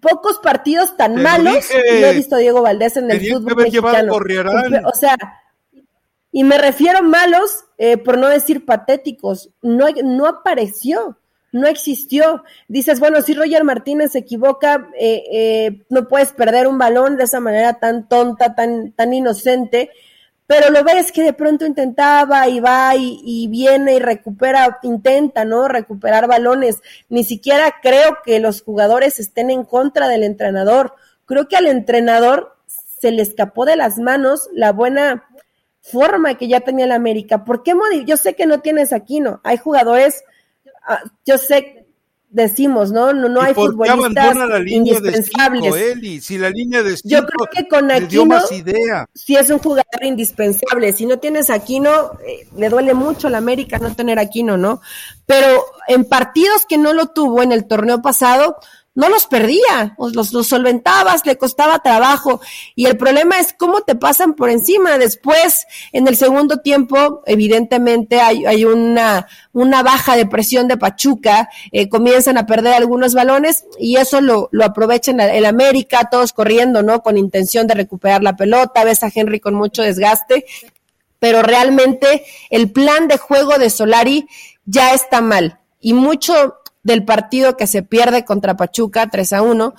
pocos 0.00 0.38
partidos 0.38 0.96
tan 0.96 1.20
malos 1.22 1.66
he 1.70 2.14
visto 2.14 2.36
a 2.36 2.38
Diego 2.38 2.62
Valdés 2.62 2.96
en 2.96 3.10
el 3.10 3.20
fútbol 3.20 3.56
mexicano. 3.56 4.12
O 4.86 4.94
sea, 4.94 5.16
y 6.30 6.44
me 6.44 6.58
refiero 6.58 7.02
malos 7.02 7.64
eh, 7.78 7.98
por 7.98 8.18
no 8.18 8.28
decir 8.28 8.64
patéticos. 8.64 9.50
No, 9.60 9.86
no 10.02 10.26
apareció, 10.26 11.18
no 11.52 11.66
existió. 11.66 12.44
Dices, 12.68 13.00
bueno, 13.00 13.20
si 13.22 13.34
Roger 13.34 13.64
Martínez 13.64 14.12
se 14.12 14.20
equivoca, 14.20 14.88
eh, 14.98 15.24
eh, 15.30 15.84
no 15.90 16.08
puedes 16.08 16.32
perder 16.32 16.66
un 16.66 16.78
balón 16.78 17.16
de 17.16 17.24
esa 17.24 17.40
manera 17.40 17.74
tan 17.74 18.08
tonta, 18.08 18.54
tan, 18.54 18.92
tan 18.92 19.12
inocente 19.12 19.90
pero 20.46 20.70
lo 20.70 20.84
ves 20.84 21.12
que 21.12 21.22
de 21.22 21.32
pronto 21.32 21.64
intentaba 21.64 22.48
y 22.48 22.60
va 22.60 22.94
y, 22.96 23.46
viene 23.48 23.94
y 23.94 23.98
recupera, 23.98 24.78
intenta, 24.82 25.44
¿no? 25.44 25.68
Recuperar 25.68 26.26
balones. 26.26 26.82
Ni 27.08 27.24
siquiera 27.24 27.76
creo 27.80 28.18
que 28.24 28.40
los 28.40 28.62
jugadores 28.62 29.18
estén 29.18 29.50
en 29.50 29.64
contra 29.64 30.08
del 30.08 30.24
entrenador. 30.24 30.94
Creo 31.24 31.48
que 31.48 31.56
al 31.56 31.66
entrenador 31.66 32.56
se 32.66 33.12
le 33.12 33.22
escapó 33.22 33.64
de 33.64 33.76
las 33.76 33.98
manos 33.98 34.48
la 34.52 34.72
buena 34.72 35.24
forma 35.80 36.36
que 36.36 36.48
ya 36.48 36.60
tenía 36.60 36.84
el 36.84 36.92
América. 36.92 37.44
¿Por 37.44 37.62
qué 37.62 37.74
Yo 38.04 38.16
sé 38.16 38.34
que 38.34 38.46
no 38.46 38.60
tienes 38.60 38.92
aquí, 38.92 39.20
¿no? 39.20 39.40
Hay 39.44 39.56
jugadores, 39.56 40.22
ah, 40.86 41.02
yo 41.24 41.38
sé 41.38 41.81
decimos, 42.32 42.90
¿no? 42.90 43.12
No, 43.12 43.28
no 43.28 43.40
hay 43.40 43.54
futbolistas 43.54 44.66
indispensables. 44.66 45.74
Si 46.24 46.38
la 46.38 46.50
línea 46.50 46.82
de 46.82 46.96
Yo 47.04 47.24
creo 47.24 47.48
que 47.50 47.68
con 47.68 47.90
Aquino 47.90 48.40
si 49.14 49.36
es 49.36 49.50
un 49.50 49.58
jugador 49.58 50.02
indispensable. 50.02 50.92
Si 50.92 51.06
no 51.06 51.18
tienes 51.18 51.50
Aquino, 51.50 52.12
eh, 52.26 52.48
le 52.56 52.68
duele 52.68 52.94
mucho 52.94 53.28
a 53.28 53.30
la 53.30 53.38
América 53.38 53.78
no 53.78 53.94
tener 53.94 54.18
Aquino, 54.18 54.56
¿no? 54.56 54.80
Pero 55.26 55.64
en 55.86 56.04
partidos 56.04 56.66
que 56.68 56.78
no 56.78 56.92
lo 56.92 57.08
tuvo 57.08 57.42
en 57.42 57.52
el 57.52 57.66
torneo 57.66 58.02
pasado, 58.02 58.56
no 58.94 59.08
los 59.08 59.26
perdía, 59.26 59.96
los, 60.12 60.28
solventabas, 60.46 61.24
le 61.24 61.38
costaba 61.38 61.78
trabajo. 61.78 62.40
Y 62.74 62.86
el 62.86 62.98
problema 62.98 63.38
es 63.38 63.54
cómo 63.54 63.80
te 63.80 63.94
pasan 63.94 64.34
por 64.34 64.50
encima. 64.50 64.98
Después, 64.98 65.66
en 65.92 66.06
el 66.08 66.16
segundo 66.16 66.58
tiempo, 66.58 67.22
evidentemente 67.24 68.20
hay, 68.20 68.44
hay 68.44 68.66
una, 68.66 69.26
una 69.52 69.82
baja 69.82 70.14
de 70.16 70.26
presión 70.26 70.68
de 70.68 70.76
Pachuca, 70.76 71.48
eh, 71.70 71.88
comienzan 71.88 72.36
a 72.36 72.46
perder 72.46 72.74
algunos 72.74 73.14
balones 73.14 73.64
y 73.78 73.96
eso 73.96 74.20
lo, 74.20 74.50
lo 74.52 74.64
aprovechan 74.64 75.20
el 75.20 75.46
América, 75.46 76.08
todos 76.10 76.32
corriendo, 76.32 76.82
¿no? 76.82 77.02
Con 77.02 77.16
intención 77.16 77.66
de 77.66 77.74
recuperar 77.74 78.22
la 78.22 78.36
pelota, 78.36 78.84
ves 78.84 79.02
a 79.02 79.10
Henry 79.14 79.40
con 79.40 79.54
mucho 79.54 79.82
desgaste, 79.82 80.44
pero 81.18 81.42
realmente 81.42 82.24
el 82.50 82.70
plan 82.70 83.08
de 83.08 83.16
juego 83.16 83.58
de 83.58 83.70
Solari 83.70 84.28
ya 84.66 84.92
está 84.92 85.20
mal. 85.22 85.58
Y 85.80 85.94
mucho, 85.94 86.61
del 86.82 87.04
partido 87.04 87.56
que 87.56 87.66
se 87.66 87.82
pierde 87.82 88.24
contra 88.24 88.56
Pachuca 88.56 89.08
3 89.08 89.32
a 89.34 89.42
1 89.42 89.74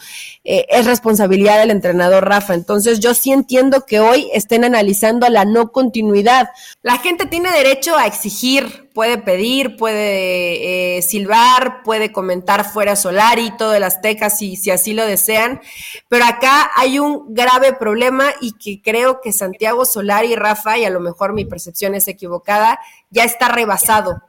eh, 0.46 0.66
es 0.70 0.86
responsabilidad 0.86 1.60
del 1.60 1.72
entrenador 1.72 2.28
Rafa. 2.28 2.54
Entonces 2.54 3.00
yo 3.00 3.14
sí 3.14 3.32
entiendo 3.32 3.86
que 3.86 4.00
hoy 4.00 4.30
estén 4.34 4.64
analizando 4.64 5.28
la 5.30 5.44
no 5.44 5.72
continuidad. 5.72 6.50
La 6.82 6.98
gente 6.98 7.26
tiene 7.26 7.52
derecho 7.52 7.98
a 7.98 8.08
exigir, 8.08 8.90
puede 8.94 9.18
pedir, 9.18 9.76
puede 9.76 10.98
eh, 10.98 11.02
silbar, 11.02 11.84
puede 11.84 12.14
comentar 12.14 12.64
fuera 12.64 12.96
Solari, 12.96 13.52
todo 13.58 13.74
el 13.76 13.84
Azteca 13.84 14.30
si, 14.30 14.56
si 14.56 14.72
así 14.72 14.94
lo 14.94 15.06
desean, 15.06 15.60
pero 16.08 16.24
acá 16.26 16.72
hay 16.76 17.00
un 17.00 17.34
grave 17.34 17.74
problema 17.74 18.32
y 18.40 18.54
que 18.54 18.82
creo 18.82 19.20
que 19.22 19.34
Santiago 19.34 19.84
Solari, 19.86 20.36
Rafa, 20.36 20.78
y 20.78 20.86
a 20.86 20.90
lo 20.90 21.02
mejor 21.02 21.34
mi 21.34 21.44
percepción 21.44 21.96
es 21.96 22.08
equivocada, 22.08 22.80
ya 23.10 23.24
está 23.26 23.50
rebasado 23.50 24.22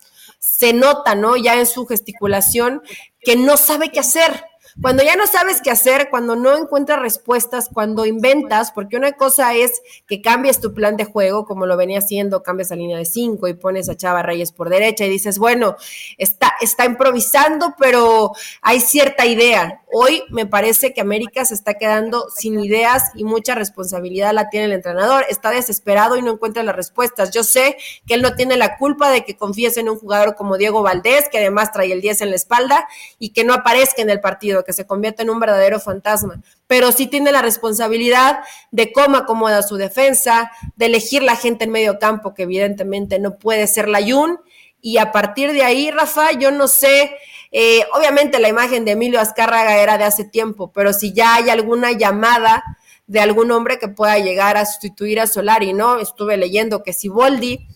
se 0.64 0.72
nota, 0.72 1.14
¿no? 1.14 1.36
Ya 1.36 1.58
en 1.58 1.66
su 1.66 1.84
gesticulación 1.84 2.80
que 3.20 3.36
no 3.36 3.58
sabe 3.58 3.90
qué 3.90 4.00
hacer. 4.00 4.44
Cuando 4.80 5.02
ya 5.04 5.14
no 5.16 5.26
sabes 5.26 5.60
qué 5.62 5.70
hacer, 5.70 6.08
cuando 6.10 6.34
no 6.34 6.56
encuentras 6.56 7.00
respuestas, 7.00 7.68
cuando 7.72 8.06
inventas, 8.06 8.72
porque 8.72 8.96
una 8.96 9.12
cosa 9.12 9.54
es 9.54 9.82
que 10.06 10.20
cambies 10.20 10.60
tu 10.60 10.74
plan 10.74 10.96
de 10.96 11.04
juego, 11.04 11.46
como 11.46 11.66
lo 11.66 11.76
venía 11.76 11.98
haciendo, 11.98 12.42
cambias 12.42 12.72
a 12.72 12.76
línea 12.76 12.98
de 12.98 13.04
cinco 13.04 13.46
y 13.46 13.54
pones 13.54 13.88
a 13.88 13.96
Chava 13.96 14.22
Reyes 14.22 14.52
por 14.52 14.68
derecha 14.68 15.04
y 15.04 15.08
dices, 15.08 15.38
bueno, 15.38 15.76
está, 16.18 16.54
está 16.60 16.84
improvisando, 16.86 17.74
pero 17.78 18.32
hay 18.62 18.80
cierta 18.80 19.26
idea. 19.26 19.82
Hoy 19.92 20.24
me 20.28 20.44
parece 20.44 20.92
que 20.92 21.00
América 21.00 21.44
se 21.44 21.54
está 21.54 21.74
quedando 21.74 22.26
sin 22.34 22.58
ideas 22.58 23.12
y 23.14 23.22
mucha 23.22 23.54
responsabilidad 23.54 24.32
la 24.32 24.50
tiene 24.50 24.66
el 24.66 24.72
entrenador. 24.72 25.24
Está 25.28 25.50
desesperado 25.50 26.16
y 26.16 26.22
no 26.22 26.32
encuentra 26.32 26.64
las 26.64 26.74
respuestas. 26.74 27.30
Yo 27.30 27.44
sé 27.44 27.76
que 28.04 28.14
él 28.14 28.22
no 28.22 28.34
tiene 28.34 28.56
la 28.56 28.76
culpa 28.76 29.12
de 29.12 29.24
que 29.24 29.36
confíes 29.36 29.76
en 29.76 29.88
un 29.88 29.96
jugador 29.96 30.34
como 30.34 30.56
Diego 30.56 30.82
Valdés, 30.82 31.28
que 31.28 31.38
además 31.38 31.70
trae 31.70 31.92
el 31.92 32.00
10 32.00 32.22
en 32.22 32.30
la 32.30 32.36
espalda 32.36 32.88
y 33.20 33.30
que 33.30 33.44
no 33.44 33.54
aparezca 33.54 34.02
en 34.02 34.10
el 34.10 34.20
partido, 34.20 34.63
que 34.64 34.72
se 34.72 34.86
convierta 34.86 35.22
en 35.22 35.30
un 35.30 35.40
verdadero 35.40 35.80
fantasma. 35.80 36.40
Pero 36.66 36.92
sí 36.92 37.06
tiene 37.06 37.32
la 37.32 37.42
responsabilidad 37.42 38.40
de 38.70 38.92
cómo 38.92 39.16
acomoda 39.16 39.62
su 39.62 39.76
defensa, 39.76 40.50
de 40.76 40.86
elegir 40.86 41.22
la 41.22 41.36
gente 41.36 41.64
en 41.64 41.70
medio 41.70 41.98
campo, 41.98 42.34
que 42.34 42.44
evidentemente 42.44 43.18
no 43.18 43.38
puede 43.38 43.66
ser 43.66 43.88
la 43.88 44.00
Yun. 44.00 44.40
Y 44.80 44.98
a 44.98 45.12
partir 45.12 45.52
de 45.52 45.62
ahí, 45.62 45.90
Rafa, 45.90 46.32
yo 46.32 46.50
no 46.50 46.68
sé 46.68 47.16
eh, 47.56 47.86
obviamente 47.94 48.40
la 48.40 48.48
imagen 48.48 48.84
de 48.84 48.90
Emilio 48.90 49.20
Azcárraga 49.20 49.78
era 49.78 49.96
de 49.96 50.02
hace 50.02 50.24
tiempo, 50.24 50.72
pero 50.72 50.92
si 50.92 51.12
ya 51.12 51.36
hay 51.36 51.50
alguna 51.50 51.92
llamada 51.92 52.64
de 53.06 53.20
algún 53.20 53.52
hombre 53.52 53.78
que 53.78 53.86
pueda 53.86 54.18
llegar 54.18 54.56
a 54.56 54.66
sustituir 54.66 55.20
a 55.20 55.28
Solari, 55.28 55.72
¿no? 55.72 56.00
Estuve 56.00 56.36
leyendo 56.36 56.82
que 56.82 56.92
Siboldi. 56.92 57.68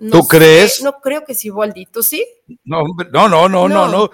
No 0.00 0.20
¿Tú 0.20 0.28
crees? 0.28 0.82
No 0.82 0.94
creo 1.00 1.26
que 1.26 1.34
Siboldi, 1.34 1.84
¿tú 1.84 2.02
sí? 2.02 2.26
No, 2.64 2.84
no, 3.12 3.28
no, 3.28 3.48
no, 3.50 3.68
no, 3.68 3.86
no. 3.86 4.10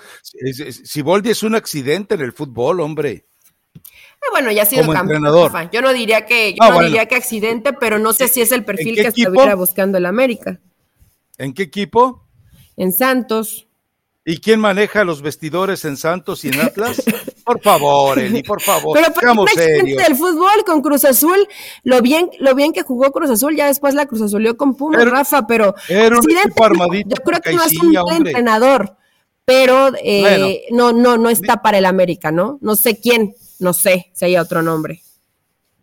Siboldi 0.85 1.31
es 1.31 1.45
un 1.45 1.55
accidente 1.55 2.17
en 2.17 2.23
el 2.23 2.33
fútbol, 2.33 2.81
hombre. 2.81 3.27
Ah, 3.75 4.31
bueno, 4.33 4.51
ya 4.51 4.63
ha 4.63 4.67
sido 4.67 4.85
campeón. 4.93 5.23
Yo 5.71 5.83
no 5.83 5.93
diría 5.93 6.27
que, 6.27 6.55
yo 6.55 6.71
no, 6.71 6.83
diría 6.83 7.07
que 7.07 7.15
accidente, 7.15 7.73
pero 7.73 8.01
no 8.01 8.13
sé 8.13 8.27
si 8.27 8.41
es 8.41 8.51
el 8.51 8.65
perfil 8.65 8.97
que 8.97 9.07
estuviera 9.07 9.55
buscando 9.55 9.97
el 9.99 10.07
América. 10.07 10.61
¿En 11.39 11.55
qué 11.55 11.63
equipo? 11.63 12.27
En 12.77 12.93
Santos. 12.93 13.66
¿Y 14.29 14.39
quién 14.39 14.59
maneja 14.59 15.05
los 15.05 15.23
vestidores 15.23 15.85
en 15.85 15.97
Santos 15.97 16.45
y 16.45 16.49
en 16.49 16.61
Atlas? 16.61 17.01
Por 17.45 17.61
favor, 17.61 18.19
Eli, 18.19 18.43
por 18.43 18.61
favor. 18.61 18.99
Pero 18.99 19.15
seamos 19.21 19.49
serios. 19.53 20.03
del 20.03 20.17
fútbol 20.17 20.65
con 20.67 20.83
Cruz 20.83 21.05
Azul, 21.05 21.47
lo 21.85 22.03
bien, 22.03 22.29
lo 22.41 22.57
bien 22.57 22.73
que 22.73 22.83
jugó 22.83 23.13
Cruz 23.13 23.31
Azul, 23.31 23.55
ya 23.55 23.69
después 23.69 23.95
la 23.95 24.07
Cruz 24.07 24.23
Azulió 24.23 24.57
con 24.57 24.75
Puma, 24.75 25.05
Rafa, 25.05 25.47
pero 25.47 25.77
era 25.89 26.19
un 26.19 26.29
equipo 26.29 26.65
armadito 26.65 27.15
yo 27.15 27.23
creo 27.23 27.41
que 27.41 27.53
no 27.53 27.63
es 27.63 27.79
un 27.79 27.97
entrenador, 28.17 28.97
pero 29.45 29.93
eh, 30.03 30.65
no, 30.73 30.93
no, 30.93 31.17
no 31.19 31.31
está 31.31 31.63
para 31.63 31.79
el 31.79 31.85
América, 31.85 32.33
¿no? 32.33 32.59
No 32.63 32.75
sé 32.75 32.99
quién, 32.99 33.37
no 33.61 33.73
sé 33.73 34.11
si 34.13 34.25
hay 34.25 34.37
otro 34.39 34.61
nombre. 34.61 35.03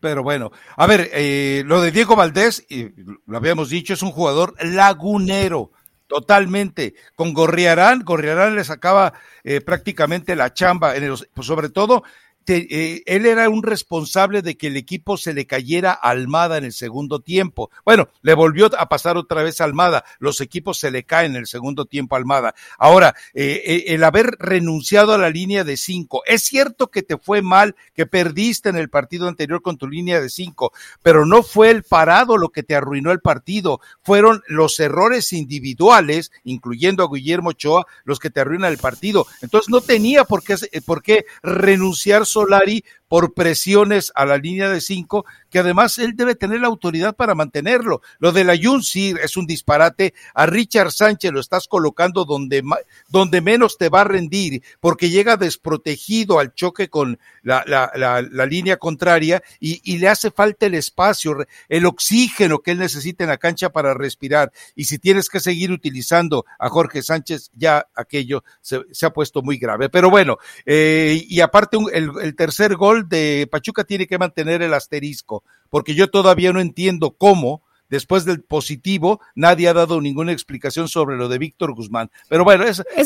Pero 0.01 0.21
bueno, 0.21 0.51
a 0.75 0.85
ver, 0.85 1.09
eh, 1.13 1.63
lo 1.65 1.81
de 1.81 1.91
Diego 1.91 2.17
Valdés, 2.17 2.65
y 2.67 2.89
lo 3.25 3.37
habíamos 3.37 3.69
dicho, 3.69 3.93
es 3.93 4.01
un 4.01 4.11
jugador 4.11 4.53
lagunero 4.61 5.71
Totalmente. 6.13 6.93
Con 7.15 7.33
Gorriarán, 7.33 8.03
Gorriarán 8.03 8.55
le 8.55 8.63
sacaba 8.63 9.13
eh, 9.43 9.61
prácticamente 9.61 10.35
la 10.35 10.53
chamba, 10.53 10.95
en 10.95 11.11
pues 11.33 11.47
sobre 11.47 11.69
todo 11.69 12.03
eh, 12.47 13.03
él 13.05 13.25
era 13.25 13.49
un 13.49 13.63
responsable 13.63 14.41
de 14.41 14.57
que 14.57 14.67
el 14.67 14.77
equipo 14.77 15.17
se 15.17 15.33
le 15.33 15.45
cayera 15.45 15.91
a 15.91 16.09
Almada 16.09 16.57
en 16.57 16.65
el 16.65 16.73
segundo 16.73 17.19
tiempo. 17.19 17.69
Bueno, 17.85 18.09
le 18.21 18.33
volvió 18.33 18.69
a 18.77 18.89
pasar 18.89 19.17
otra 19.17 19.43
vez 19.43 19.61
a 19.61 19.65
Almada. 19.65 20.03
Los 20.19 20.41
equipos 20.41 20.79
se 20.79 20.91
le 20.91 21.03
caen 21.03 21.31
en 21.31 21.37
el 21.37 21.47
segundo 21.47 21.85
tiempo 21.85 22.15
a 22.15 22.19
Almada. 22.19 22.55
Ahora, 22.77 23.15
eh, 23.33 23.61
eh, 23.65 23.83
el 23.87 24.03
haber 24.03 24.35
renunciado 24.39 25.13
a 25.13 25.17
la 25.17 25.29
línea 25.29 25.63
de 25.63 25.77
cinco, 25.77 26.23
es 26.25 26.43
cierto 26.43 26.87
que 26.87 27.03
te 27.03 27.17
fue 27.17 27.41
mal, 27.41 27.75
que 27.93 28.05
perdiste 28.05 28.69
en 28.69 28.77
el 28.77 28.89
partido 28.89 29.27
anterior 29.27 29.61
con 29.61 29.77
tu 29.77 29.87
línea 29.87 30.19
de 30.19 30.29
cinco, 30.29 30.73
pero 31.01 31.25
no 31.25 31.43
fue 31.43 31.69
el 31.69 31.83
parado 31.83 32.37
lo 32.37 32.49
que 32.49 32.63
te 32.63 32.75
arruinó 32.75 33.11
el 33.11 33.21
partido. 33.21 33.79
Fueron 34.01 34.41
los 34.47 34.79
errores 34.79 35.33
individuales, 35.33 36.31
incluyendo 36.43 37.03
a 37.03 37.09
Guillermo 37.11 37.49
Ochoa, 37.49 37.85
los 38.03 38.19
que 38.19 38.29
te 38.29 38.41
arruinan 38.41 38.71
el 38.71 38.77
partido. 38.77 39.27
Entonces 39.41 39.69
no 39.69 39.81
tenía 39.81 40.23
por 40.25 40.43
qué, 40.43 40.55
por 40.85 41.01
qué 41.01 41.25
renunciar 41.41 42.25
Solari 42.33 42.83
por 43.13 43.35
presiones 43.35 44.11
a 44.15 44.25
la 44.25 44.39
línea 44.39 44.71
de 44.71 44.81
cinco, 44.81 45.23
que 45.51 45.59
además 45.59 45.99
él 45.99 46.15
debe 46.15 46.33
tener 46.33 46.61
la 46.61 46.67
autoridad 46.67 47.15
para 47.15 47.35
mantenerlo. 47.35 48.01
Lo 48.17 48.31
de 48.31 48.43
la 48.43 48.57
Jun 48.57 48.81
es 48.81 49.37
un 49.37 49.45
disparate. 49.45 50.15
A 50.33 50.47
Richard 50.47 50.91
Sánchez 50.91 51.31
lo 51.31 51.39
estás 51.39 51.67
colocando 51.67 52.25
donde, 52.25 52.63
donde 53.09 53.39
menos 53.39 53.77
te 53.77 53.89
va 53.89 54.01
a 54.01 54.05
rendir, 54.05 54.63
porque 54.79 55.11
llega 55.11 55.37
desprotegido 55.37 56.39
al 56.39 56.55
choque 56.55 56.89
con 56.89 57.19
la, 57.43 57.63
la, 57.67 57.91
la, 57.93 58.45
línea 58.47 58.77
contraria 58.77 59.43
y, 59.59 59.79
y, 59.83 59.99
le 59.99 60.07
hace 60.07 60.31
falta 60.31 60.65
el 60.65 60.73
espacio, 60.73 61.37
el 61.69 61.85
oxígeno 61.85 62.63
que 62.63 62.71
él 62.71 62.79
necesita 62.79 63.23
en 63.23 63.29
la 63.29 63.37
cancha 63.37 63.69
para 63.69 63.93
respirar. 63.93 64.51
Y 64.75 64.85
si 64.85 64.97
tienes 64.97 65.29
que 65.29 65.39
seguir 65.39 65.71
utilizando 65.71 66.45
a 66.57 66.67
Jorge 66.67 67.03
Sánchez, 67.03 67.51
ya 67.53 67.85
aquello 67.93 68.43
se, 68.61 68.81
se 68.89 69.05
ha 69.05 69.11
puesto 69.11 69.43
muy 69.43 69.57
grave. 69.57 69.89
Pero 69.89 70.09
bueno, 70.09 70.39
eh, 70.65 71.23
y 71.27 71.41
aparte 71.41 71.77
el, 71.93 72.09
el 72.19 72.35
tercer 72.35 72.75
gol 72.75 73.02
de 73.09 73.47
Pachuca 73.49 73.83
tiene 73.83 74.07
que 74.07 74.17
mantener 74.17 74.61
el 74.61 74.73
asterisco, 74.73 75.43
porque 75.69 75.95
yo 75.95 76.09
todavía 76.09 76.53
no 76.53 76.61
entiendo 76.61 77.15
cómo, 77.17 77.62
después 77.93 78.25
del 78.25 78.41
positivo, 78.41 79.21
nadie 79.35 79.67
ha 79.67 79.73
dado 79.73 80.01
ninguna 80.01 80.31
explicación 80.31 80.87
sobre 80.87 81.15
lo 81.15 81.29
de 81.29 81.37
Víctor 81.37 81.75
Guzmán. 81.75 82.09
Pero 82.27 82.43
bueno, 82.43 82.65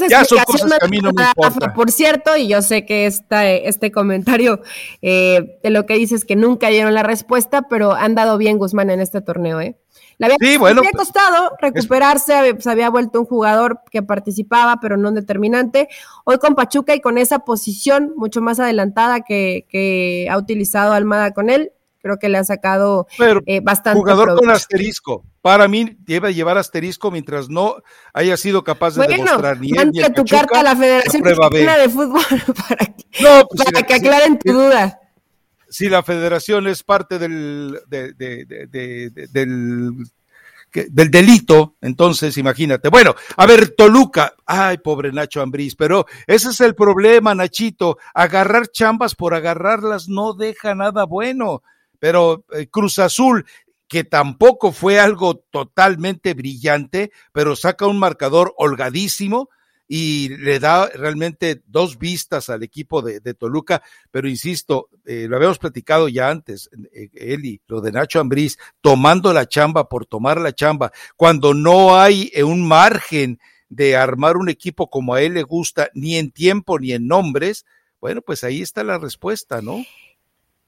ya 0.09 0.23
son 0.23 0.39
cosas 0.45 0.71
que 0.79 0.85
a 0.85 0.87
mí 0.87 0.99
no 0.99 1.11
me 1.11 1.23
importan. 1.23 1.73
Por 1.73 1.91
cierto, 1.91 2.37
y 2.37 2.47
yo 2.47 2.61
sé 2.61 2.85
que 2.85 3.05
esta, 3.05 3.45
este 3.51 3.91
comentario 3.91 4.61
eh, 5.01 5.59
de 5.61 5.69
lo 5.71 5.85
que 5.85 5.95
dices 5.95 6.23
que 6.23 6.37
nunca 6.37 6.69
dieron 6.69 6.93
la 6.93 7.03
respuesta, 7.03 7.63
pero 7.63 7.91
han 7.91 8.15
dado 8.15 8.37
bien 8.37 8.57
Guzmán 8.57 8.89
en 8.89 9.01
este 9.01 9.21
torneo, 9.21 9.59
¿eh? 9.59 9.75
Le 10.19 10.25
había, 10.25 10.37
sí, 10.39 10.57
bueno, 10.57 10.79
había 10.79 10.91
pues, 10.91 11.09
costado 11.09 11.51
recuperarse, 11.61 12.55
se 12.59 12.71
había 12.71 12.89
vuelto 12.89 13.19
un 13.19 13.25
jugador 13.25 13.81
que 13.91 14.01
participaba, 14.01 14.79
pero 14.81 14.97
no 14.97 15.11
determinante. 15.11 15.89
Hoy 16.23 16.37
con 16.39 16.55
Pachuca 16.55 16.95
y 16.95 17.01
con 17.01 17.17
esa 17.17 17.39
posición 17.39 18.13
mucho 18.15 18.41
más 18.41 18.59
adelantada 18.59 19.21
que, 19.21 19.67
que 19.69 20.27
ha 20.31 20.37
utilizado 20.37 20.93
Almada 20.93 21.33
con 21.33 21.51
él, 21.51 21.71
creo 22.07 22.19
que 22.19 22.29
le 22.29 22.37
ha 22.37 22.43
sacado 22.43 23.07
eh, 23.45 23.59
bastante. 23.61 23.99
Jugador 23.99 24.39
con 24.39 24.49
asterisco. 24.49 25.25
Para 25.41 25.67
mí 25.67 25.97
debe 25.99 26.33
llevar 26.33 26.57
asterisco 26.57 27.11
mientras 27.11 27.49
no 27.49 27.75
haya 28.13 28.37
sido 28.37 28.63
capaz 28.63 28.95
de 28.95 29.07
demostrar 29.07 29.59
ni 29.59 29.77
él 29.77 29.91
ni 29.93 30.01
tu 30.13 30.25
carta 30.25 30.59
a 30.59 30.63
la 30.63 30.75
Federación 30.75 31.21
de 31.21 31.89
Fútbol 31.89 32.21
para 32.67 32.85
que, 32.85 33.05
pues, 33.49 33.63
para 33.63 33.81
que 33.83 33.93
aclaren 33.93 34.39
tu 34.39 34.53
duda 34.53 34.99
si 35.69 35.89
la 35.89 36.01
federación 36.01 36.65
es 36.67 36.81
parte 36.81 37.19
del, 37.19 37.77
del, 37.89 38.15
del 40.71 41.11
delito, 41.11 41.75
entonces 41.81 42.37
imagínate. 42.37 42.89
Bueno, 42.89 43.15
a 43.35 43.45
ver, 43.45 43.69
Toluca, 43.75 44.33
ay, 44.45 44.77
pobre 44.77 45.11
Nacho 45.11 45.41
Ambriz, 45.41 45.75
pero 45.75 46.05
ese 46.25 46.49
es 46.49 46.61
el 46.61 46.75
problema, 46.75 47.33
Nachito, 47.35 47.97
agarrar 48.13 48.67
chambas 48.67 49.15
por 49.15 49.33
agarrarlas 49.33 50.07
no 50.07 50.33
deja 50.33 50.75
nada 50.75 51.05
bueno. 51.05 51.63
Pero 51.99 52.45
eh, 52.51 52.67
Cruz 52.67 52.99
Azul, 52.99 53.45
que 53.87 54.03
tampoco 54.03 54.71
fue 54.71 54.99
algo 54.99 55.37
totalmente 55.37 56.33
brillante, 56.33 57.11
pero 57.31 57.55
saca 57.55 57.87
un 57.87 57.99
marcador 57.99 58.53
holgadísimo, 58.57 59.49
y 59.87 60.29
le 60.29 60.59
da 60.59 60.89
realmente 60.89 61.61
dos 61.65 61.97
vistas 61.97 62.49
al 62.49 62.63
equipo 62.63 63.01
de, 63.01 63.21
Toluca, 63.33 63.81
pero 64.11 64.27
insisto, 64.27 64.89
eh, 65.05 65.27
lo 65.29 65.37
habíamos 65.37 65.59
platicado 65.59 66.09
ya 66.09 66.29
antes, 66.29 66.69
eh, 66.91 67.09
Eli, 67.13 67.61
lo 67.67 67.79
de 67.79 67.91
Nacho 67.91 68.19
Ambriz, 68.19 68.57
tomando 68.81 69.31
la 69.31 69.47
chamba 69.47 69.87
por 69.87 70.05
tomar 70.05 70.41
la 70.41 70.53
chamba, 70.53 70.91
cuando 71.15 71.53
no 71.53 71.97
hay 71.97 72.29
eh, 72.33 72.43
un 72.43 72.67
margen 72.67 73.39
de 73.69 73.95
armar 73.95 74.37
un 74.37 74.49
equipo 74.49 74.89
como 74.89 75.13
a 75.13 75.21
él 75.21 75.35
le 75.35 75.43
gusta, 75.43 75.89
ni 75.93 76.17
en 76.17 76.31
tiempo 76.31 76.79
ni 76.79 76.91
en 76.91 77.07
nombres, 77.07 77.65
bueno, 78.01 78.21
pues 78.21 78.43
ahí 78.43 78.61
está 78.61 78.83
la 78.83 78.97
respuesta, 78.97 79.61
¿no? 79.61 79.83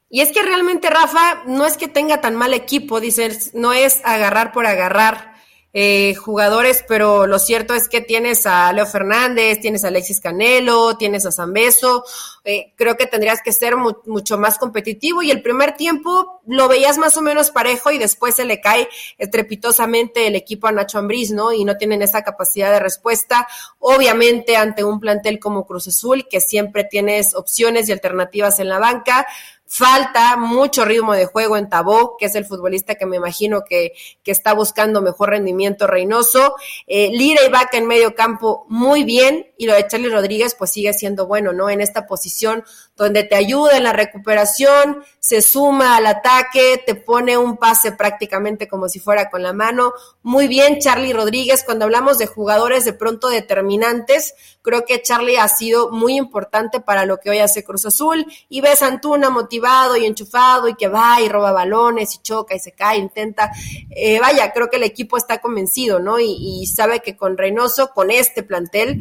Y 0.09 0.21
es 0.21 0.31
que 0.31 0.41
realmente 0.41 0.89
Rafa 0.89 1.43
no 1.45 1.65
es 1.65 1.77
que 1.77 1.87
tenga 1.87 2.19
tan 2.19 2.35
mal 2.35 2.53
equipo, 2.53 2.99
dices, 2.99 3.51
no 3.53 3.73
es 3.73 4.01
agarrar 4.03 4.51
por 4.51 4.65
agarrar 4.65 5.29
eh, 5.71 6.15
jugadores, 6.15 6.83
pero 6.87 7.27
lo 7.27 7.37
cierto 7.37 7.75
es 7.75 7.87
que 7.87 8.01
tienes 8.01 8.47
a 8.47 8.73
Leo 8.73 8.87
Fernández, 8.87 9.59
tienes 9.59 9.83
a 9.83 9.89
Alexis 9.89 10.19
Canelo, 10.19 10.97
tienes 10.97 11.27
a 11.27 11.31
Zambeso, 11.31 12.03
eh, 12.43 12.73
creo 12.75 12.97
que 12.97 13.05
tendrías 13.05 13.43
que 13.43 13.51
ser 13.51 13.75
mucho 13.77 14.39
más 14.39 14.57
competitivo 14.57 15.21
y 15.21 15.29
el 15.29 15.43
primer 15.43 15.75
tiempo 15.75 16.41
lo 16.47 16.67
veías 16.67 16.97
más 16.97 17.17
o 17.17 17.21
menos 17.21 17.51
parejo 17.51 17.91
y 17.91 17.99
después 17.99 18.33
se 18.33 18.45
le 18.45 18.59
cae 18.61 18.89
estrepitosamente 19.19 20.25
el 20.25 20.35
equipo 20.35 20.65
a 20.65 20.71
Nacho 20.71 20.97
Ambriz, 20.97 21.29
¿no? 21.29 21.53
Y 21.53 21.63
no 21.65 21.77
tienen 21.77 22.01
esa 22.01 22.23
capacidad 22.23 22.71
de 22.71 22.79
respuesta, 22.79 23.47
obviamente 23.77 24.57
ante 24.57 24.83
un 24.83 24.99
plantel 24.99 25.37
como 25.37 25.67
Cruz 25.67 25.87
Azul, 25.87 26.27
que 26.27 26.41
siempre 26.41 26.83
tienes 26.83 27.35
opciones 27.35 27.87
y 27.87 27.91
alternativas 27.91 28.57
en 28.57 28.69
la 28.69 28.79
banca, 28.79 29.27
Falta 29.71 30.35
mucho 30.35 30.83
ritmo 30.83 31.13
de 31.13 31.27
juego 31.27 31.55
en 31.55 31.69
Tabó, 31.69 32.17
que 32.17 32.25
es 32.25 32.33
el 32.33 32.43
futbolista 32.43 32.95
que 32.95 33.05
me 33.05 33.17
imagino 33.17 33.63
que, 33.63 33.93
que 34.23 34.31
está 34.31 34.53
buscando 34.53 34.99
mejor 34.99 35.29
rendimiento 35.29 35.85
Reynoso. 35.85 36.55
Eh, 36.87 37.11
Lira 37.11 37.43
y 37.45 37.51
Vaca 37.51 37.77
en 37.77 37.85
medio 37.85 38.15
campo 38.15 38.65
muy 38.67 39.03
bien 39.03 39.45
y 39.57 39.67
lo 39.67 39.75
de 39.75 39.85
Charlie 39.85 40.09
Rodríguez 40.09 40.55
pues 40.57 40.71
sigue 40.71 40.91
siendo 40.93 41.27
bueno, 41.27 41.53
¿no? 41.53 41.69
En 41.69 41.81
esta 41.81 42.07
posición 42.07 42.63
donde 42.99 43.23
te 43.23 43.35
ayuda 43.35 43.77
en 43.77 43.85
la 43.85 43.93
recuperación, 43.93 45.03
se 45.19 45.41
suma 45.41 45.95
al 45.95 46.05
ataque, 46.05 46.83
te 46.85 46.95
pone 46.95 47.37
un 47.37 47.55
pase 47.55 47.93
prácticamente 47.93 48.67
como 48.67 48.89
si 48.89 48.99
fuera 48.99 49.29
con 49.29 49.41
la 49.41 49.53
mano. 49.53 49.93
Muy 50.21 50.49
bien 50.49 50.79
Charlie 50.79 51.13
Rodríguez, 51.13 51.63
cuando 51.63 51.85
hablamos 51.85 52.17
de 52.17 52.27
jugadores 52.27 52.83
de 52.83 52.91
pronto 52.91 53.29
determinantes, 53.29 54.35
creo 54.61 54.83
que 54.83 55.01
Charlie 55.01 55.37
ha 55.37 55.47
sido 55.47 55.91
muy 55.91 56.17
importante 56.17 56.81
para 56.81 57.05
lo 57.05 57.21
que 57.21 57.29
hoy 57.29 57.37
hace 57.39 57.63
Cruz 57.63 57.85
Azul 57.85 58.25
y 58.49 58.59
ves 58.59 58.81
a 58.81 58.87
Antuna 58.87 59.29
motivado 59.29 59.95
y 59.95 60.05
enchufado 60.05 60.67
y 60.67 60.75
que 60.75 60.89
va 60.89 61.21
y 61.21 61.29
roba 61.29 61.53
balones 61.53 62.13
y 62.15 62.21
choca 62.21 62.53
y 62.53 62.59
se 62.59 62.73
cae, 62.73 62.97
intenta. 62.97 63.49
Eh, 63.91 64.19
vaya, 64.19 64.51
creo 64.51 64.69
que 64.69 64.75
el 64.75 64.83
equipo 64.83 65.15
está 65.15 65.39
convencido, 65.39 65.99
¿no? 65.99 66.19
Y, 66.19 66.35
y 66.61 66.65
sabe 66.65 66.99
que 66.99 67.15
con 67.15 67.37
Reynoso, 67.37 67.91
con 67.93 68.11
este 68.11 68.43
plantel, 68.43 68.99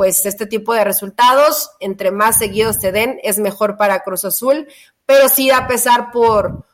pues 0.00 0.24
este 0.24 0.46
tipo 0.46 0.72
de 0.72 0.82
resultados, 0.82 1.72
entre 1.78 2.10
más 2.10 2.38
seguidos 2.38 2.76
se 2.76 2.90
den, 2.90 3.20
es 3.22 3.38
mejor 3.38 3.76
para 3.76 4.00
Cruz 4.00 4.24
Azul, 4.24 4.66
pero 5.04 5.28
sí 5.28 5.50
da 5.50 5.68
pesar 5.68 6.10
por, 6.10 6.64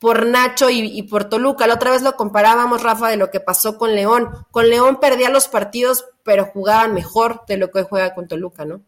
por 0.00 0.26
Nacho 0.26 0.68
y, 0.68 0.80
y, 0.80 1.04
por 1.04 1.26
Toluca. 1.26 1.68
La 1.68 1.74
otra 1.74 1.92
vez 1.92 2.02
lo 2.02 2.16
comparábamos, 2.16 2.82
Rafa, 2.82 3.10
de 3.10 3.16
lo 3.16 3.30
que 3.30 3.38
pasó 3.38 3.78
con 3.78 3.94
León. 3.94 4.30
Con 4.50 4.68
León 4.70 4.98
perdía 4.98 5.30
los 5.30 5.46
partidos, 5.46 6.06
pero 6.24 6.46
jugaban 6.46 6.94
mejor 6.94 7.42
de 7.46 7.58
lo 7.58 7.70
que 7.70 7.84
juega 7.84 8.12
con 8.12 8.26
Toluca, 8.26 8.64
¿no? 8.64 8.80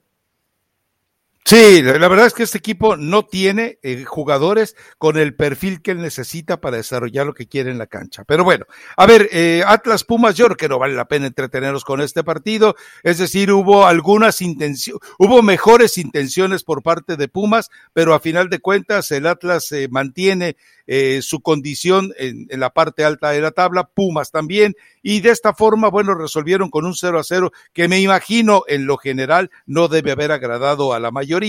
Sí, 1.50 1.82
la 1.82 2.06
verdad 2.06 2.26
es 2.26 2.32
que 2.32 2.44
este 2.44 2.58
equipo 2.58 2.96
no 2.96 3.24
tiene 3.24 3.80
eh, 3.82 4.04
jugadores 4.04 4.76
con 4.98 5.18
el 5.18 5.34
perfil 5.34 5.82
que 5.82 5.90
él 5.90 6.00
necesita 6.00 6.60
para 6.60 6.76
desarrollar 6.76 7.26
lo 7.26 7.34
que 7.34 7.48
quiere 7.48 7.72
en 7.72 7.78
la 7.78 7.88
cancha. 7.88 8.22
Pero 8.22 8.44
bueno, 8.44 8.66
a 8.96 9.04
ver, 9.04 9.28
eh, 9.32 9.64
Atlas 9.66 10.04
Pumas, 10.04 10.36
yo 10.36 10.44
creo 10.44 10.56
que 10.56 10.68
no 10.68 10.78
vale 10.78 10.94
la 10.94 11.08
pena 11.08 11.26
entretenernos 11.26 11.84
con 11.84 12.00
este 12.00 12.22
partido. 12.22 12.76
Es 13.02 13.18
decir, 13.18 13.50
hubo 13.50 13.84
algunas 13.84 14.42
intenciones, 14.42 15.00
hubo 15.18 15.42
mejores 15.42 15.98
intenciones 15.98 16.62
por 16.62 16.84
parte 16.84 17.16
de 17.16 17.26
Pumas, 17.26 17.68
pero 17.92 18.14
a 18.14 18.20
final 18.20 18.48
de 18.48 18.60
cuentas 18.60 19.10
el 19.10 19.26
Atlas 19.26 19.66
se 19.66 19.88
mantiene 19.88 20.56
eh, 20.86 21.20
su 21.22 21.40
condición 21.40 22.12
en, 22.16 22.46
en, 22.50 22.58
la 22.60 22.70
parte 22.70 23.04
alta 23.04 23.30
de 23.30 23.40
la 23.40 23.52
tabla, 23.52 23.84
Pumas 23.84 24.32
también, 24.32 24.74
y 25.02 25.20
de 25.20 25.30
esta 25.30 25.54
forma, 25.54 25.88
bueno, 25.88 26.14
resolvieron 26.14 26.68
con 26.68 26.84
un 26.84 26.94
0 26.94 27.18
a 27.18 27.22
0 27.22 27.52
que 27.72 27.86
me 27.86 28.00
imagino 28.00 28.64
en 28.66 28.86
lo 28.86 28.96
general 28.98 29.52
no 29.66 29.86
debe 29.86 30.10
haber 30.10 30.32
agradado 30.32 30.92
a 30.92 30.98
la 30.98 31.12
mayoría, 31.12 31.39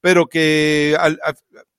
pero 0.00 0.26
que 0.26 0.96
al, 0.98 1.18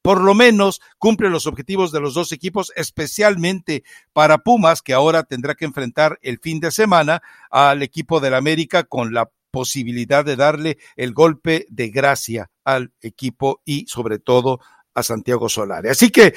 por 0.02 0.22
lo 0.22 0.36
menos 0.36 0.82
cumple 1.00 1.30
los 1.30 1.48
objetivos 1.48 1.92
de 1.92 2.00
los 2.00 2.14
dos 2.14 2.32
equipos, 2.32 2.72
especialmente 2.76 3.84
para 4.14 4.38
Pumas, 4.38 4.82
que 4.84 4.94
ahora 4.94 5.24
tendrá 5.24 5.56
que 5.56 5.66
enfrentar 5.66 6.20
el 6.22 6.40
fin 6.40 6.60
de 6.60 6.70
semana 6.72 7.24
al 7.50 7.82
equipo 7.82 8.20
del 8.20 8.36
América 8.36 8.84
con 8.84 9.14
la 9.14 9.30
posibilidad 9.50 10.24
de 10.24 10.36
darle 10.36 10.78
el 10.96 11.14
golpe 11.14 11.66
de 11.70 11.90
gracia 11.90 12.52
al 12.64 12.92
equipo 13.02 13.62
y 13.66 13.88
sobre 13.88 14.20
todo 14.20 14.60
a 14.94 15.02
Santiago 15.02 15.50
Solari. 15.50 15.90
Así 15.90 16.12
que 16.12 16.36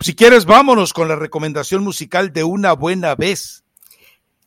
si 0.00 0.14
quieres, 0.14 0.46
vámonos 0.46 0.94
con 0.94 1.08
la 1.08 1.16
recomendación 1.16 1.84
musical 1.84 2.32
de 2.32 2.42
una 2.42 2.72
buena 2.72 3.14
vez. 3.16 3.64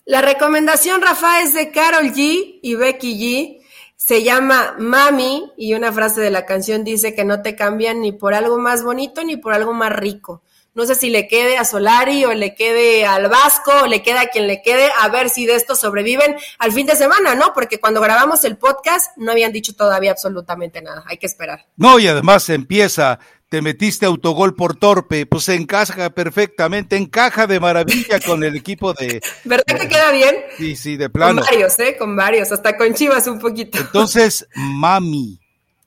La 0.06 0.24
recomendación, 0.24 1.02
Rafa, 1.02 1.44
es 1.44 1.54
de 1.54 1.70
Carol 1.70 2.12
G 2.12 2.60
y 2.64 2.76
Becky 2.76 3.20
G. 3.20 3.63
Se 4.06 4.22
llama 4.22 4.76
Mami 4.80 5.54
y 5.56 5.76
una 5.76 5.94
frase 5.94 6.20
de 6.20 6.30
la 6.30 6.46
canción 6.46 6.84
dice 6.84 7.16
que 7.16 7.24
no 7.24 7.42
te 7.42 7.56
cambian 7.56 8.02
ni 8.02 8.12
por 8.12 8.34
algo 8.34 8.58
más 8.58 8.84
bonito 8.84 9.24
ni 9.24 9.38
por 9.38 9.54
algo 9.54 9.72
más 9.72 9.94
rico. 9.94 10.44
No 10.74 10.86
sé 10.86 10.96
si 10.96 11.10
le 11.10 11.26
quede 11.30 11.58
a 11.58 11.64
Solari 11.64 12.26
o 12.26 12.34
le 12.34 12.54
quede 12.54 13.06
al 13.06 13.30
Vasco 13.30 13.72
o 13.84 13.88
le 13.88 14.04
queda 14.04 14.20
a 14.20 14.26
quien 14.26 14.46
le 14.46 14.62
quede, 14.62 14.92
a 15.00 15.08
ver 15.08 15.30
si 15.30 15.46
de 15.46 15.56
esto 15.56 15.74
sobreviven 15.74 16.36
al 16.58 16.74
fin 16.74 16.86
de 16.86 16.98
semana, 16.98 17.34
¿no? 17.36 17.54
Porque 17.54 17.80
cuando 17.80 18.02
grabamos 18.02 18.44
el 18.44 18.58
podcast 18.58 19.16
no 19.16 19.32
habían 19.32 19.54
dicho 19.54 19.74
todavía 19.74 20.12
absolutamente 20.12 20.82
nada. 20.82 21.06
Hay 21.08 21.18
que 21.18 21.28
esperar. 21.28 21.66
No, 21.78 21.98
y 21.98 22.06
además 22.06 22.50
empieza 22.50 23.20
te 23.54 23.62
metiste 23.62 24.08
autogol 24.08 24.56
por 24.56 24.76
torpe, 24.76 25.28
pues 25.28 25.44
se 25.44 25.54
encaja 25.54 26.10
perfectamente, 26.10 26.98
encaja 26.98 27.46
de 27.46 27.60
maravilla 27.60 28.20
con 28.20 28.44
el 28.44 28.56
equipo 28.56 28.96
de... 28.96 29.22
¿Verdad 29.44 29.80
que 29.80 29.88
queda 29.88 30.12
bien? 30.12 30.38
Sí, 30.58 30.76
sí, 30.76 30.98
de 30.98 31.08
plano. 31.08 31.40
Con 31.40 31.52
varios, 31.52 31.78
¿eh? 31.78 31.96
Con 31.96 32.16
varios, 32.16 32.52
hasta 32.52 32.76
con 32.76 32.96
Chivas 32.96 33.28
un 33.28 33.38
poquito. 33.38 33.78
Entonces, 33.78 34.48
Mami, 34.56 35.40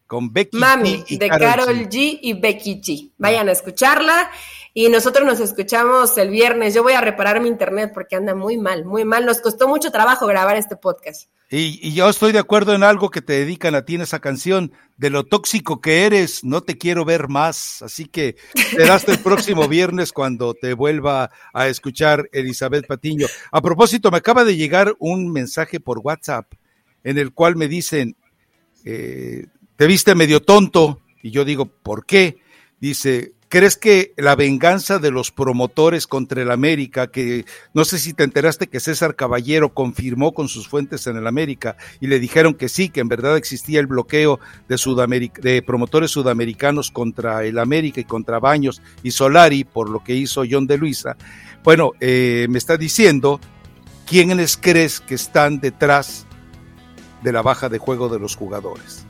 con 0.07 0.33
Becky 0.33 0.57
Mami, 0.57 0.99
G 0.99 1.05
y 1.09 1.19
de 1.19 1.29
Carol 1.29 1.77
G. 1.77 1.91
G 1.91 2.19
y 2.23 2.35
Becky 2.35 2.81
G. 2.81 3.11
Vayan 3.19 3.49
a 3.49 3.53
escucharla 3.53 4.31
y 4.79 4.91
nosotros 4.91 5.24
nos 5.24 5.41
escuchamos 5.41 6.18
el 6.18 6.29
viernes. 6.29 6.74
Yo 6.74 6.83
voy 6.83 6.93
a 6.93 7.01
reparar 7.01 7.41
mi 7.41 7.49
internet 7.49 7.93
porque 7.95 8.14
anda 8.14 8.35
muy 8.35 8.59
mal, 8.59 8.85
muy 8.85 9.07
mal. 9.07 9.24
Nos 9.24 9.41
costó 9.41 9.68
mucho 9.68 9.91
trabajo 9.91 10.27
grabar 10.27 10.59
este 10.59 10.77
podcast. 10.77 11.31
Y, 11.49 11.81
y, 11.81 11.95
yo 11.95 12.11
estoy 12.11 12.33
de 12.33 12.41
acuerdo 12.41 12.74
en 12.74 12.83
algo 12.83 13.09
que 13.09 13.22
te 13.22 13.33
dedican 13.33 13.74
a 13.74 13.87
ti 13.87 13.95
en 13.95 14.03
esa 14.03 14.20
canción, 14.20 14.74
de 14.99 15.09
lo 15.09 15.24
tóxico 15.24 15.81
que 15.81 16.05
eres, 16.05 16.45
no 16.45 16.62
te 16.62 16.77
quiero 16.77 17.07
ver 17.07 17.29
más. 17.29 17.81
Así 17.81 18.05
que 18.05 18.37
te 18.77 18.83
hasta 18.91 19.12
el 19.12 19.20
próximo 19.20 19.66
viernes 19.68 20.12
cuando 20.12 20.53
te 20.53 20.74
vuelva 20.74 21.31
a 21.55 21.68
escuchar 21.68 22.29
Elizabeth 22.31 22.87
Patiño. 22.87 23.29
A 23.53 23.62
propósito, 23.62 24.11
me 24.11 24.18
acaba 24.18 24.45
de 24.45 24.59
llegar 24.59 24.95
un 24.99 25.33
mensaje 25.33 25.81
por 25.81 26.01
WhatsApp 26.01 26.53
en 27.03 27.16
el 27.16 27.33
cual 27.33 27.57
me 27.57 27.66
dicen, 27.66 28.14
eh, 28.85 29.47
te 29.77 29.87
viste 29.87 30.14
medio 30.14 30.43
tonto. 30.43 31.01
Y 31.22 31.31
yo 31.31 31.47
digo, 31.47 31.64
¿por 31.64 32.05
qué? 32.05 32.41
Dice, 32.79 33.36
¿Crees 33.49 33.76
que 33.76 34.12
la 34.16 34.34
venganza 34.34 34.99
de 34.99 35.12
los 35.12 35.30
promotores 35.30 36.09
contra 36.09 36.42
el 36.42 36.51
América, 36.51 37.07
que 37.07 37.44
no 37.74 37.84
sé 37.84 38.01
si 38.01 38.12
te 38.12 38.24
enteraste 38.24 38.66
que 38.66 38.80
César 38.80 39.14
Caballero 39.14 39.72
confirmó 39.72 40.34
con 40.34 40.49
sus 40.49 40.66
fuentes 40.66 41.07
en 41.07 41.16
el 41.16 41.28
América 41.28 41.76
y 42.01 42.09
le 42.09 42.18
dijeron 42.18 42.55
que 42.55 42.68
sí, 42.68 42.88
que 42.88 42.99
en 42.99 43.09
verdad 43.09 43.36
existía 43.36 43.78
el 43.78 43.86
bloqueo 43.86 44.40
de, 44.68 44.76
Sudameric 44.78 45.40
de 45.40 45.62
promotores 45.62 46.11
sudamericanos 46.11 46.90
contra 46.90 47.44
el 47.44 47.61
América 47.61 48.01
y 48.01 48.05
contra 48.05 48.40
Baños 48.40 48.82
y 49.05 49.12
Solari 49.12 49.62
por 49.62 49.90
lo 49.90 50.03
que 50.03 50.14
hizo 50.14 50.42
John 50.49 50.66
de 50.66 50.78
Luisa? 50.78 51.16
Bueno, 51.62 51.92
eh, 52.01 52.49
me 52.51 52.59
está 52.59 52.76
diciendo 52.76 53.40
quiénes 54.07 54.57
crees 54.57 54.99
que 54.99 55.14
están 55.14 55.61
detrás 55.61 56.26
de 57.22 57.32
la 57.32 57.42
baja 57.42 57.68
de 57.68 57.78
juego 57.78 58.09
de 58.09 58.18
los 58.18 58.34
jugadores. 58.34 59.07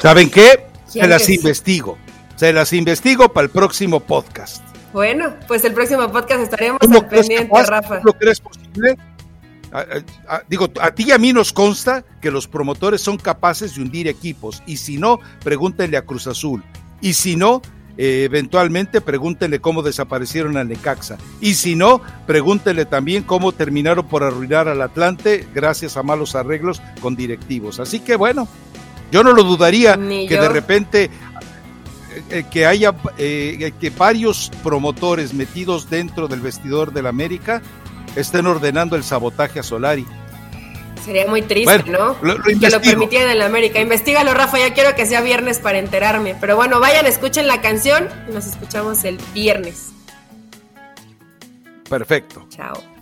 ¿Saben 0.00 0.30
qué? 0.30 0.66
Se 0.86 1.06
las 1.06 1.28
investigo. 1.28 1.96
Se 2.36 2.52
las 2.52 2.72
investigo 2.72 3.32
para 3.32 3.44
el 3.44 3.50
próximo 3.50 4.00
podcast. 4.00 4.62
Bueno, 4.92 5.34
pues 5.48 5.64
el 5.64 5.72
próximo 5.72 6.10
podcast 6.10 6.42
estaremos 6.42 6.80
al 6.82 7.08
pendiente, 7.08 7.48
capaz, 7.48 7.66
Rafa. 7.66 8.00
¿Lo 8.04 8.12
crees 8.12 8.40
posible? 8.40 8.96
A, 9.72 9.78
a, 9.80 10.36
a, 10.36 10.42
digo, 10.48 10.68
a 10.80 10.90
ti 10.92 11.04
y 11.08 11.12
a 11.12 11.18
mí 11.18 11.32
nos 11.32 11.52
consta 11.52 12.04
que 12.20 12.30
los 12.30 12.46
promotores 12.46 13.00
son 13.00 13.16
capaces 13.16 13.74
de 13.74 13.82
hundir 13.82 14.06
equipos. 14.08 14.62
Y 14.66 14.76
si 14.76 14.98
no, 14.98 15.18
pregúntenle 15.42 15.96
a 15.96 16.02
Cruz 16.02 16.26
Azul. 16.28 16.62
Y 17.00 17.14
si 17.14 17.34
no, 17.34 17.60
eh, 17.96 18.24
eventualmente 18.24 19.00
pregúntenle 19.00 19.60
cómo 19.60 19.82
desaparecieron 19.82 20.56
a 20.56 20.64
Necaxa. 20.64 21.16
Y 21.40 21.54
si 21.54 21.76
no, 21.76 22.00
pregúntenle 22.26 22.86
también 22.86 23.22
cómo 23.22 23.52
terminaron 23.52 24.06
por 24.08 24.24
arruinar 24.24 24.68
al 24.68 24.82
Atlante 24.82 25.46
gracias 25.54 25.96
a 25.96 26.02
malos 26.02 26.34
arreglos 26.34 26.82
con 27.00 27.14
directivos. 27.14 27.78
Así 27.78 28.00
que 28.00 28.16
bueno, 28.16 28.48
yo 29.12 29.22
no 29.22 29.32
lo 29.32 29.44
dudaría 29.44 29.96
Ni 29.96 30.26
que 30.26 30.34
yo. 30.34 30.42
de 30.42 30.48
repente 30.48 31.10
que 32.50 32.66
haya 32.66 32.94
eh, 33.18 33.72
que 33.80 33.90
varios 33.90 34.50
promotores 34.62 35.34
metidos 35.34 35.88
dentro 35.90 36.28
del 36.28 36.40
vestidor 36.40 36.92
del 36.92 37.06
América 37.06 37.62
estén 38.16 38.46
ordenando 38.46 38.96
el 38.96 39.04
sabotaje 39.04 39.60
a 39.60 39.62
Solari. 39.62 40.06
Sería 41.04 41.26
muy 41.26 41.42
triste, 41.42 41.64
Bueno, 41.82 42.16
¿no? 42.22 42.26
lo- 42.26 42.38
lo 42.38 42.44
que 42.44 42.70
lo 42.70 42.80
permitieran 42.80 43.30
en 43.30 43.38
la 43.38 43.46
América. 43.46 43.78
Investígalo, 43.80 44.32
Rafa, 44.32 44.58
ya 44.58 44.72
quiero 44.72 44.94
que 44.94 45.04
sea 45.04 45.20
viernes 45.20 45.58
para 45.58 45.78
enterarme. 45.78 46.34
Pero 46.40 46.56
bueno, 46.56 46.80
vayan, 46.80 47.04
escuchen 47.06 47.46
la 47.46 47.60
canción 47.60 48.08
y 48.28 48.32
nos 48.32 48.46
escuchamos 48.46 49.04
el 49.04 49.18
viernes. 49.34 49.90
Perfecto. 51.90 52.46
Chao. 52.48 52.93